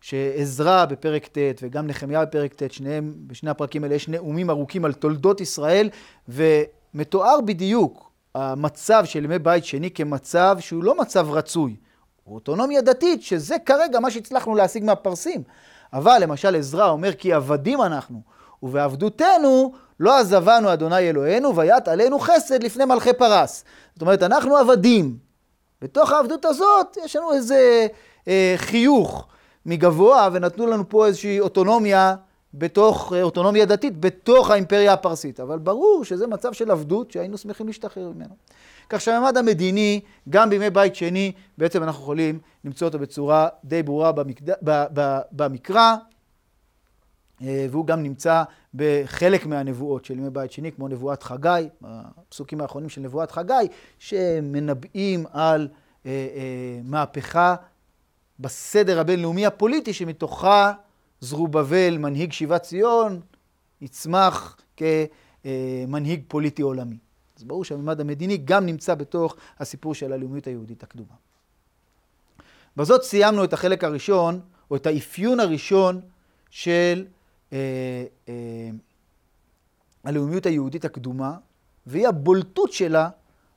שעזרא 0.00 0.84
בפרק 0.84 1.26
ט' 1.26 1.38
וגם 1.62 1.86
נחמיה 1.86 2.24
בפרק 2.24 2.54
ט', 2.54 2.72
שניהם, 2.72 3.14
בשני 3.26 3.50
הפרקים 3.50 3.84
האלה 3.84 3.94
יש 3.94 4.08
נאומים 4.08 4.50
ארוכים 4.50 4.84
על 4.84 4.92
תולדות 4.92 5.40
ישראל, 5.40 5.90
ומתואר 6.28 7.40
בדיוק 7.40 8.12
המצב 8.34 9.04
של 9.04 9.24
ימי 9.24 9.38
בית 9.38 9.64
שני 9.64 9.90
כמצב 9.90 10.56
שהוא 10.60 10.84
לא 10.84 10.98
מצב 10.98 11.30
רצוי. 11.30 11.76
הוא 12.24 12.34
אוטונומיה 12.34 12.80
דתית, 12.80 13.22
שזה 13.22 13.56
כרגע 13.66 14.00
מה 14.00 14.10
שהצלחנו 14.10 14.54
להשיג 14.54 14.84
מהפרסים. 14.84 15.42
אבל 15.92 16.18
למשל 16.22 16.56
עזרא 16.56 16.88
אומר 16.88 17.12
כי 17.12 17.32
עבדים 17.32 17.82
אנחנו, 17.82 18.22
ובעבדותנו 18.62 19.72
לא 20.00 20.18
עזבנו 20.18 20.72
אדוני 20.72 21.10
אלוהינו, 21.10 21.56
ויט 21.56 21.88
עלינו 21.88 22.18
חסד 22.18 22.62
לפני 22.62 22.84
מלכי 22.84 23.12
פרס. 23.12 23.64
זאת 23.94 24.02
אומרת, 24.02 24.22
אנחנו 24.22 24.56
עבדים. 24.56 25.16
בתוך 25.82 26.12
העבדות 26.12 26.44
הזאת 26.44 26.96
יש 27.04 27.16
לנו 27.16 27.32
איזה 27.32 27.86
אה, 28.28 28.54
חיוך 28.56 29.26
מגבוה, 29.66 30.28
ונתנו 30.32 30.66
לנו 30.66 30.88
פה 30.88 31.06
איזושהי 31.06 31.40
אוטונומיה 31.40 32.14
בתוך, 32.54 33.12
אה, 33.16 33.22
אוטונומיה 33.22 33.64
דתית 33.64 34.00
בתוך 34.00 34.50
האימפריה 34.50 34.92
הפרסית. 34.92 35.40
אבל 35.40 35.58
ברור 35.58 36.04
שזה 36.04 36.26
מצב 36.26 36.52
של 36.52 36.70
עבדות 36.70 37.10
שהיינו 37.10 37.38
שמחים 37.38 37.66
להשתחרר 37.66 38.08
ממנו. 38.14 38.34
כך 38.88 39.00
שהממד 39.00 39.36
המדיני, 39.36 40.00
גם 40.28 40.50
בימי 40.50 40.70
בית 40.70 40.94
שני, 40.94 41.32
בעצם 41.58 41.82
אנחנו 41.82 42.02
יכולים 42.02 42.38
למצוא 42.64 42.86
אותו 42.86 42.98
בצורה 42.98 43.48
די 43.64 43.82
ברורה 43.82 44.12
במקד... 44.12 44.50
ב... 44.50 44.84
ב... 44.94 45.18
במקרא, 45.32 45.96
אה, 47.42 47.66
והוא 47.70 47.86
גם 47.86 48.02
נמצא 48.02 48.42
בחלק 48.74 49.46
מהנבואות 49.46 50.04
של 50.04 50.18
ימי 50.18 50.30
בית 50.30 50.52
שני, 50.52 50.72
כמו 50.72 50.88
נבואת 50.88 51.22
חגי, 51.22 51.68
הפסוקים 51.82 52.60
האחרונים 52.60 52.88
של 52.88 53.00
נבואת 53.00 53.30
חגי, 53.30 53.54
שמנבאים 53.98 55.24
על 55.32 55.68
אה, 56.06 56.10
אה, 56.10 56.80
מהפכה 56.84 57.54
בסדר 58.38 59.00
הבינלאומי 59.00 59.46
הפוליטי, 59.46 59.92
שמתוכה 59.92 60.72
זרובבל, 61.20 61.98
מנהיג 61.98 62.32
שיבת 62.32 62.62
ציון, 62.62 63.20
יצמח 63.80 64.56
כ... 64.76 64.82
מנהיג 65.88 66.22
פוליטי 66.28 66.62
עולמי. 66.62 66.96
אז 67.42 67.46
ברור 67.46 67.64
שהממד 67.64 68.00
המדיני 68.00 68.36
גם 68.36 68.66
נמצא 68.66 68.94
בתוך 68.94 69.36
הסיפור 69.58 69.94
של 69.94 70.12
הלאומיות 70.12 70.46
היהודית 70.46 70.82
הקדומה. 70.82 71.14
בזאת 72.76 73.02
סיימנו 73.02 73.44
את 73.44 73.52
החלק 73.52 73.84
הראשון, 73.84 74.40
או 74.70 74.76
את 74.76 74.86
האפיון 74.86 75.40
הראשון 75.40 76.00
של 76.50 77.04
אה, 77.52 77.58
אה, 78.28 78.70
הלאומיות 80.04 80.46
היהודית 80.46 80.84
הקדומה, 80.84 81.34
והיא 81.86 82.08
הבולטות 82.08 82.72
שלה 82.72 83.08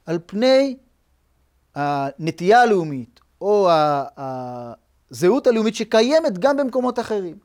על 0.06 0.20
פני 0.26 0.78
הנטייה 1.76 2.62
הלאומית, 2.62 3.20
או 3.42 3.70
הזהות 4.18 5.48
הלאומית 5.48 5.76
שקיימת 5.76 6.38
גם 6.40 6.58
במקומות 6.58 7.00
אחרים. 7.00 7.38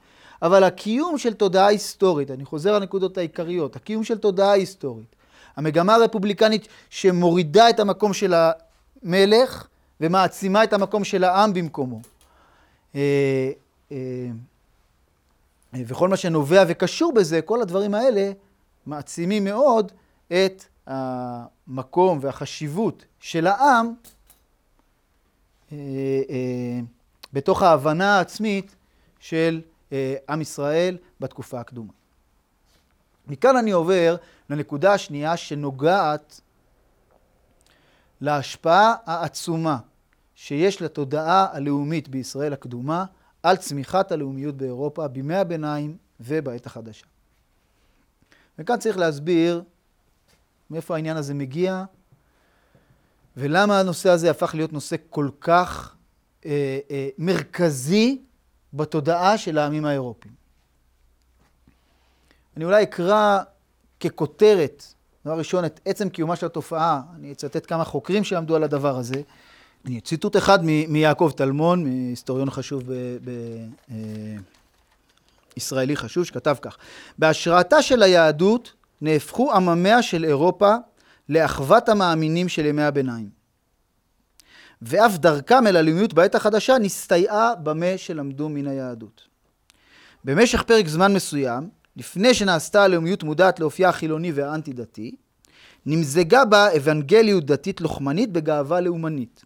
אבל 0.43 0.64
הקיום 0.64 1.18
של 1.18 1.34
תודעה 1.34 1.66
היסטורית, 1.66 2.30
אני 2.30 2.45
חוזר 2.45 2.78
לנקודות 2.78 3.18
העיקריות, 3.18 3.76
הקיום 3.76 4.05
של 4.05 4.18
תודעה 4.18 4.53
היסטורית, 4.53 5.16
המגמה 5.57 5.94
הרפובליקנית 5.94 6.68
שמורידה 6.90 7.70
את 7.70 7.80
המקום 7.80 8.12
של 8.12 8.34
המלך 8.34 9.66
ומעצימה 10.01 10.64
את 10.64 10.72
המקום 10.72 11.05
של 11.05 11.24
העם 11.24 11.53
במקומו. 11.53 12.01
אה, 12.94 13.51
אה, 13.92 14.28
וכל 15.74 16.09
מה 16.09 16.16
שנובע 16.16 16.64
וקשור 16.68 17.12
בזה, 17.12 17.42
כל 17.42 17.62
הדברים 17.62 17.94
האלה 17.94 18.32
מעצימים 18.86 19.44
מאוד 19.44 19.92
את 20.28 20.64
המקום 20.86 22.18
והחשיבות 22.22 23.05
של 23.20 23.46
העם 23.46 23.92
אה, 25.72 25.78
בתוך 27.32 27.62
ההבנה 27.62 28.16
העצמית 28.16 28.76
של 29.20 29.61
עם 30.28 30.40
ישראל 30.40 30.98
בתקופה 31.20 31.61
הקדומה. 31.61 31.92
מכאן 33.27 33.57
אני 33.57 33.71
עובר 33.71 34.16
לנקודה 34.51 34.93
השנייה 34.93 35.37
שנוגעת 35.37 36.41
להשפעה 38.21 38.95
העצומה 39.07 39.79
שיש 40.35 40.83
לתודעה 40.83 41.47
הלאומית 41.53 42.09
בישראל 42.09 42.53
הקדומה 42.53 43.05
על 43.43 43.57
צמיחת 43.57 44.12
הלאומיות 44.12 44.57
באירופה 44.57 45.09
בימי 45.09 45.37
הביניים 45.37 45.97
ובעת 46.21 46.66
החדשה. 46.66 47.07
וכאן 48.59 48.79
צריך 48.79 48.99
להסביר 48.99 49.62
מאיפה 50.71 50.95
העניין 50.95 51.16
הזה 51.16 51.35
מגיע 51.35 51.85
ולמה 53.37 53.81
הנושא 53.81 54.11
הזה 54.11 54.31
הפך 54.31 54.55
להיות 54.55 54.73
נושא 54.73 54.97
כל 55.11 55.31
כך 55.41 55.95
אה, 56.45 56.79
אה, 56.91 57.09
מרכזי 57.18 58.23
בתודעה 58.75 59.39
של 59.39 59.59
העמים 59.59 59.85
האירופיים. 59.85 60.39
אני 62.61 62.65
אולי 62.65 62.83
אקרא 62.83 63.39
ככותרת, 64.01 64.85
דבר 65.25 65.39
ראשון, 65.39 65.65
את 65.65 65.81
עצם 65.85 66.09
קיומה 66.09 66.37
של 66.37 66.47
התופעה. 66.47 67.01
אני 67.17 67.33
אצטט 67.33 67.67
כמה 67.67 67.85
חוקרים 67.85 68.25
שעמדו 68.25 68.57
על 68.57 68.63
הדבר 68.63 68.97
הזה. 68.97 69.23
אני 69.87 70.01
ציטוט 70.01 70.37
אחד 70.37 70.65
מיעקב 70.65 71.31
טלמון, 71.37 71.85
מהיסטוריון 71.85 72.51
חשוב 72.51 72.83
בישראלי 75.57 75.93
אה, 75.93 75.99
חשוב, 75.99 76.25
שכתב 76.25 76.57
כך: 76.63 76.77
בהשראתה 77.19 77.83
של 77.83 78.03
היהדות 78.03 78.73
נהפכו 79.01 79.53
עממיה 79.53 80.03
של 80.03 80.25
אירופה 80.25 80.75
לאחוות 81.29 81.89
המאמינים 81.89 82.49
של 82.49 82.67
ימי 82.67 82.83
הביניים. 82.83 83.29
ואף 84.83 85.19
דרכם 85.19 85.67
אל 85.67 85.77
הלאומיות 85.77 86.15
בעת 86.15 86.35
החדשה 86.35 86.79
נסתייעה 86.79 87.55
במה 87.55 87.97
שלמדו 87.97 88.49
מן 88.49 88.67
היהדות. 88.67 89.23
במשך 90.25 90.63
פרק 90.63 90.89
זמן 90.89 91.15
מסוים, 91.15 91.80
לפני 91.97 92.34
שנעשתה 92.34 92.82
הלאומיות 92.82 93.22
מודעת 93.22 93.61
לאופייה 93.61 93.88
החילוני 93.88 94.32
והאנטי-דתי, 94.32 95.16
נמזגה 95.86 96.45
בה 96.45 96.76
אבנגליות 96.76 97.45
דתית 97.45 97.80
לוחמנית 97.80 98.32
בגאווה 98.32 98.80
לאומנית. 98.80 99.45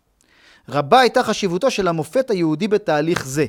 רבה 0.68 1.00
הייתה 1.00 1.22
חשיבותו 1.22 1.70
של 1.70 1.88
המופת 1.88 2.30
היהודי 2.30 2.68
בתהליך 2.68 3.26
זה. 3.26 3.46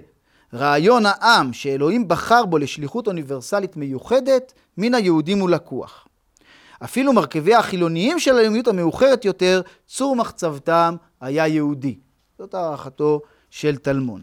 רעיון 0.53 1.03
העם 1.05 1.53
שאלוהים 1.53 2.07
בחר 2.07 2.45
בו 2.45 2.57
לשליחות 2.57 3.07
אוניברסלית 3.07 3.77
מיוחדת, 3.77 4.53
מן 4.77 4.93
היהודים 4.93 5.39
הוא 5.39 5.49
לקוח. 5.49 6.07
אפילו 6.83 7.13
מרכיבי 7.13 7.55
החילוניים 7.55 8.19
של 8.19 8.37
הלאומיות 8.37 8.67
המאוחרת 8.67 9.25
יותר, 9.25 9.61
צור 9.87 10.15
מחצבתם 10.15 10.95
היה 11.21 11.47
יהודי. 11.47 11.99
זאת 12.37 12.53
הערכתו 12.53 13.21
של 13.49 13.77
טלמון. 13.77 14.21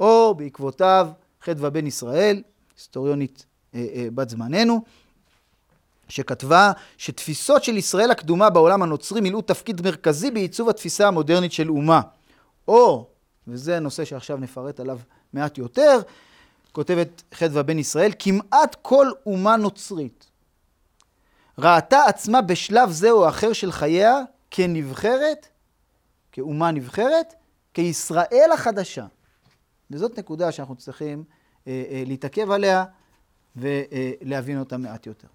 או 0.00 0.34
בעקבותיו 0.34 1.08
חדווה 1.40 1.70
בן 1.70 1.86
ישראל, 1.86 2.42
היסטוריונית 2.76 3.46
בת 4.14 4.28
זמננו, 4.28 4.84
שכתבה 6.08 6.72
שתפיסות 6.98 7.64
של 7.64 7.76
ישראל 7.76 8.10
הקדומה 8.10 8.50
בעולם 8.50 8.82
הנוצרי 8.82 9.20
מילאו 9.20 9.42
תפקיד 9.42 9.82
מרכזי 9.82 10.30
בעיצוב 10.30 10.68
התפיסה 10.68 11.08
המודרנית 11.08 11.52
של 11.52 11.70
אומה. 11.70 12.00
או, 12.68 13.06
וזה 13.48 13.80
נושא 13.80 14.04
שעכשיו 14.04 14.36
נפרט 14.36 14.80
עליו 14.80 14.98
מעט 15.32 15.58
יותר, 15.58 16.00
כותבת 16.72 17.22
חדווה 17.34 17.62
בן 17.62 17.78
ישראל, 17.78 18.12
כמעט 18.18 18.76
כל 18.82 19.10
אומה 19.26 19.56
נוצרית 19.56 20.26
ראתה 21.58 22.04
עצמה 22.04 22.42
בשלב 22.42 22.90
זה 22.90 23.10
או 23.10 23.28
אחר 23.28 23.52
של 23.52 23.72
חייה 23.72 24.18
כנבחרת, 24.50 25.46
כאומה 26.32 26.70
נבחרת, 26.70 27.34
כישראל 27.74 28.50
החדשה. 28.54 29.06
וזאת 29.90 30.18
נקודה 30.18 30.52
שאנחנו 30.52 30.76
צריכים 30.76 31.24
אה, 31.66 31.84
אה, 31.90 32.02
להתעכב 32.06 32.50
עליה 32.50 32.84
ולהבין 33.56 34.58
אותה 34.58 34.76
מעט 34.76 35.06
יותר. 35.06 35.28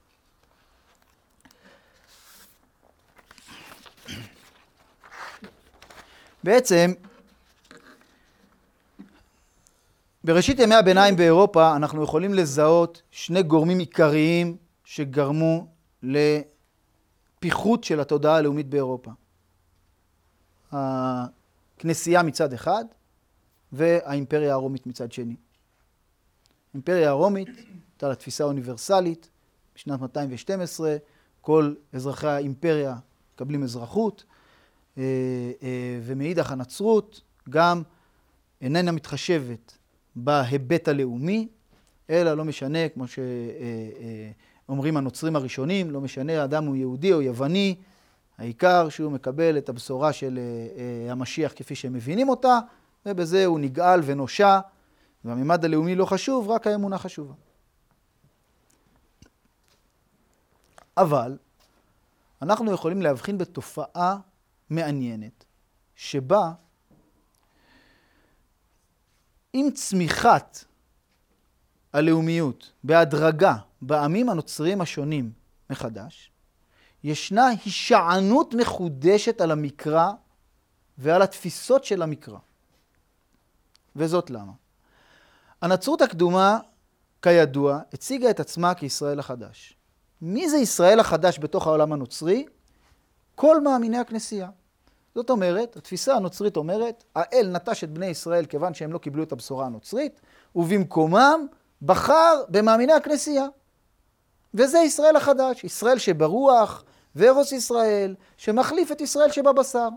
בעצם, 6.44 6.92
בראשית 10.24 10.60
ימי 10.60 10.76
הביניים 10.76 11.16
באירופה 11.16 11.76
אנחנו 11.76 12.04
יכולים 12.04 12.34
לזהות 12.34 13.02
שני 13.12 13.44
גורמים 13.44 13.80
עיקריים 13.80 14.58
שגרמו 14.84 15.68
לפיחות 16.04 17.84
של 17.84 18.00
התודעה 18.00 18.36
הלאומית 18.36 18.68
באירופה. 18.68 19.12
הכנסייה 20.72 22.24
מצד 22.24 22.54
אחד 22.54 22.86
והאימפריה 23.72 24.54
הרומית 24.54 24.88
מצד 24.88 25.12
שני. 25.12 25.36
האימפריה 26.74 27.10
הרומית 27.10 27.48
הייתה 28.00 28.10
לה 28.10 28.16
תפיסה 28.16 28.44
אוניברסלית, 28.44 29.30
בשנת 29.76 30.02
212 30.02 30.98
כל 31.42 31.74
אזרחי 31.94 32.28
האימפריה 32.28 32.96
מקבלים 33.34 33.64
אזרחות, 33.64 34.24
אה, 34.98 35.04
אה, 35.64 36.00
ומאידך 36.04 36.52
הנצרות 36.52 37.22
גם 37.50 37.82
איננה 38.62 38.92
מתחשבת 38.92 39.78
בהיבט 40.16 40.88
הלאומי, 40.88 41.48
אלא 42.10 42.34
לא 42.34 42.46
משנה, 42.46 42.90
כמו 42.90 43.06
שאומרים 44.68 44.98
הנוצרים 44.98 45.36
הראשונים, 45.36 45.92
לא 45.92 46.02
משנה 46.02 46.42
האדם 46.42 46.66
הוא 46.66 46.76
יהודי 46.76 47.14
או 47.14 47.22
יווני, 47.22 47.76
העיקר 48.38 48.90
שהוא 48.90 49.12
מקבל 49.12 49.58
את 49.58 49.70
הבשורה 49.70 50.14
של 50.14 50.40
אה, 50.78 51.12
המשיח 51.12 51.54
כפי 51.56 51.76
שהם 51.76 51.94
מבינים 51.94 52.30
אותה, 52.30 52.60
ובזה 53.06 53.46
הוא 53.46 53.60
נגאל 53.60 54.00
ונושע, 54.06 54.60
והמימד 55.26 55.66
הלאומי 55.66 55.96
לא 55.96 56.06
חשוב, 56.06 56.50
רק 56.50 56.68
האמונה 56.68 56.98
חשובה. 56.98 57.34
אבל 60.98 61.38
אנחנו 62.42 62.72
יכולים 62.74 63.02
להבחין 63.02 63.38
בתופעה 63.38 64.18
מעניינת, 64.70 65.46
שבה 65.96 66.52
עם 69.54 69.72
צמיחת 69.72 70.66
הלאומיות 71.94 72.72
בהדרגה 72.84 73.56
בעמים 73.82 74.30
הנוצריים 74.30 74.82
השונים 74.82 75.32
מחדש, 75.70 76.32
ישנה 77.04 77.48
הישענות 77.48 78.54
מחודשת 78.54 79.42
על 79.42 79.52
המקרא 79.52 80.12
ועל 80.98 81.22
התפיסות 81.22 81.86
של 81.86 82.02
המקרא. 82.02 82.38
וזאת 83.96 84.30
למה? 84.30 84.52
הנצרות 85.62 86.02
הקדומה, 86.02 86.60
כידוע, 87.22 87.80
הציגה 87.94 88.30
את 88.30 88.40
עצמה 88.40 88.74
כישראל 88.74 89.20
החדש. 89.20 89.79
מי 90.22 90.50
זה 90.50 90.58
ישראל 90.58 91.00
החדש 91.00 91.40
בתוך 91.40 91.68
העולם 91.68 91.94
הנוצרי? 91.94 92.46
כל 93.36 93.62
מאמיני 93.62 93.98
הכנסייה. 93.98 94.50
זאת 95.16 95.30
אומרת, 95.30 95.78
התפיסה 95.78 96.16
הנוצרית 96.16 96.58
אומרת, 96.58 97.04
האל 97.16 97.50
נטש 97.54 97.84
את 97.84 97.90
בני 97.90 98.06
ישראל 98.06 98.46
כיוון 98.46 98.74
שהם 98.74 98.94
לא 98.94 98.98
קיבלו 98.98 99.24
את 99.24 99.32
הבשורה 99.32 99.66
הנוצרית, 99.66 100.22
ובמקומם 100.56 101.48
בחר 101.82 102.44
במאמיני 102.50 102.94
הכנסייה. 102.94 103.46
וזה 104.54 104.80
ישראל 104.80 105.16
החדש, 105.16 105.64
ישראל 105.64 105.98
שברוח, 105.98 106.84
וארוס 107.16 107.52
ישראל, 107.52 108.16
שמחליף 108.38 108.92
את 108.92 109.02
ישראל 109.02 109.32
שבבשר. 109.32 109.90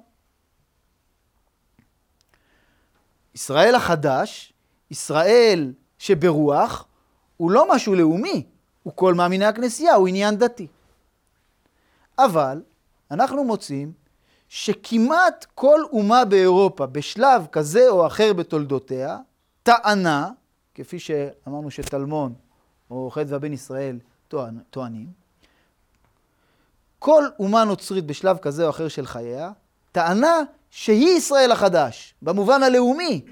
ישראל 3.34 3.74
החדש, 3.74 4.52
ישראל 4.90 5.72
שברוח, 5.98 6.86
הוא 7.36 7.50
לא 7.50 7.74
משהו 7.74 7.94
לאומי, 7.94 8.46
הוא 8.82 8.92
כל 8.96 9.14
מאמיני 9.14 9.44
הכנסייה, 9.44 9.94
הוא 9.94 10.08
עניין 10.08 10.36
דתי. 10.36 10.66
אבל 12.18 12.62
אנחנו 13.10 13.44
מוצאים 13.44 13.92
שכמעט 14.48 15.46
כל 15.54 15.80
אומה 15.92 16.24
באירופה, 16.24 16.86
בשלב 16.86 17.46
כזה 17.52 17.88
או 17.88 18.06
אחר 18.06 18.32
בתולדותיה, 18.32 19.18
טענה, 19.62 20.30
כפי 20.74 20.98
שאמרנו 20.98 21.70
שטלמון 21.70 22.34
או 22.90 23.10
חדווה 23.10 23.38
בן 23.38 23.52
ישראל 23.52 23.98
טוענים, 24.70 25.06
כל 26.98 27.24
אומה 27.38 27.64
נוצרית 27.64 28.06
בשלב 28.06 28.38
כזה 28.38 28.64
או 28.64 28.70
אחר 28.70 28.88
של 28.88 29.06
חייה, 29.06 29.50
טענה 29.92 30.40
שהיא 30.70 31.16
ישראל 31.16 31.52
החדש, 31.52 32.14
במובן 32.22 32.62
הלאומי. 32.62 33.24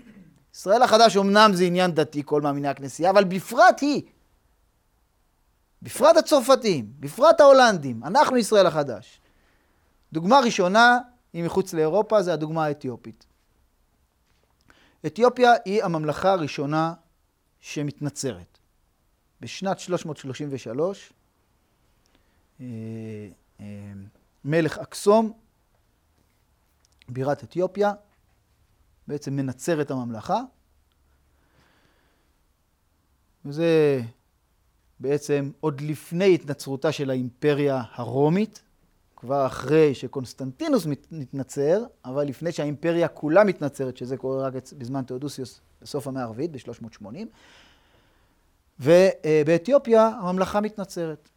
ישראל 0.54 0.82
החדש 0.82 1.16
אמנם 1.16 1.50
זה 1.54 1.64
עניין 1.64 1.90
דתי, 1.90 2.22
כל 2.24 2.42
מאמיני 2.42 2.68
הכנסייה, 2.68 3.10
אבל 3.10 3.24
בפרט 3.24 3.80
היא. 3.80 4.02
בפרט 5.82 6.16
הצרפתים, 6.16 6.92
בפרט 7.00 7.40
ההולנדים, 7.40 8.04
אנחנו 8.04 8.36
ישראל 8.36 8.66
החדש. 8.66 9.20
דוגמה 10.12 10.40
ראשונה 10.40 10.98
היא 11.32 11.44
מחוץ 11.44 11.72
לאירופה, 11.74 12.22
זה 12.22 12.32
הדוגמה 12.32 12.64
האתיופית. 12.64 13.26
אתיופיה 15.06 15.52
היא 15.64 15.84
הממלכה 15.84 16.32
הראשונה 16.32 16.94
שמתנצרת. 17.60 18.58
בשנת 19.40 19.78
333, 19.78 21.12
אה, 22.60 22.66
אה, 23.60 23.66
מלך 24.44 24.78
אקסום, 24.78 25.32
בירת 27.08 27.44
אתיופיה, 27.44 27.92
בעצם 29.06 29.36
מנצר 29.36 29.80
את 29.80 29.90
הממלכה. 29.90 30.40
וזה 33.44 34.00
בעצם 35.00 35.50
עוד 35.60 35.80
לפני 35.80 36.34
התנצרותה 36.34 36.92
של 36.92 37.10
האימפריה 37.10 37.82
הרומית, 37.94 38.62
כבר 39.16 39.46
אחרי 39.46 39.94
שקונסטנטינוס 39.94 40.86
מתנצר, 41.10 41.84
אבל 42.04 42.24
לפני 42.24 42.52
שהאימפריה 42.52 43.08
כולה 43.08 43.44
מתנצרת, 43.44 43.96
שזה 43.96 44.16
קורה 44.16 44.46
רק 44.46 44.52
בזמן 44.78 45.02
תאודוסיוס 45.02 45.60
בסוף 45.82 46.06
המאה 46.06 46.22
הרביעית, 46.22 46.50
ב-380. 46.50 47.06
ובאתיופיה 48.80 50.06
הממלכה 50.06 50.60
מתנצרת. 50.60 51.28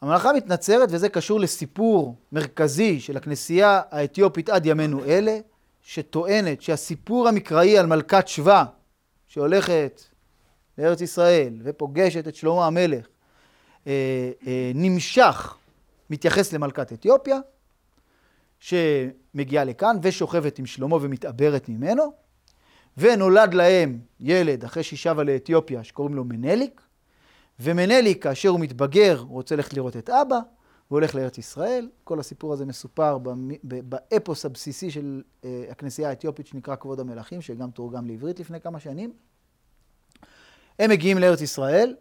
הממלכה 0.00 0.32
מתנצרת, 0.32 0.88
וזה 0.92 1.08
קשור 1.08 1.40
לסיפור 1.40 2.16
מרכזי 2.32 3.00
של 3.00 3.16
הכנסייה 3.16 3.82
האתיופית 3.90 4.48
עד 4.48 4.66
ימינו 4.66 5.04
אלה, 5.04 5.38
שטוענת 5.82 6.62
שהסיפור 6.62 7.28
המקראי 7.28 7.78
על 7.78 7.86
מלכת 7.86 8.28
שבא, 8.28 8.64
שהולכת 9.26 10.02
לארץ 10.78 11.00
ישראל 11.00 11.54
ופוגשת 11.62 12.28
את 12.28 12.34
שלמה 12.34 12.66
המלך, 12.66 13.06
אה, 13.86 14.30
אה, 14.46 14.72
נמשך, 14.74 15.56
מתייחס 16.10 16.52
למלכת 16.52 16.92
אתיופיה, 16.92 17.38
שמגיעה 18.58 19.64
לכאן 19.64 19.96
ושוכבת 20.02 20.58
עם 20.58 20.66
שלמה 20.66 20.96
ומתעברת 20.96 21.68
ממנו, 21.68 22.12
ונולד 22.96 23.54
להם 23.54 23.98
ילד 24.20 24.64
אחרי 24.64 24.82
שהיא 24.82 24.98
שבה 24.98 25.22
לאתיופיה 25.22 25.84
שקוראים 25.84 26.14
לו 26.14 26.24
מנליק, 26.24 26.80
ומנליק 27.60 28.22
כאשר 28.22 28.48
הוא 28.48 28.60
מתבגר 28.60 29.18
הוא 29.18 29.28
רוצה 29.28 29.56
ללכת 29.56 29.74
לראות 29.74 29.96
את 29.96 30.10
אבא, 30.10 30.36
הוא 30.88 30.96
הולך 30.96 31.14
לארץ 31.14 31.38
ישראל, 31.38 31.88
כל 32.04 32.20
הסיפור 32.20 32.52
הזה 32.52 32.66
מסופר 32.66 33.18
באפוס 33.62 34.44
הבסיסי 34.44 34.90
של 34.90 35.22
אה, 35.44 35.64
הכנסייה 35.70 36.08
האתיופית 36.08 36.46
שנקרא 36.46 36.76
כבוד 36.76 37.00
המלכים, 37.00 37.42
שגם 37.42 37.70
תורגם 37.70 38.06
לעברית 38.06 38.40
לפני 38.40 38.60
כמה 38.60 38.80
שנים. 38.80 39.12
הם 40.78 40.90
מגיעים 40.90 41.18
לארץ 41.18 41.40
ישראל, 41.40 41.94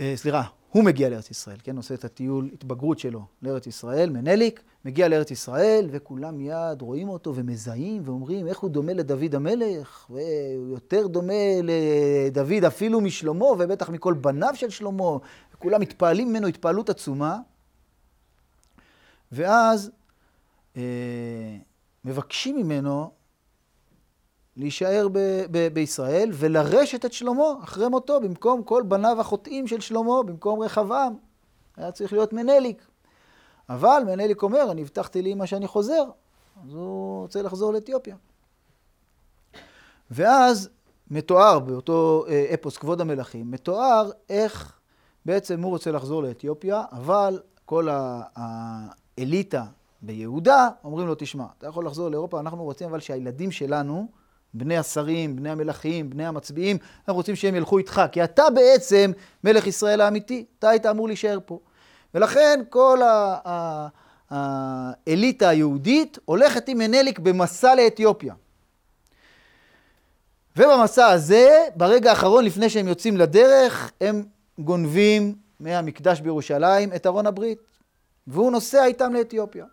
אה, 0.00 0.12
סליחה, 0.16 0.42
הוא 0.70 0.84
מגיע 0.84 1.08
לארץ 1.08 1.30
ישראל, 1.30 1.56
כן, 1.62 1.76
עושה 1.76 1.94
את 1.94 2.04
הטיול 2.04 2.50
התבגרות 2.52 2.98
שלו 2.98 3.22
לארץ 3.42 3.66
ישראל, 3.66 4.10
מנליק, 4.10 4.62
מגיע 4.84 5.08
לארץ 5.08 5.30
ישראל, 5.30 5.88
וכולם 5.90 6.38
מיד 6.38 6.82
רואים 6.82 7.08
אותו 7.08 7.34
ומזהים 7.34 8.02
ואומרים 8.04 8.46
איך 8.46 8.58
הוא 8.58 8.70
דומה 8.70 8.92
לדוד 8.92 9.34
המלך, 9.34 10.06
והוא 10.10 10.68
יותר 10.68 11.06
דומה 11.06 11.32
לדוד 11.62 12.64
אפילו 12.64 13.00
משלמה, 13.00 13.46
ובטח 13.46 13.88
מכל 13.88 14.14
בניו 14.14 14.52
של 14.54 14.70
שלמה, 14.70 15.16
וכולם 15.54 15.80
מתפעלים 15.80 16.28
ממנו 16.28 16.46
התפעלות 16.46 16.90
עצומה. 16.90 17.38
ואז 19.32 19.90
אה, 20.76 20.82
מבקשים 22.04 22.56
ממנו 22.56 23.10
להישאר 24.56 25.08
ב- 25.12 25.44
ב- 25.50 25.68
בישראל 25.72 26.30
ולרשת 26.32 27.04
את 27.04 27.12
שלמה 27.12 27.44
אחרי 27.62 27.88
מותו, 27.88 28.20
במקום 28.20 28.62
כל 28.62 28.82
בניו 28.88 29.20
החוטאים 29.20 29.66
של 29.66 29.80
שלמה, 29.80 30.22
במקום 30.26 30.60
רחבעם. 30.60 31.14
היה 31.76 31.92
צריך 31.92 32.12
להיות 32.12 32.32
מנליק. 32.32 32.86
אבל 33.68 34.02
מנליק 34.06 34.42
אומר, 34.42 34.70
אני 34.70 34.82
הבטחתי 34.82 35.22
לאמא 35.22 35.46
שאני 35.46 35.66
חוזר, 35.66 36.04
אז 36.64 36.74
הוא 36.74 37.22
רוצה 37.22 37.42
לחזור 37.42 37.72
לאתיופיה. 37.72 38.16
ואז 40.10 40.68
מתואר 41.10 41.58
באותו 41.58 42.24
אה, 42.28 42.50
אפוס 42.54 42.76
כבוד 42.76 43.00
המלכים, 43.00 43.50
מתואר 43.50 44.10
איך 44.28 44.78
בעצם 45.26 45.62
הוא 45.62 45.70
רוצה 45.70 45.90
לחזור 45.90 46.22
לאתיופיה, 46.22 46.82
אבל 46.92 47.40
כל 47.64 47.88
האליטה 48.36 49.64
ביהודה 50.02 50.68
אומרים 50.84 51.06
לו, 51.06 51.14
תשמע, 51.18 51.44
אתה 51.58 51.66
יכול 51.66 51.86
לחזור 51.86 52.08
לאירופה, 52.08 52.40
אנחנו 52.40 52.64
רוצים 52.64 52.88
אבל 52.88 53.00
שהילדים 53.00 53.50
שלנו, 53.50 54.08
בני 54.54 54.78
השרים, 54.78 55.36
בני 55.36 55.50
המלכים, 55.50 56.10
בני 56.10 56.26
המצביעים, 56.26 56.76
אנחנו 56.98 57.14
רוצים 57.14 57.36
שהם 57.36 57.54
ילכו 57.54 57.78
איתך, 57.78 58.02
כי 58.12 58.24
אתה 58.24 58.50
בעצם 58.50 59.12
מלך 59.44 59.66
ישראל 59.66 60.00
האמיתי, 60.00 60.44
אתה 60.58 60.68
היית 60.68 60.86
אמור 60.86 61.06
להישאר 61.06 61.38
פה. 61.46 61.58
ולכן 62.14 62.60
כל 62.68 63.00
האליטה 64.30 65.48
היהודית 65.48 66.18
הולכת 66.24 66.68
עם 66.68 66.78
מנליק 66.78 67.18
במסע 67.18 67.74
לאתיופיה. 67.74 68.34
ובמסע 70.56 71.06
הזה, 71.06 71.64
ברגע 71.76 72.10
האחרון, 72.10 72.44
לפני 72.44 72.70
שהם 72.70 72.88
יוצאים 72.88 73.16
לדרך, 73.16 73.90
הם 74.00 74.24
גונבים 74.58 75.34
מהמקדש 75.60 76.20
בירושלים 76.20 76.92
את 76.92 77.06
ארון 77.06 77.26
הברית, 77.26 77.58
והוא 78.26 78.52
נוסע 78.52 78.84
איתם 78.84 79.12
לאתיופיה. 79.14 79.64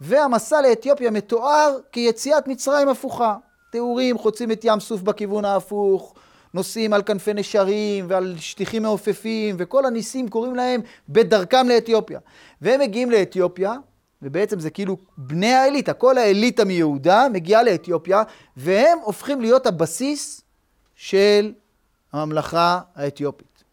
והמסע 0.00 0.60
לאתיופיה 0.60 1.10
מתואר 1.10 1.78
כיציאת 1.92 2.48
מצרים 2.48 2.88
הפוכה. 2.88 3.36
תיאורים 3.70 4.18
חוצים 4.18 4.52
את 4.52 4.60
ים 4.64 4.80
סוף 4.80 5.02
בכיוון 5.02 5.44
ההפוך, 5.44 6.14
נוסעים 6.54 6.92
על 6.92 7.02
כנפי 7.02 7.34
נשרים 7.34 8.06
ועל 8.08 8.34
שטיחים 8.38 8.82
מעופפים, 8.82 9.56
וכל 9.58 9.86
הניסים 9.86 10.28
קוראים 10.28 10.54
להם 10.54 10.80
בדרכם 11.08 11.68
לאתיופיה. 11.68 12.20
והם 12.62 12.80
מגיעים 12.80 13.10
לאתיופיה, 13.10 13.74
ובעצם 14.22 14.60
זה 14.60 14.70
כאילו 14.70 14.96
בני 15.16 15.52
האליטה, 15.52 15.92
כל 15.92 16.18
האליטה 16.18 16.64
מיהודה 16.64 17.26
מגיעה 17.32 17.62
לאתיופיה, 17.62 18.22
והם 18.56 18.98
הופכים 19.02 19.40
להיות 19.40 19.66
הבסיס 19.66 20.40
של 20.94 21.52
הממלכה 22.12 22.80
האתיופית. 22.94 23.64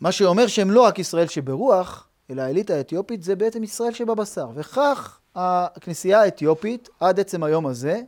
מה 0.00 0.12
שאומר 0.12 0.46
שהם 0.46 0.70
לא 0.70 0.82
רק 0.82 0.98
ישראל 0.98 1.26
שברוח, 1.26 2.08
אלא 2.30 2.42
האליטה 2.42 2.74
האתיופית 2.74 3.22
זה 3.22 3.36
בעצם 3.36 3.62
ישראל 3.62 3.92
שבבשר. 3.92 4.46
וכך 4.54 5.18
הכנסייה 5.34 6.20
האתיופית, 6.20 6.88
עד 7.00 7.20
עצם 7.20 7.42
היום 7.42 7.66
הזה, 7.66 8.00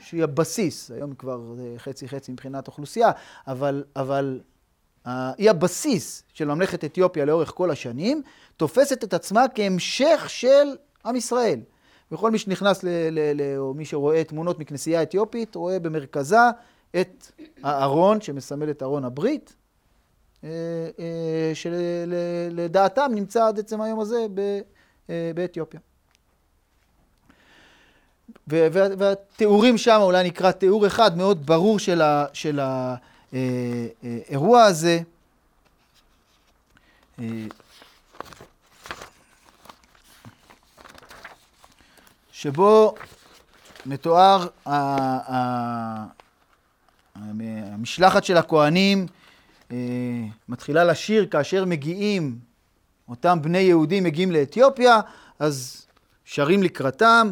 שהיא 0.00 0.24
הבסיס, 0.24 0.90
היום 0.90 1.14
כבר 1.14 1.40
חצי 1.76 2.08
חצי 2.08 2.32
מבחינת 2.32 2.66
אוכלוסייה, 2.66 3.10
אבל, 3.46 3.84
אבל 3.96 4.40
uh, 5.06 5.10
היא 5.38 5.50
הבסיס 5.50 6.22
של 6.32 6.44
ממלכת 6.44 6.84
אתיופיה 6.84 7.24
לאורך 7.24 7.52
כל 7.54 7.70
השנים, 7.70 8.22
תופסת 8.56 9.04
את 9.04 9.14
עצמה 9.14 9.44
כהמשך 9.54 10.24
של 10.28 10.76
עם 11.04 11.16
ישראל. 11.16 11.60
וכל 12.12 12.30
מי 12.30 12.38
שנכנס, 12.38 12.82
ל, 12.82 12.88
ל, 12.88 13.42
ל, 13.42 13.56
או 13.58 13.74
מי 13.74 13.84
שרואה 13.84 14.24
תמונות 14.24 14.58
מכנסייה 14.58 15.02
אתיופית, 15.02 15.54
רואה 15.54 15.78
במרכזה 15.78 16.36
את 17.00 17.26
הארון 17.62 18.20
שמסמל 18.20 18.70
את 18.70 18.82
ארון 18.82 19.04
הברית, 19.04 19.54
אה, 20.44 20.48
אה, 20.98 21.52
שלדעתם 21.54 23.10
נמצא 23.14 23.46
עד 23.46 23.58
עצם 23.58 23.80
היום 23.80 24.00
הזה 24.00 24.26
באתיופיה. 25.34 25.80
והתיאורים 28.50 29.78
שם, 29.78 29.98
אולי 30.02 30.24
נקרא 30.24 30.50
תיאור 30.50 30.86
אחד 30.86 31.16
מאוד 31.16 31.46
ברור 31.46 31.78
של, 31.78 32.02
ה, 32.02 32.26
של 32.32 32.60
האירוע 33.32 34.62
הזה. 34.62 35.00
שבו 42.32 42.94
מתואר 43.86 44.46
המשלחת 47.14 48.24
של 48.24 48.36
הכוהנים 48.36 49.06
מתחילה 50.48 50.84
לשיר 50.84 51.26
כאשר 51.26 51.64
מגיעים, 51.64 52.38
אותם 53.08 53.38
בני 53.42 53.58
יהודים 53.58 54.04
מגיעים 54.04 54.32
לאתיופיה, 54.32 55.00
אז 55.38 55.86
שרים 56.24 56.62
לקראתם. 56.62 57.30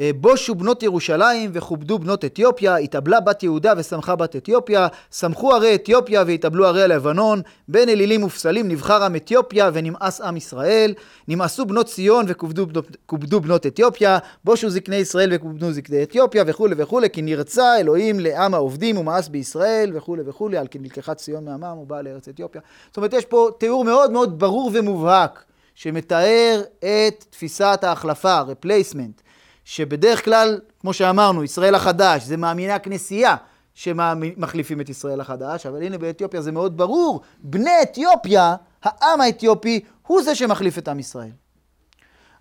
אה, 0.00 0.10
בושו 0.16 0.54
בנות 0.54 0.82
ירושלים 0.82 1.50
וכובדו 1.52 1.98
בנות 1.98 2.24
אתיופיה, 2.24 2.76
התאבלה 2.76 3.20
בת 3.20 3.42
יהודה 3.42 3.72
ושמחה 3.76 4.16
בת 4.16 4.36
אתיופיה, 4.36 4.86
שמחו 5.14 5.52
ערי 5.52 5.74
אתיופיה 5.74 6.24
והתאבלו 6.26 6.66
ערי 6.66 6.82
הלבנון, 6.82 7.42
בין 7.68 7.88
אלילים 7.88 8.22
ופסלים 8.22 8.68
נבחר 8.68 9.04
עם 9.04 9.16
אתיופיה 9.16 9.70
ונמאס 9.72 10.20
עם 10.20 10.36
ישראל, 10.36 10.94
נמאסו 11.28 11.66
בנות 11.66 11.86
ציון 11.86 12.24
וכובדו 12.28 13.40
בנות 13.40 13.66
אתיופיה, 13.66 14.18
בושו 14.44 14.70
זקני 14.70 14.96
ישראל 14.96 15.30
וכובדו 15.32 15.72
זקני 15.72 16.02
אתיופיה 16.02 16.44
וכולי 16.46 16.74
וכולי, 16.78 17.10
כי 17.10 17.22
נרצה 17.22 17.78
אלוהים 17.78 18.20
לעם 18.20 18.54
העובדים 18.54 18.98
ומאס 18.98 19.28
בישראל 19.28 19.90
וכולי 19.94 20.22
וכולי, 20.26 20.58
על 20.58 20.66
כי 20.66 20.78
נלקחה 20.78 21.14
ציון 21.14 21.44
מעמם 21.44 21.78
ובאה 21.78 22.02
לארץ 22.02 22.28
אתיופיה. 22.28 22.60
זאת 22.86 22.96
אומרת, 22.96 23.12
יש 23.12 23.24
פה 23.24 23.48
תיאור 23.58 23.84
מאוד 23.84 24.10
מאוד 24.10 24.38
ברור 24.38 24.70
ומובהק. 24.74 25.44
שמתאר 25.78 26.62
את 26.78 27.24
תפיסת 27.30 27.78
ההחלפה, 27.82 28.40
replacement, 28.40 29.27
שבדרך 29.68 30.24
כלל, 30.24 30.60
כמו 30.80 30.92
שאמרנו, 30.92 31.44
ישראל 31.44 31.74
החדש, 31.74 32.22
זה 32.22 32.36
מאמיני 32.36 32.72
הכנסייה 32.72 33.36
שמחליפים 33.74 34.80
את 34.80 34.88
ישראל 34.88 35.20
החדש, 35.20 35.66
אבל 35.66 35.82
הנה 35.82 35.98
באתיופיה 35.98 36.42
זה 36.42 36.52
מאוד 36.52 36.76
ברור, 36.76 37.20
בני 37.38 37.82
אתיופיה, 37.82 38.56
העם 38.82 39.20
האתיופי, 39.20 39.80
הוא 40.06 40.22
זה 40.22 40.34
שמחליף 40.34 40.78
את 40.78 40.88
עם 40.88 40.98
ישראל. 40.98 41.30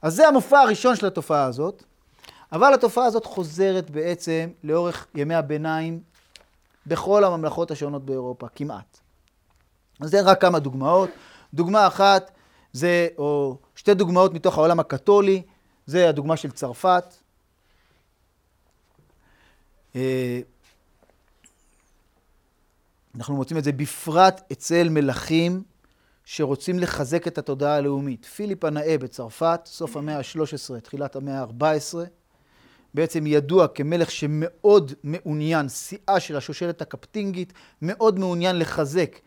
אז 0.01 0.15
זה 0.15 0.27
המופע 0.27 0.59
הראשון 0.59 0.95
של 0.95 1.05
התופעה 1.07 1.43
הזאת, 1.43 1.83
אבל 2.51 2.73
התופעה 2.73 3.05
הזאת 3.05 3.25
חוזרת 3.25 3.89
בעצם 3.89 4.49
לאורך 4.63 5.07
ימי 5.15 5.35
הביניים 5.35 5.99
בכל 6.85 7.23
הממלכות 7.23 7.71
השונות 7.71 8.05
באירופה, 8.05 8.47
כמעט. 8.55 8.99
אז 9.99 10.09
זה 10.09 10.21
רק 10.21 10.41
כמה 10.41 10.59
דוגמאות. 10.59 11.09
דוגמה 11.53 11.87
אחת 11.87 12.31
זה, 12.73 13.07
או 13.17 13.57
שתי 13.75 13.93
דוגמאות 13.93 14.33
מתוך 14.33 14.57
העולם 14.57 14.79
הקתולי, 14.79 15.41
זה 15.85 16.09
הדוגמה 16.09 16.37
של 16.37 16.51
צרפת. 16.51 17.16
אה, 19.95 20.39
אנחנו 23.15 23.35
מוצאים 23.35 23.57
את 23.57 23.63
זה 23.63 23.71
בפרט 23.71 24.41
אצל 24.51 24.89
מלכים 24.89 25.63
שרוצים 26.25 26.79
לחזק 26.79 27.27
את 27.27 27.37
התודעה 27.37 27.75
הלאומית. 27.75 28.25
פיליפ 28.25 28.63
הנאה 28.63 28.97
בצרפת, 28.97 29.59
סוף 29.65 29.97
המאה 29.97 30.17
ה-13, 30.17 30.79
תחילת 30.79 31.15
המאה 31.15 31.41
ה-14, 31.41 31.95
בעצם 32.93 33.27
ידוע 33.27 33.67
כמלך 33.67 34.11
שמאוד 34.11 34.93
מעוניין, 35.03 35.69
שיאה 35.69 36.19
של 36.19 36.35
השושלת 36.35 36.81
הקפטינגית, 36.81 37.53
מאוד 37.81 38.19
מעוניין 38.19 38.59
לחזק 38.59 39.19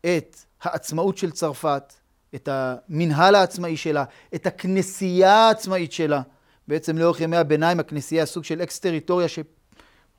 את 0.00 0.36
העצמאות 0.62 1.18
של 1.18 1.30
צרפת, 1.30 1.94
את 2.34 2.48
המנהל 2.52 3.34
העצמאי 3.34 3.76
שלה, 3.76 4.04
את 4.34 4.46
הכנסייה 4.46 5.34
העצמאית 5.34 5.92
שלה. 5.92 6.22
בעצם 6.68 6.98
לאורך 6.98 7.20
ימי 7.20 7.36
הביניים 7.36 7.80
הכנסייה 7.80 8.26
סוג 8.26 8.44
של 8.44 8.62
אקס 8.62 8.80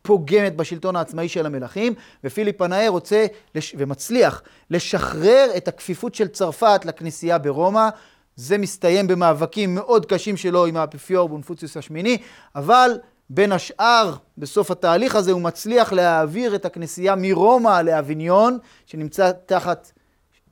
שפוגמת 0.04 0.56
בשלטון 0.56 0.96
העצמאי 0.96 1.30
של 1.30 1.46
המלכים, 1.46 1.94
ופיליפ 2.24 2.62
הנאה 2.62 2.90
רוצה 2.90 3.26
לש... 3.56 3.76
ומצליח 3.78 4.42
לשחרר 4.70 5.48
את 5.58 5.68
הכפיפות 5.68 6.16
של 6.16 6.28
צרפת 6.28 6.82
לכנסייה 6.86 7.38
ברומא. 7.38 7.90
זה 8.36 8.58
מסתיים 8.58 9.08
במאבקים 9.08 9.76
מאוד 9.76 10.06
קשים 10.06 10.38
שלו 10.38 10.66
עם 10.66 10.78
האפיפיור 10.78 11.30
בונפוציוס 11.30 11.78
השמיני, 11.78 12.18
אבל 12.56 12.92
בין 13.30 13.52
השאר, 13.52 14.16
בסוף 14.38 14.72
התהליך 14.72 15.16
הזה 15.16 15.32
הוא 15.32 15.42
מצליח 15.42 15.94
להעביר 15.94 16.56
את 16.56 16.66
הכנסייה 16.66 17.16
מרומא 17.18 17.82
לאביניון, 17.82 18.58
שנמצא 18.86 19.32
תחת 19.46 19.92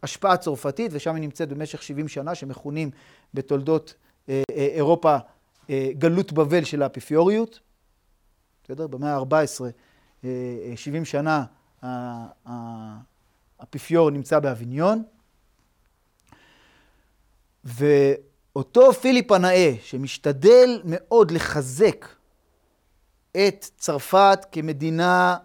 השפעה 0.03 0.37
צרפתית, 0.37 0.91
ושם 0.93 1.15
היא 1.15 1.21
נמצאת 1.21 1.49
במשך 1.49 1.83
70 1.83 2.07
שנה, 2.07 2.35
שמכונים 2.35 2.91
בתולדות 3.33 3.93
אה, 4.29 4.41
אה, 4.51 4.67
אירופה 4.75 5.17
אה, 5.69 5.89
גלות 5.97 6.33
בבל 6.33 6.63
של 6.63 6.83
האפיפיוריות. 6.83 7.59
בסדר? 8.69 8.87
במאה 8.87 9.17
ה-14, 9.17 10.25
70 10.75 11.05
שנה 11.05 11.45
האפיפיור 13.59 14.09
נמצא 14.09 14.39
באביניון. 14.39 15.03
ואותו 17.63 18.93
פיליפ 18.93 19.31
הנאה, 19.31 19.73
שמשתדל 19.83 20.81
מאוד 20.83 21.31
לחזק 21.31 22.05
את 23.31 23.65
צרפת 23.77 24.39
כמדינה 24.51 25.37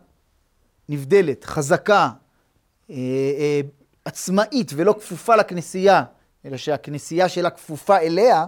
נבדלת, 0.88 1.44
חזקה, 1.44 2.10
עצמאית 4.04 4.72
ולא 4.76 4.92
כפופה 4.92 5.36
לכנסייה, 5.36 6.04
אלא 6.44 6.56
שהכנסייה 6.56 7.28
שלה 7.28 7.50
כפופה 7.50 7.98
אליה, 7.98 8.44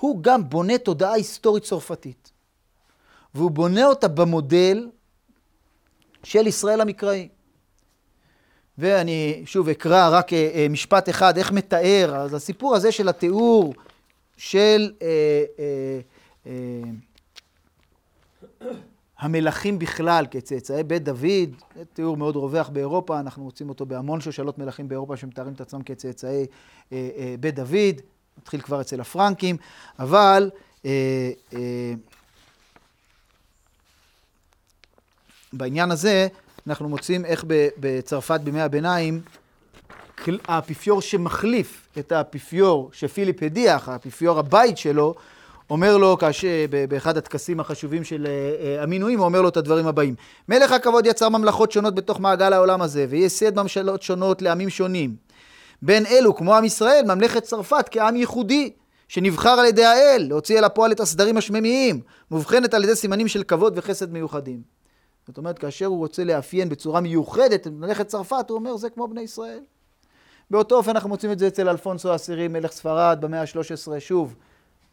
הוא 0.00 0.22
גם 0.22 0.48
בונה 0.48 0.78
תודעה 0.78 1.12
היסטורית 1.12 1.64
צרפתית. 1.64 2.31
והוא 3.34 3.50
בונה 3.50 3.86
אותה 3.86 4.08
במודל 4.08 4.88
של 6.22 6.46
ישראל 6.46 6.80
המקראי. 6.80 7.28
ואני 8.78 9.42
שוב 9.46 9.68
אקרא 9.68 10.08
רק 10.12 10.32
אה, 10.32 10.50
אה, 10.54 10.66
משפט 10.70 11.08
אחד, 11.08 11.38
איך 11.38 11.52
מתאר, 11.52 12.16
אז 12.16 12.34
הסיפור 12.34 12.74
הזה 12.76 12.92
של 12.92 13.08
התיאור 13.08 13.74
של 14.36 14.92
אה, 15.02 16.54
המלכים 19.18 19.78
בכלל 19.78 20.26
כצאצאי 20.30 20.82
בית 20.82 21.04
דוד, 21.04 21.50
זה 21.76 21.84
תיאור 21.92 22.16
מאוד 22.16 22.36
רווח 22.36 22.68
באירופה, 22.68 23.20
אנחנו 23.20 23.44
מוצאים 23.44 23.68
אותו 23.68 23.86
בהמון 23.86 24.20
שושלות 24.20 24.58
מלכים 24.58 24.88
באירופה 24.88 25.16
שמתארים 25.16 25.52
את 25.52 25.60
עצמם 25.60 25.82
כצאצאי 25.82 26.46
בית 27.40 27.54
דוד, 27.54 28.00
מתחיל 28.38 28.60
כבר 28.60 28.80
אצל 28.80 29.00
הפרנקים, 29.00 29.56
אבל 29.98 30.50
אה, 30.84 31.30
אה, 31.52 31.94
בעניין 35.52 35.90
הזה 35.90 36.26
אנחנו 36.66 36.88
מוצאים 36.88 37.24
איך 37.24 37.44
בצרפת 37.80 38.40
בימי 38.40 38.60
הביניים 38.60 39.20
האפיפיור 40.48 41.00
שמחליף 41.00 41.88
את 41.98 42.12
האפיפיור 42.12 42.90
שפיליפ 42.92 43.42
הדיח, 43.42 43.88
האפיפיור 43.88 44.38
הבית 44.38 44.78
שלו, 44.78 45.14
אומר 45.70 45.96
לו, 45.96 46.18
כאשר, 46.18 46.48
באחד 46.88 47.16
הטקסים 47.16 47.60
החשובים 47.60 48.04
של 48.04 48.26
אה, 48.26 48.30
אה, 48.66 48.82
המינויים, 48.82 49.18
הוא 49.18 49.24
אומר 49.24 49.42
לו 49.42 49.48
את 49.48 49.56
הדברים 49.56 49.86
הבאים: 49.86 50.14
מלך 50.48 50.72
הכבוד 50.72 51.06
יצר 51.06 51.28
ממלכות 51.28 51.72
שונות 51.72 51.94
בתוך 51.94 52.20
מעגל 52.20 52.52
העולם 52.52 52.82
הזה, 52.82 53.06
וייסד 53.08 53.60
ממשלות 53.60 54.02
שונות 54.02 54.42
לעמים 54.42 54.70
שונים. 54.70 55.16
בין 55.82 56.06
אלו, 56.06 56.36
כמו 56.36 56.54
עם 56.54 56.64
ישראל, 56.64 57.04
ממלכת 57.06 57.42
צרפת 57.42 57.88
כעם 57.90 58.16
ייחודי, 58.16 58.70
שנבחר 59.08 59.48
על 59.48 59.66
ידי 59.66 59.84
האל, 59.84 60.26
להוציא 60.28 60.58
אל 60.58 60.64
הפועל 60.64 60.92
את 60.92 61.00
הסדרים 61.00 61.36
השממיים, 61.36 62.00
מובחנת 62.30 62.74
על 62.74 62.84
ידי 62.84 62.96
סימנים 62.96 63.28
של 63.28 63.42
כבוד 63.42 63.72
וחסד 63.76 64.12
מיוחדים. 64.12 64.81
זאת 65.26 65.38
אומרת, 65.38 65.58
כאשר 65.58 65.86
הוא 65.86 65.98
רוצה 65.98 66.24
לאפיין 66.24 66.68
בצורה 66.68 67.00
מיוחדת 67.00 67.62
את 67.62 67.66
ממלכת 67.66 68.06
צרפת, 68.06 68.46
הוא 68.48 68.58
אומר, 68.58 68.76
זה 68.76 68.90
כמו 68.90 69.08
בני 69.08 69.20
ישראל. 69.20 69.60
באותו 70.50 70.76
אופן 70.76 70.90
אנחנו 70.90 71.08
מוצאים 71.08 71.32
את 71.32 71.38
זה 71.38 71.48
אצל 71.48 71.68
אלפונסו 71.68 72.12
העשירי, 72.12 72.48
מלך 72.48 72.72
ספרד, 72.72 73.18
במאה 73.20 73.40
ה-13, 73.40 74.00
שוב, 74.00 74.34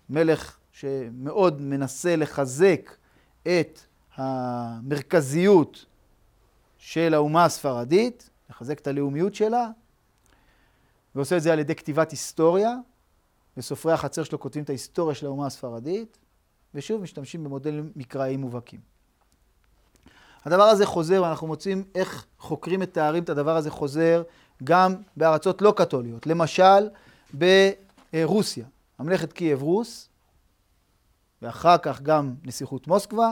מלך 0.10 0.58
שמאוד 0.72 1.62
מנסה 1.62 2.16
לחזק 2.16 2.96
את 3.44 3.80
המרכזיות 4.16 5.86
של 6.78 7.14
האומה 7.14 7.46
הספרדית, 7.46 8.30
לחזק 8.50 8.80
את 8.80 8.88
הלאומיות 8.88 9.36
שלה, 9.36 9.70
ועושה 11.16 11.38
את 11.38 11.42
זה 11.42 11.54
על 11.54 11.60
ידי 11.60 11.76
כתיבת 11.76 12.12
היסטוריה, 12.12 12.76
וסופרי 13.58 13.94
החצר 13.94 14.24
שלו 14.24 14.40
כותבים 14.40 14.64
את 14.64 14.70
ההיסטוריה 14.70 15.16
של 15.16 15.26
האומה 15.26 15.48
הספרדית, 15.48 16.18
ושוב 16.74 17.02
משתמשים 17.02 17.44
במודלים 17.44 17.92
מקראיים 17.96 18.42
מובהקים. 18.42 18.99
הדבר 20.46 20.64
הזה 20.64 20.86
חוזר, 20.86 21.24
ואנחנו 21.24 21.48
מוצאים 21.48 21.84
איך 21.96 22.26
חוקרים 22.40 22.80
מתארים 22.80 23.24
את 23.24 23.30
הדבר 23.30 23.56
הזה 23.56 23.72
חוזר 23.72 24.24
גם 24.64 24.96
בארצות 25.18 25.62
לא 25.62 25.74
קתוליות. 25.78 26.28
למשל, 26.28 26.90
ברוסיה, 27.34 28.66
ממלכת 29.00 29.34
קייב 29.34 29.62
רוס, 29.62 30.10
ואחר 31.42 31.78
כך 31.78 32.02
גם 32.02 32.34
נסיכות 32.44 32.88
מוסקבה, 32.88 33.32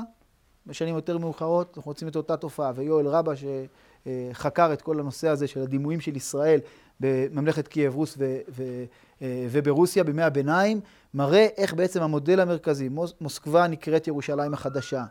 בשנים 0.66 0.96
יותר 0.96 1.18
מאוחרות, 1.18 1.74
אנחנו 1.78 1.90
רוצים 1.90 2.08
את 2.08 2.16
אותה 2.16 2.38
תופעה, 2.38 2.72
ויואל 2.76 3.08
רבה 3.08 3.34
שחקר 3.36 4.74
את 4.74 4.82
כל 4.82 5.00
הנושא 5.00 5.28
הזה 5.28 5.48
של 5.48 5.62
הדימויים 5.62 6.02
של 6.02 6.16
ישראל 6.16 6.60
בממלכת 7.00 7.68
קייב 7.68 7.96
רוס 7.96 8.16
ו- 8.18 8.40
ו- 8.50 8.86
וברוסיה 9.22 10.04
בימי 10.04 10.24
הביניים, 10.24 10.82
מראה 11.14 11.48
איך 11.58 11.74
בעצם 11.74 12.02
המודל 12.02 12.40
המרכזי, 12.40 12.90
מוסקבה 13.22 13.68
נקראת 13.68 14.08
ירושלים 14.08 14.54
החדשה, 14.54 15.04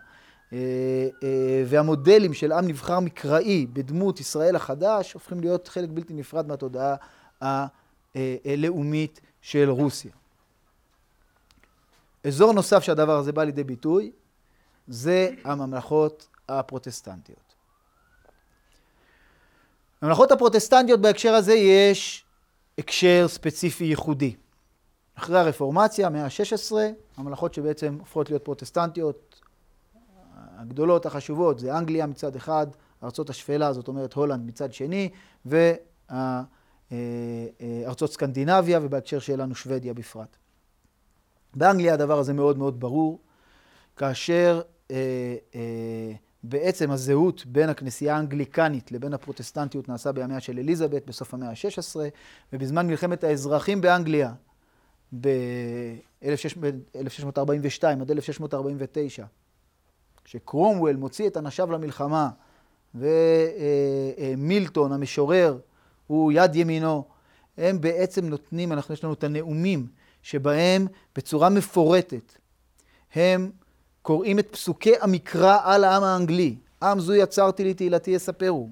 והמודלים 1.67 2.35
של 2.35 2.53
עם 2.53 2.69
נבחר 2.69 3.01
מקראי 3.01 3.67
בדמות 3.67 4.21
ישראל 4.21 4.57
החדש, 4.57 5.13
הופכים 5.13 5.41
להיות 5.41 5.69
חלק 5.69 5.89
בלתי 5.93 6.15
נפרד 6.15 6.47
מהתודעה 6.47 6.97
הלאומית 8.45 9.21
של 9.41 9.71
רוסיה. 9.71 10.13
אזור 12.25 12.53
נוסף 12.53 12.83
שהדבר 12.83 13.19
הזה 13.19 13.33
בא 13.33 13.45
לידי 13.45 13.65
ביטוי, 13.65 14.13
זה 14.89 15.31
הממלכות 15.45 16.29
הפרוטסטנטיות. 16.49 17.55
בממלכות 20.03 20.33
הפרוטסטנטיות 20.33 21.01
בהקשר 21.01 21.35
הזה 21.35 21.55
יש 21.55 22.25
הקשר 22.79 23.25
ספציפי 23.29 23.85
ייחודי. 23.85 24.37
אחרי 25.15 25.39
הרפורמציה, 25.39 26.07
המאה 26.07 26.25
ה-16, 26.25 26.73
הממלכות 27.17 27.55
שבעצם 27.55 27.97
הופכות 28.01 28.31
להיות 28.31 28.45
פרוטסטנטיות, 28.45 29.36
הגדולות, 30.57 31.07
החשובות, 31.07 31.59
זה 31.59 31.79
אנגליה 31.79 32.07
מצד 32.07 32.37
אחד, 32.37 32.67
ארצות 33.03 33.31
השפלה, 33.31 33.73
זאת 33.73 33.89
אומרת 33.89 34.13
הולנד 34.13 34.47
מצד 34.47 34.73
שני, 34.73 35.11
וארצות 36.91 38.13
סקנדינביה, 38.13 38.81
ובהקשר 38.83 39.19
שלנו 39.19 39.55
שוודיה 39.55 39.95
בפרט. 39.95 40.37
באנגליה 41.55 41.95
הדבר 41.95 42.19
הזה 42.19 42.33
מאוד 42.33 42.59
מאוד 42.59 42.81
ברור, 42.81 43.21
כאשר 43.97 44.63
אה, 44.91 45.37
אה, 45.55 46.13
בעצם 46.43 46.91
הזהות 46.91 47.47
בין 47.47 47.69
הכנסייה 47.69 48.17
האנגליקנית 48.17 48.93
לבין 48.93 49.15
הפרוטסטנטיות 49.15 49.89
נעשה 49.89 50.13
בימיה 50.13 50.41
של 50.41 50.59
אליזבת 50.59 51.07
בסוף 51.07 51.35
המאה 51.35 51.51
ה-16, 51.51 51.97
ובזמן 52.53 52.87
מלחמת 52.87 53.25
האזרחים 53.25 53.81
באנגליה 53.81 54.33
ב-1642 55.21 57.85
עד 58.01 58.11
1649, 58.11 59.25
כשקרומוול 60.27 60.97
מוציא 60.97 61.27
את 61.27 61.37
אנשיו 61.37 61.73
למלחמה, 61.73 62.29
ומילטון 62.95 64.93
המשורר 64.93 65.59
הוא 66.07 66.33
יד 66.33 66.57
ימינו, 66.57 67.05
הם 67.59 67.81
בעצם 67.81 68.27
נותנים, 68.27 68.73
אנחנו 68.73 68.95
יש 68.95 69.05
לנו 69.05 69.13
את 69.13 69.25
הנאומים 69.25 69.87
שבהם 70.23 70.87
בצורה 71.17 71.49
מפורטת 71.49 72.33
הם 73.15 73.51
קוראים 74.03 74.39
את 74.39 74.49
פסוקי 74.51 74.93
המקרא 75.01 75.59
על 75.65 75.85
העם 75.85 76.03
האנגלי. 76.05 76.57
עם 76.83 77.01
זו 77.01 77.15
יצרתי 77.15 77.65
לי 77.65 77.75
תהילתי 77.75 78.11
יספרו. 78.11 78.69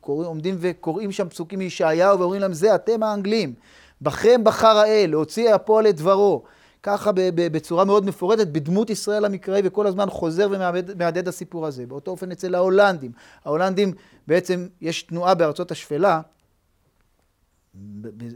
עומדים 0.00 0.56
וקוראים 0.58 1.12
שם 1.12 1.28
פסוקים 1.28 1.58
מישעיהו 1.58 2.18
ואומרים 2.18 2.40
להם 2.40 2.52
זה 2.52 2.74
אתם 2.74 3.02
האנגלים. 3.02 3.54
בכם 4.02 4.44
בחר 4.44 4.76
האל 4.76 5.10
להוציא 5.10 5.54
הפועל 5.54 5.86
את 5.86 5.96
דברו. 5.96 6.44
ככה 6.88 7.10
בצורה 7.34 7.84
מאוד 7.84 8.06
מפורטת, 8.06 8.46
בדמות 8.46 8.90
ישראל 8.90 9.24
המקראי, 9.24 9.60
וכל 9.64 9.86
הזמן 9.86 10.10
חוזר 10.10 10.48
ומהדהד 10.50 11.28
הסיפור 11.28 11.66
הזה. 11.66 11.86
באותו 11.86 12.10
אופן 12.10 12.32
אצל 12.32 12.54
ההולנדים. 12.54 13.12
ההולנדים, 13.44 13.92
בעצם 14.26 14.66
יש 14.80 15.02
תנועה 15.02 15.34
בארצות 15.34 15.70
השפלה, 15.70 16.20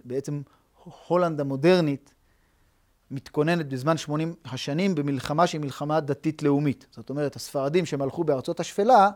בעצם 0.05 0.43
הולנד 1.07 1.41
המודרנית, 1.41 2.15
מתכוננת 3.11 3.69
בזמן 3.69 3.97
80 3.97 4.35
השנים 4.45 4.95
במלחמה 4.95 5.47
שהיא 5.47 5.61
מלחמה 5.61 6.01
דתית-לאומית. 6.01 6.87
זאת 6.91 7.11
אומרת, 7.11 7.37
הספרדים 7.37 7.87
שמלכו 7.87 8.25
בארצות 8.25 8.61
השפלה, 8.61 9.11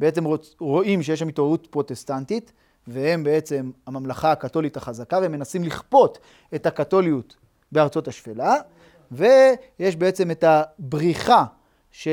בעצם 0.00 0.24
רואים 0.60 1.02
שיש 1.02 1.20
שם 1.20 1.28
התעוררות 1.28 1.66
פרוטסטנטית, 1.70 2.52
והם 2.86 3.24
בעצם 3.24 3.70
הממלכה 3.86 4.32
הקתולית 4.32 4.76
החזקה, 4.76 5.18
והם 5.22 5.32
מנסים 5.32 5.64
לכפות 5.64 6.18
את 6.54 6.66
הקתוליות 6.66 7.36
בארצות 7.72 8.08
השפלה, 8.08 8.54
ויש 9.12 9.96
בעצם 9.96 10.30
את 10.30 10.44
הבריחה 10.46 11.44
ש, 11.90 12.08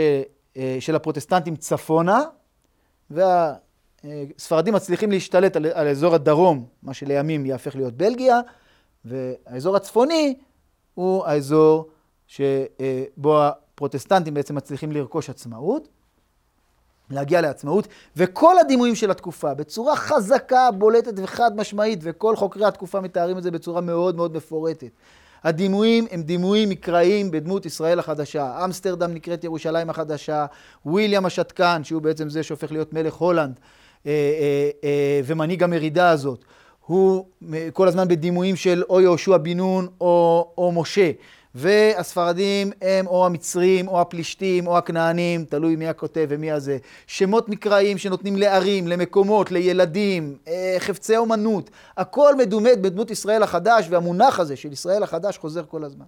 אה, 0.57 0.77
של 0.79 0.95
הפרוטסטנטים 0.95 1.55
צפונה, 1.55 2.21
והספרדים 3.09 4.73
מצליחים 4.73 5.11
להשתלט 5.11 5.55
על, 5.55 5.65
על 5.65 5.87
אזור 5.87 6.15
הדרום, 6.15 6.65
מה 6.83 6.93
שלימים 6.93 7.45
יהפך 7.45 7.75
להיות 7.75 7.93
בלגיה, 7.93 8.39
והאזור 9.05 9.75
הצפוני 9.75 10.35
הוא 10.93 11.25
האזור 11.25 11.89
שבו 12.27 13.43
הפרוטסטנטים 13.43 14.33
בעצם 14.33 14.55
מצליחים 14.55 14.91
לרכוש 14.91 15.29
עצמאות, 15.29 15.87
להגיע 17.09 17.41
לעצמאות, 17.41 17.87
וכל 18.17 18.59
הדימויים 18.59 18.95
של 18.95 19.11
התקופה, 19.11 19.53
בצורה 19.53 19.95
חזקה, 19.95 20.71
בולטת 20.71 21.13
וחד 21.15 21.55
משמעית, 21.55 21.99
וכל 22.01 22.35
חוקרי 22.35 22.65
התקופה 22.65 23.01
מתארים 23.01 23.37
את 23.37 23.43
זה 23.43 23.51
בצורה 23.51 23.81
מאוד 23.81 24.15
מאוד 24.15 24.37
מפורטת. 24.37 24.91
הדימויים 25.43 26.07
הם 26.11 26.21
דימויים 26.21 26.69
מקראיים 26.69 27.31
בדמות 27.31 27.65
ישראל 27.65 27.99
החדשה. 27.99 28.65
אמסטרדם 28.65 29.13
נקראת 29.13 29.43
ירושלים 29.43 29.89
החדשה, 29.89 30.45
וויליאם 30.85 31.25
השתקן, 31.25 31.83
שהוא 31.83 32.01
בעצם 32.01 32.29
זה 32.29 32.43
שהופך 32.43 32.71
להיות 32.71 32.93
מלך 32.93 33.13
הולנד, 33.13 33.59
אה, 34.05 34.11
אה, 34.11 34.69
אה, 34.83 35.21
ומנהיג 35.25 35.63
המרידה 35.63 36.09
הזאת. 36.09 36.45
הוא 36.85 37.25
כל 37.73 37.87
הזמן 37.87 38.07
בדימויים 38.07 38.55
של 38.55 38.83
או 38.89 39.01
יהושע 39.01 39.37
בן 39.37 39.57
נון 39.57 39.87
או, 40.01 40.53
או 40.57 40.71
משה. 40.71 41.11
והספרדים 41.55 42.71
הם 42.81 43.07
או 43.07 43.25
המצרים 43.25 43.87
או 43.87 44.01
הפלישתים 44.01 44.67
או 44.67 44.77
הכנענים, 44.77 45.45
תלוי 45.45 45.75
מי 45.75 45.87
הכותב 45.87 46.25
ומי 46.29 46.51
הזה. 46.51 46.77
שמות 47.07 47.49
מקראיים 47.49 47.97
שנותנים 47.97 48.35
לערים, 48.35 48.87
למקומות, 48.87 49.51
לילדים, 49.51 50.37
אה, 50.47 50.75
חפצי 50.79 51.17
אומנות. 51.17 51.69
הכל 51.97 52.35
מדומה 52.35 52.69
בדמות 52.81 53.11
ישראל 53.11 53.43
החדש, 53.43 53.85
והמונח 53.89 54.39
הזה 54.39 54.55
של 54.55 54.71
ישראל 54.71 55.03
החדש 55.03 55.37
חוזר 55.37 55.63
כל 55.67 55.83
הזמן. 55.83 56.05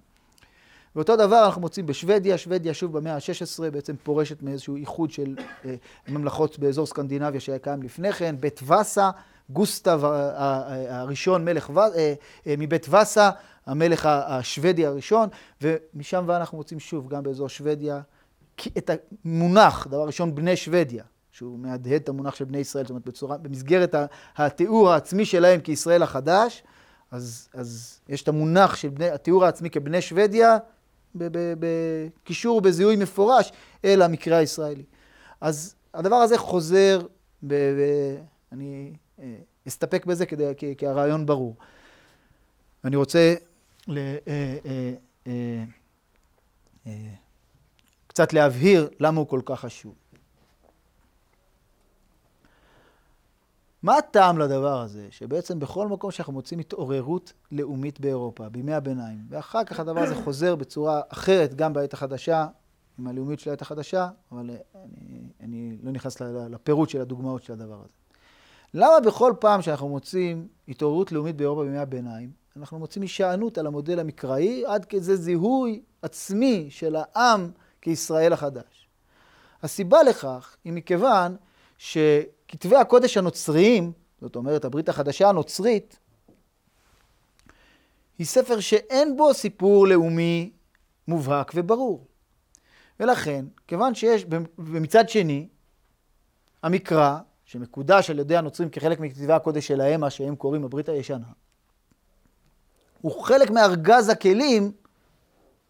ואותו 0.96 1.16
דבר 1.16 1.46
אנחנו 1.46 1.62
מוצאים 1.62 1.86
בשוודיה, 1.86 2.38
שוודיה 2.38 2.74
שוב 2.74 2.98
במאה 2.98 3.16
ה-16 3.16 3.70
בעצם 3.72 3.96
פורשת 4.04 4.42
מאיזשהו 4.42 4.76
איחוד 4.76 5.12
של 5.12 5.36
אה, 5.66 5.76
ממלכות 6.08 6.60
באזור 6.60 6.86
סקנדינביה 6.86 7.40
שהיה 7.40 7.60
קיים 7.60 7.84
לפני 7.84 8.14
כן, 8.14 8.36
בית 8.40 8.60
וסה, 8.64 9.10
גוסטב 9.50 10.02
הראשון, 10.90 11.46
מלך 11.46 11.70
אה, 11.78 12.14
אה, 12.48 12.56
מבית 12.58 12.88
וסה, 12.90 13.30
המלך 13.66 14.06
השוודי 14.06 14.86
הראשון, 14.86 15.30
ומשם 15.62 16.24
ואנחנו 16.28 16.58
מוצאים 16.58 16.80
שוב, 16.80 17.10
גם 17.10 17.24
באזור 17.24 17.50
שוודיה, 17.50 18.02
את 18.78 18.90
המונח, 19.26 19.88
דבר 19.88 20.06
ראשון, 20.06 20.36
בני 20.36 20.56
שוודיה, 20.56 21.04
שהוא 21.32 21.60
מהדהד 21.60 22.02
את 22.02 22.10
המונח 22.10 22.36
של 22.36 22.46
בני 22.46 22.58
ישראל, 22.58 22.84
זאת 22.84 22.90
אומרת, 22.90 23.06
בצורה, 23.06 23.38
במסגרת 23.38 23.96
התיאור 24.38 24.92
העצמי 24.92 25.26
שלהם 25.26 25.60
כישראל 25.60 26.04
החדש, 26.04 26.64
אז, 27.12 27.48
אז 27.54 28.00
יש 28.10 28.24
את 28.24 28.28
המונח 28.28 28.76
של 28.76 28.90
בני, 28.90 29.10
התיאור 29.10 29.46
העצמי 29.46 29.70
כבני 29.70 30.02
שוודיה, 30.02 30.58
בקישור 31.16 32.58
ובזיהוי 32.58 32.96
מפורש 32.96 33.52
אל 33.86 34.02
המקרה 34.02 34.38
הישראלי. 34.38 34.84
אז 35.42 35.76
הדבר 35.94 36.16
הזה 36.16 36.38
חוזר, 36.38 37.02
ב, 37.44 37.54
ב, 37.54 38.16
אני 38.52 38.92
אה, 38.92 39.05
אסתפק 39.68 40.06
בזה 40.06 40.26
כדי, 40.26 40.52
כי, 40.58 40.76
כי 40.78 40.88
הרעיון 40.88 41.26
ברור. 41.26 41.56
אני 42.84 42.96
רוצה 42.96 43.36
ל, 43.88 43.98
אה, 43.98 44.58
אה, 45.28 45.64
קצת 48.08 48.34
להבהיר 48.34 48.90
למה 49.00 49.20
הוא 49.20 49.28
כל 49.28 49.42
כך 49.46 49.60
חשוב. 49.60 49.96
מה 53.84 53.98
הטעם 53.98 54.38
לדבר 54.38 54.82
הזה? 54.82 55.08
שבעצם 55.12 55.60
בכל 55.60 55.88
מקום 55.88 56.12
שאנחנו 56.12 56.34
מוצאים 56.34 56.60
התעוררות 56.60 57.34
לאומית 57.52 58.00
באירופה, 58.00 58.50
בימי 58.50 58.74
הביניים, 58.74 59.26
ואחר 59.30 59.64
כך 59.64 59.80
הדבר 59.80 60.00
הזה 60.00 60.16
חוזר 60.16 60.56
בצורה 60.56 61.02
אחרת 61.10 61.54
גם 61.54 61.74
בעת 61.74 61.94
החדשה, 61.94 62.48
עם 63.00 63.08
הלאומיות 63.08 63.40
של 63.40 63.50
העת 63.50 63.62
החדשה, 63.62 64.10
אבל 64.32 64.50
אני, 64.76 65.30
אני 65.40 65.78
לא 65.84 65.92
נכנס 65.92 66.22
לפירוט 66.22 66.90
של 66.90 67.02
הדוגמאות 67.02 67.44
של 67.44 67.54
הדבר 67.54 67.76
הזה. 67.76 68.05
למה 68.78 69.00
בכל 69.00 69.34
פעם 69.40 69.62
שאנחנו 69.62 69.90
מוצאים 69.90 70.48
התעוררות 70.68 71.12
לאומית 71.12 71.36
באירופה 71.36 71.64
בימי 71.64 71.78
הביניים, 71.78 72.32
אנחנו 72.58 72.80
מוצאים 72.80 73.02
הישענות 73.02 73.58
על 73.58 73.68
המודל 73.68 74.00
המקראי 74.00 74.64
עד 74.66 74.86
כזה 74.86 75.16
זיהוי 75.16 75.82
עצמי 76.02 76.68
של 76.70 76.96
העם 76.96 77.52
כישראל 77.82 78.34
החדש. 78.34 78.88
הסיבה 79.64 80.04
לכך 80.04 80.58
היא 80.64 80.74
מכיוון 80.74 81.36
שכתבי 81.78 82.76
הקודש 82.76 83.18
הנוצריים, 83.18 83.92
זאת 84.22 84.36
אומרת 84.36 84.66
הברית 84.66 84.90
החדשה 84.90 85.30
הנוצרית, 85.30 86.00
היא 88.18 88.28
ספר 88.28 88.60
שאין 88.60 89.18
בו 89.18 89.34
סיפור 89.34 89.88
לאומי 89.88 90.52
מובהק 91.08 91.52
וברור. 91.56 92.06
ולכן, 93.00 93.46
כיוון 93.68 93.96
שיש, 93.96 94.26
ומצד 94.58 95.10
שני, 95.10 95.48
המקרא 96.64 97.20
שמקודש 97.46 98.10
על 98.10 98.20
ידי 98.20 98.38
הנוצרים 98.38 98.70
כחלק 98.70 99.00
מכתבי 99.00 99.34
הקודש 99.34 99.68
שלהם, 99.68 100.02
מה 100.02 100.10
שהם 100.10 100.36
קוראים 100.36 100.64
הברית 100.64 100.90
הישנה, 100.90 101.28
הוא 103.02 103.24
חלק 103.24 103.52
מארגז 103.52 104.10
הכלים 104.10 104.72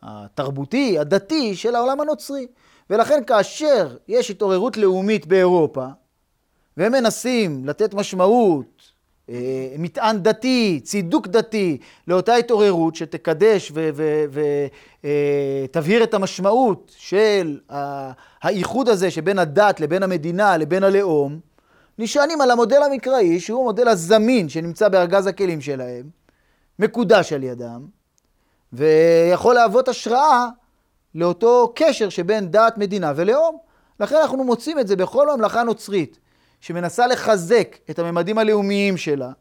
התרבותי, 0.02 1.00
הדתי, 1.00 1.56
של 1.56 1.76
העולם 1.76 2.02
הנוצרי. 2.02 2.48
ולכן 2.90 3.24
כאשר 3.28 3.98
יש 4.08 4.32
התעוררות 4.32 4.78
לאומית 4.78 5.26
באירופה, 5.26 5.86
והם 6.78 6.92
מנסים 6.92 7.66
לתת 7.66 7.94
משמעות, 7.94 8.92
אה, 9.30 9.76
מטען 9.80 10.24
דתי, 10.24 10.80
צידוק 10.84 11.28
דתי, 11.28 11.78
לאותה 12.08 12.36
התעוררות 12.36 12.96
שתקדש 12.96 13.72
ותבהיר 15.72 16.00
אה, 16.00 16.04
את 16.04 16.14
המשמעות 16.14 16.92
של 16.98 17.60
האיחוד 18.42 18.90
הזה 18.90 19.12
שבין 19.12 19.40
הדת 19.40 19.80
לבין 19.80 20.04
המדינה 20.04 20.58
לבין 20.58 20.84
הלאום, 20.84 21.40
נשענים 22.00 22.42
על 22.42 22.52
המודל 22.52 22.84
המקראי, 22.84 23.40
שהוא 23.40 23.62
המודל 23.62 23.88
הזמין 23.88 24.50
שנמצא 24.50 24.90
בארגז 24.90 25.28
הכלים 25.28 25.62
שלהם, 25.62 26.10
מקודש 26.80 27.34
על 27.34 27.44
ידם, 27.44 27.88
ויכול 28.74 29.56
להוות 29.56 29.88
השראה 29.88 30.48
לאותו 31.16 31.74
קשר 31.76 32.10
שבין 32.10 32.52
דת, 32.52 32.78
מדינה 32.78 33.14
ולאום. 33.16 33.58
לכן 34.00 34.16
אנחנו 34.16 34.44
מוצאים 34.44 34.80
את 34.80 34.88
זה 34.88 34.96
בכל 34.96 35.36
ממלכה 35.36 35.64
נוצרית, 35.64 36.20
שמנסה 36.62 37.08
לחזק 37.08 37.78
את 37.90 38.00
הממדים 38.00 38.38
הלאומיים 38.38 38.98
שלה, 38.98 39.32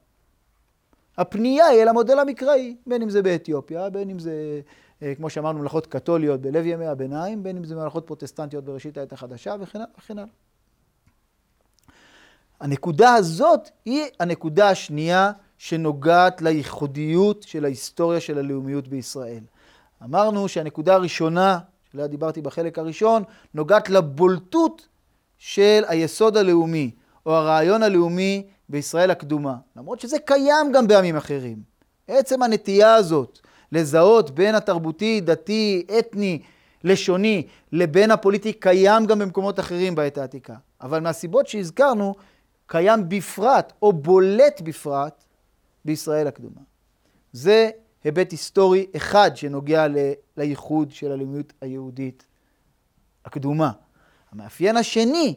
הפנייה 1.18 1.66
היא 1.66 1.82
אל 1.82 1.88
המודל 1.88 2.18
המקראי, 2.18 2.76
בין 2.86 3.02
אם 3.02 3.10
זה 3.10 3.22
באתיופיה, 3.22 3.90
בין 3.90 4.10
אם 4.10 4.18
זה, 4.18 4.60
אה, 5.02 5.14
כמו 5.14 5.30
שאמרנו, 5.30 5.58
מלאכות 5.58 5.86
קתוליות 5.86 6.40
בלב 6.40 6.66
ימי 6.66 6.86
הביניים, 6.86 7.42
בין 7.42 7.56
אם 7.56 7.64
זה 7.64 7.74
מלאכות 7.74 8.06
פרוטסטנטיות 8.06 8.64
בראשית 8.64 8.98
העת 8.98 9.12
החדשה 9.12 9.54
וכן 9.60 10.18
הלאה. 10.18 10.24
הנקודה 12.64 13.14
הזאת 13.14 13.68
היא 13.84 14.04
הנקודה 14.20 14.68
השנייה 14.68 15.32
שנוגעת 15.58 16.42
לייחודיות 16.42 17.42
של 17.42 17.64
ההיסטוריה 17.64 18.20
של 18.20 18.38
הלאומיות 18.38 18.88
בישראל. 18.88 19.40
אמרנו 20.04 20.48
שהנקודה 20.48 20.94
הראשונה, 20.94 21.58
שעליה 21.92 22.06
דיברתי 22.06 22.40
בחלק 22.40 22.78
הראשון, 22.78 23.22
נוגעת 23.54 23.90
לבולטות 23.90 24.88
של 25.38 25.82
היסוד 25.88 26.36
הלאומי, 26.36 26.90
או 27.26 27.34
הרעיון 27.34 27.82
הלאומי 27.82 28.46
בישראל 28.68 29.10
הקדומה. 29.10 29.54
למרות 29.76 30.00
שזה 30.00 30.18
קיים 30.18 30.72
גם 30.72 30.86
בעמים 30.86 31.16
אחרים. 31.16 31.58
עצם 32.08 32.42
הנטייה 32.42 32.94
הזאת 32.94 33.38
לזהות 33.72 34.30
בין 34.30 34.54
התרבותי, 34.54 35.20
דתי, 35.20 35.86
אתני, 35.98 36.42
לשוני, 36.84 37.46
לבין 37.72 38.10
הפוליטי, 38.10 38.52
קיים 38.52 39.06
גם 39.06 39.18
במקומות 39.18 39.60
אחרים 39.60 39.94
בעת 39.94 40.18
העתיקה. 40.18 40.54
אבל 40.80 41.00
מהסיבות 41.00 41.46
שהזכרנו, 41.46 42.14
קיים 42.66 43.08
בפרט, 43.08 43.72
או 43.82 43.92
בולט 43.92 44.60
בפרט, 44.60 45.24
בישראל 45.84 46.26
הקדומה. 46.26 46.60
זה 47.32 47.70
היבט 48.04 48.30
היסטורי 48.30 48.86
אחד 48.96 49.30
שנוגע 49.34 49.86
לייחוד 50.36 50.90
של 50.90 51.12
הלאומיות 51.12 51.52
היהודית 51.60 52.26
הקדומה. 53.24 53.70
המאפיין 54.32 54.76
השני, 54.76 55.34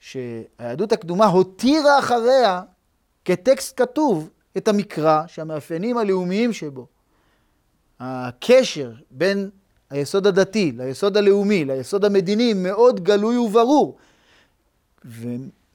שהיהדות 0.00 0.92
הקדומה 0.92 1.26
הותירה 1.26 1.98
אחריה 1.98 2.62
כטקסט 3.24 3.80
כתוב 3.80 4.30
את 4.56 4.68
המקרא 4.68 5.26
שהמאפיינים 5.26 5.98
הלאומיים 5.98 6.52
שבו, 6.52 6.86
הקשר 8.00 8.92
בין 9.10 9.50
היסוד 9.90 10.26
הדתי 10.26 10.72
ליסוד 10.76 11.16
הלאומי, 11.16 11.64
ליסוד 11.64 12.04
המדיני, 12.04 12.54
מאוד 12.54 13.04
גלוי 13.04 13.36
וברור. 13.36 13.96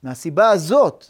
ומהסיבה 0.04 0.50
הזאת, 0.50 1.06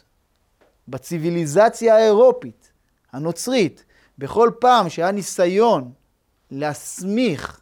בציוויליזציה 0.88 1.96
האירופית, 1.96 2.70
הנוצרית, 3.12 3.84
בכל 4.18 4.50
פעם 4.60 4.88
שהיה 4.88 5.10
ניסיון 5.10 5.92
להסמיך 6.50 7.60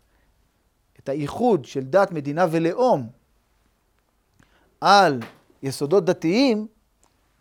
את 0.99 1.09
האיחוד 1.09 1.65
של 1.65 1.81
דת, 1.81 2.13
מדינה 2.13 2.47
ולאום 2.51 3.09
על 4.81 5.21
יסודות 5.63 6.05
דתיים, 6.05 6.67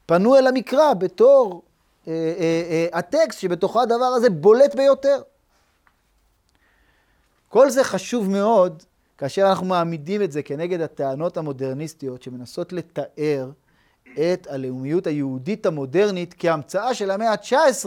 פנו 0.05 0.35
אל 0.35 0.47
המקרא 0.47 0.93
בתור 0.93 1.63
אה, 2.07 2.13
אה, 2.13 2.87
אה, 2.93 2.99
הטקסט 2.99 3.39
שבתוכו 3.39 3.81
הדבר 3.81 4.05
הזה 4.05 4.29
בולט 4.29 4.75
ביותר. 4.75 5.21
כל 7.49 7.69
זה 7.69 7.83
חשוב 7.83 8.29
מאוד 8.29 8.83
כאשר 9.17 9.49
אנחנו 9.49 9.65
מעמידים 9.65 10.21
את 10.21 10.31
זה 10.31 10.43
כנגד 10.43 10.81
הטענות 10.81 11.37
המודרניסטיות 11.37 12.21
שמנסות 12.21 12.73
לתאר 12.73 13.51
את 14.19 14.47
הלאומיות 14.49 15.07
היהודית 15.07 15.65
המודרנית 15.65 16.35
כהמצאה 16.37 16.93
של 16.93 17.11
המאה 17.11 17.31
ה-19 17.31 17.85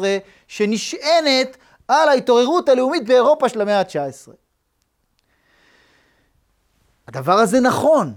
שנשענת 0.49 1.57
על 1.89 2.09
ההתעוררות 2.09 2.69
הלאומית 2.69 3.07
באירופה 3.07 3.49
של 3.49 3.61
המאה 3.61 3.79
ה-19. 3.79 4.33
הדבר 7.09 7.33
הזה 7.33 7.61
נכון, 7.61 8.15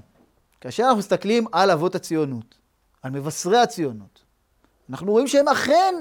כאשר 0.61 0.83
אנחנו 0.83 0.97
מסתכלים 0.97 1.45
על 1.51 1.71
אבות 1.71 1.95
הציונות, 1.95 2.55
על 3.01 3.11
מבשרי 3.11 3.57
הציונות, 3.57 4.23
אנחנו 4.89 5.11
רואים 5.11 5.27
שהם 5.27 5.47
אכן 5.47 5.95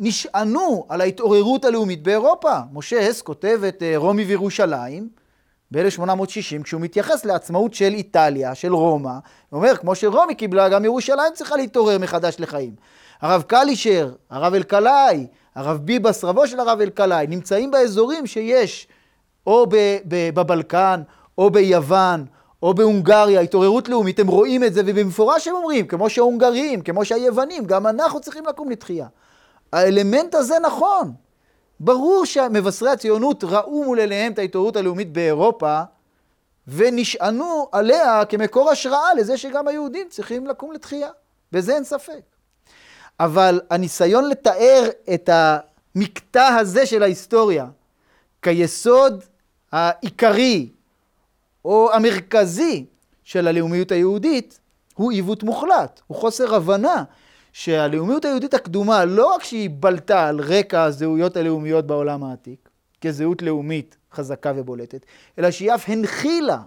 נשענו 0.00 0.86
על 0.88 1.00
ההתעוררות 1.00 1.64
הלאומית 1.64 2.02
באירופה. 2.02 2.58
משה 2.72 3.08
הס 3.08 3.22
כותב 3.22 3.60
את 3.68 3.82
אה, 3.82 3.92
רומי 3.96 4.24
וירושלים 4.24 5.08
ב-1860, 5.70 6.62
כשהוא 6.62 6.80
מתייחס 6.80 7.24
לעצמאות 7.24 7.74
של 7.74 7.94
איטליה, 7.94 8.54
של 8.54 8.74
רומא, 8.74 9.12
הוא 9.50 9.58
אומר, 9.58 9.76
כמו 9.76 9.94
שרומי 9.94 10.34
קיבלה, 10.34 10.68
גם 10.68 10.84
ירושלים 10.84 11.32
צריכה 11.34 11.56
להתעורר 11.56 11.98
מחדש 11.98 12.36
לחיים. 12.38 12.74
הרב 13.20 13.42
קלישר, 13.42 14.12
הרב 14.30 14.54
אלקלעי, 14.54 15.26
הרב 15.54 15.78
ביבס, 15.78 16.24
רבו 16.24 16.46
של 16.46 16.60
הרב 16.60 16.80
אלקלעי, 16.80 17.26
נמצאים 17.26 17.70
באזורים 17.70 18.26
שיש 18.26 18.88
או 19.46 19.66
בבלקן, 20.06 21.02
או 21.38 21.50
ביוון, 21.50 22.24
או 22.62 22.74
בהונגריה, 22.74 23.40
התעוררות 23.40 23.88
לאומית, 23.88 24.18
הם 24.18 24.26
רואים 24.26 24.64
את 24.64 24.74
זה, 24.74 24.82
ובמפורש 24.86 25.48
הם 25.48 25.54
אומרים, 25.54 25.86
כמו 25.86 26.10
שההונגרים, 26.10 26.80
כמו 26.80 27.04
שהיוונים, 27.04 27.64
גם 27.64 27.86
אנחנו 27.86 28.20
צריכים 28.20 28.46
לקום 28.46 28.70
לתחייה. 28.70 29.06
האלמנט 29.72 30.34
הזה 30.34 30.54
נכון. 30.62 31.12
ברור 31.80 32.24
שמבשרי 32.24 32.90
הציונות 32.90 33.44
ראו 33.44 33.84
מול 33.84 33.98
עיניהם 33.98 34.32
את 34.32 34.38
ההתעוררות 34.38 34.76
הלאומית 34.76 35.12
באירופה, 35.12 35.82
ונשענו 36.68 37.68
עליה 37.72 38.24
כמקור 38.24 38.70
השראה 38.70 39.14
לזה 39.14 39.38
שגם 39.38 39.68
היהודים 39.68 40.08
צריכים 40.10 40.46
לקום 40.46 40.72
לתחייה. 40.72 41.10
בזה 41.52 41.74
אין 41.74 41.84
ספק. 41.84 42.20
אבל 43.20 43.60
הניסיון 43.70 44.28
לתאר 44.28 44.88
את 45.14 45.30
המקטע 45.32 46.46
הזה 46.46 46.86
של 46.86 47.02
ההיסטוריה 47.02 47.66
כיסוד 48.42 49.24
העיקרי 49.72 50.68
או 51.64 51.92
המרכזי 51.92 52.86
של 53.24 53.48
הלאומיות 53.48 53.92
היהודית, 53.92 54.60
הוא 54.94 55.12
עיוות 55.12 55.42
מוחלט, 55.42 56.00
הוא 56.06 56.16
חוסר 56.16 56.54
הבנה 56.54 57.04
שהלאומיות 57.56 58.24
היהודית 58.24 58.54
הקדומה, 58.54 59.04
לא 59.04 59.34
רק 59.34 59.44
שהיא 59.44 59.70
בלטה 59.72 60.28
על 60.28 60.40
רקע 60.40 60.82
הזהויות 60.82 61.36
הלאומיות 61.36 61.86
בעולם 61.86 62.24
העתיק, 62.24 62.68
כזהות 63.00 63.42
לאומית 63.42 63.96
חזקה 64.12 64.52
ובולטת, 64.56 65.06
אלא 65.38 65.50
שהיא 65.50 65.74
אף 65.74 65.88
הנחילה 65.88 66.58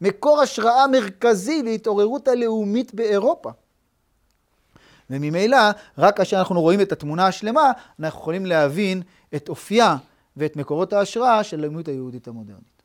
מקור 0.00 0.40
השראה 0.40 0.86
מרכזי 0.86 1.62
להתעוררות 1.62 2.28
הלאומית 2.28 2.94
באירופה. 2.94 3.50
וממילא, 5.10 5.58
רק 5.98 6.16
כאשר 6.16 6.38
אנחנו 6.38 6.60
רואים 6.60 6.80
את 6.80 6.92
התמונה 6.92 7.26
השלמה, 7.26 7.72
אנחנו 8.00 8.20
יכולים 8.20 8.46
להבין 8.46 9.02
את 9.34 9.48
אופייה 9.48 9.96
ואת 10.36 10.56
מקורות 10.56 10.92
ההשראה 10.92 11.44
של 11.44 11.58
הלאומיות 11.58 11.88
היהודית 11.88 12.28
המודרנית. 12.28 12.81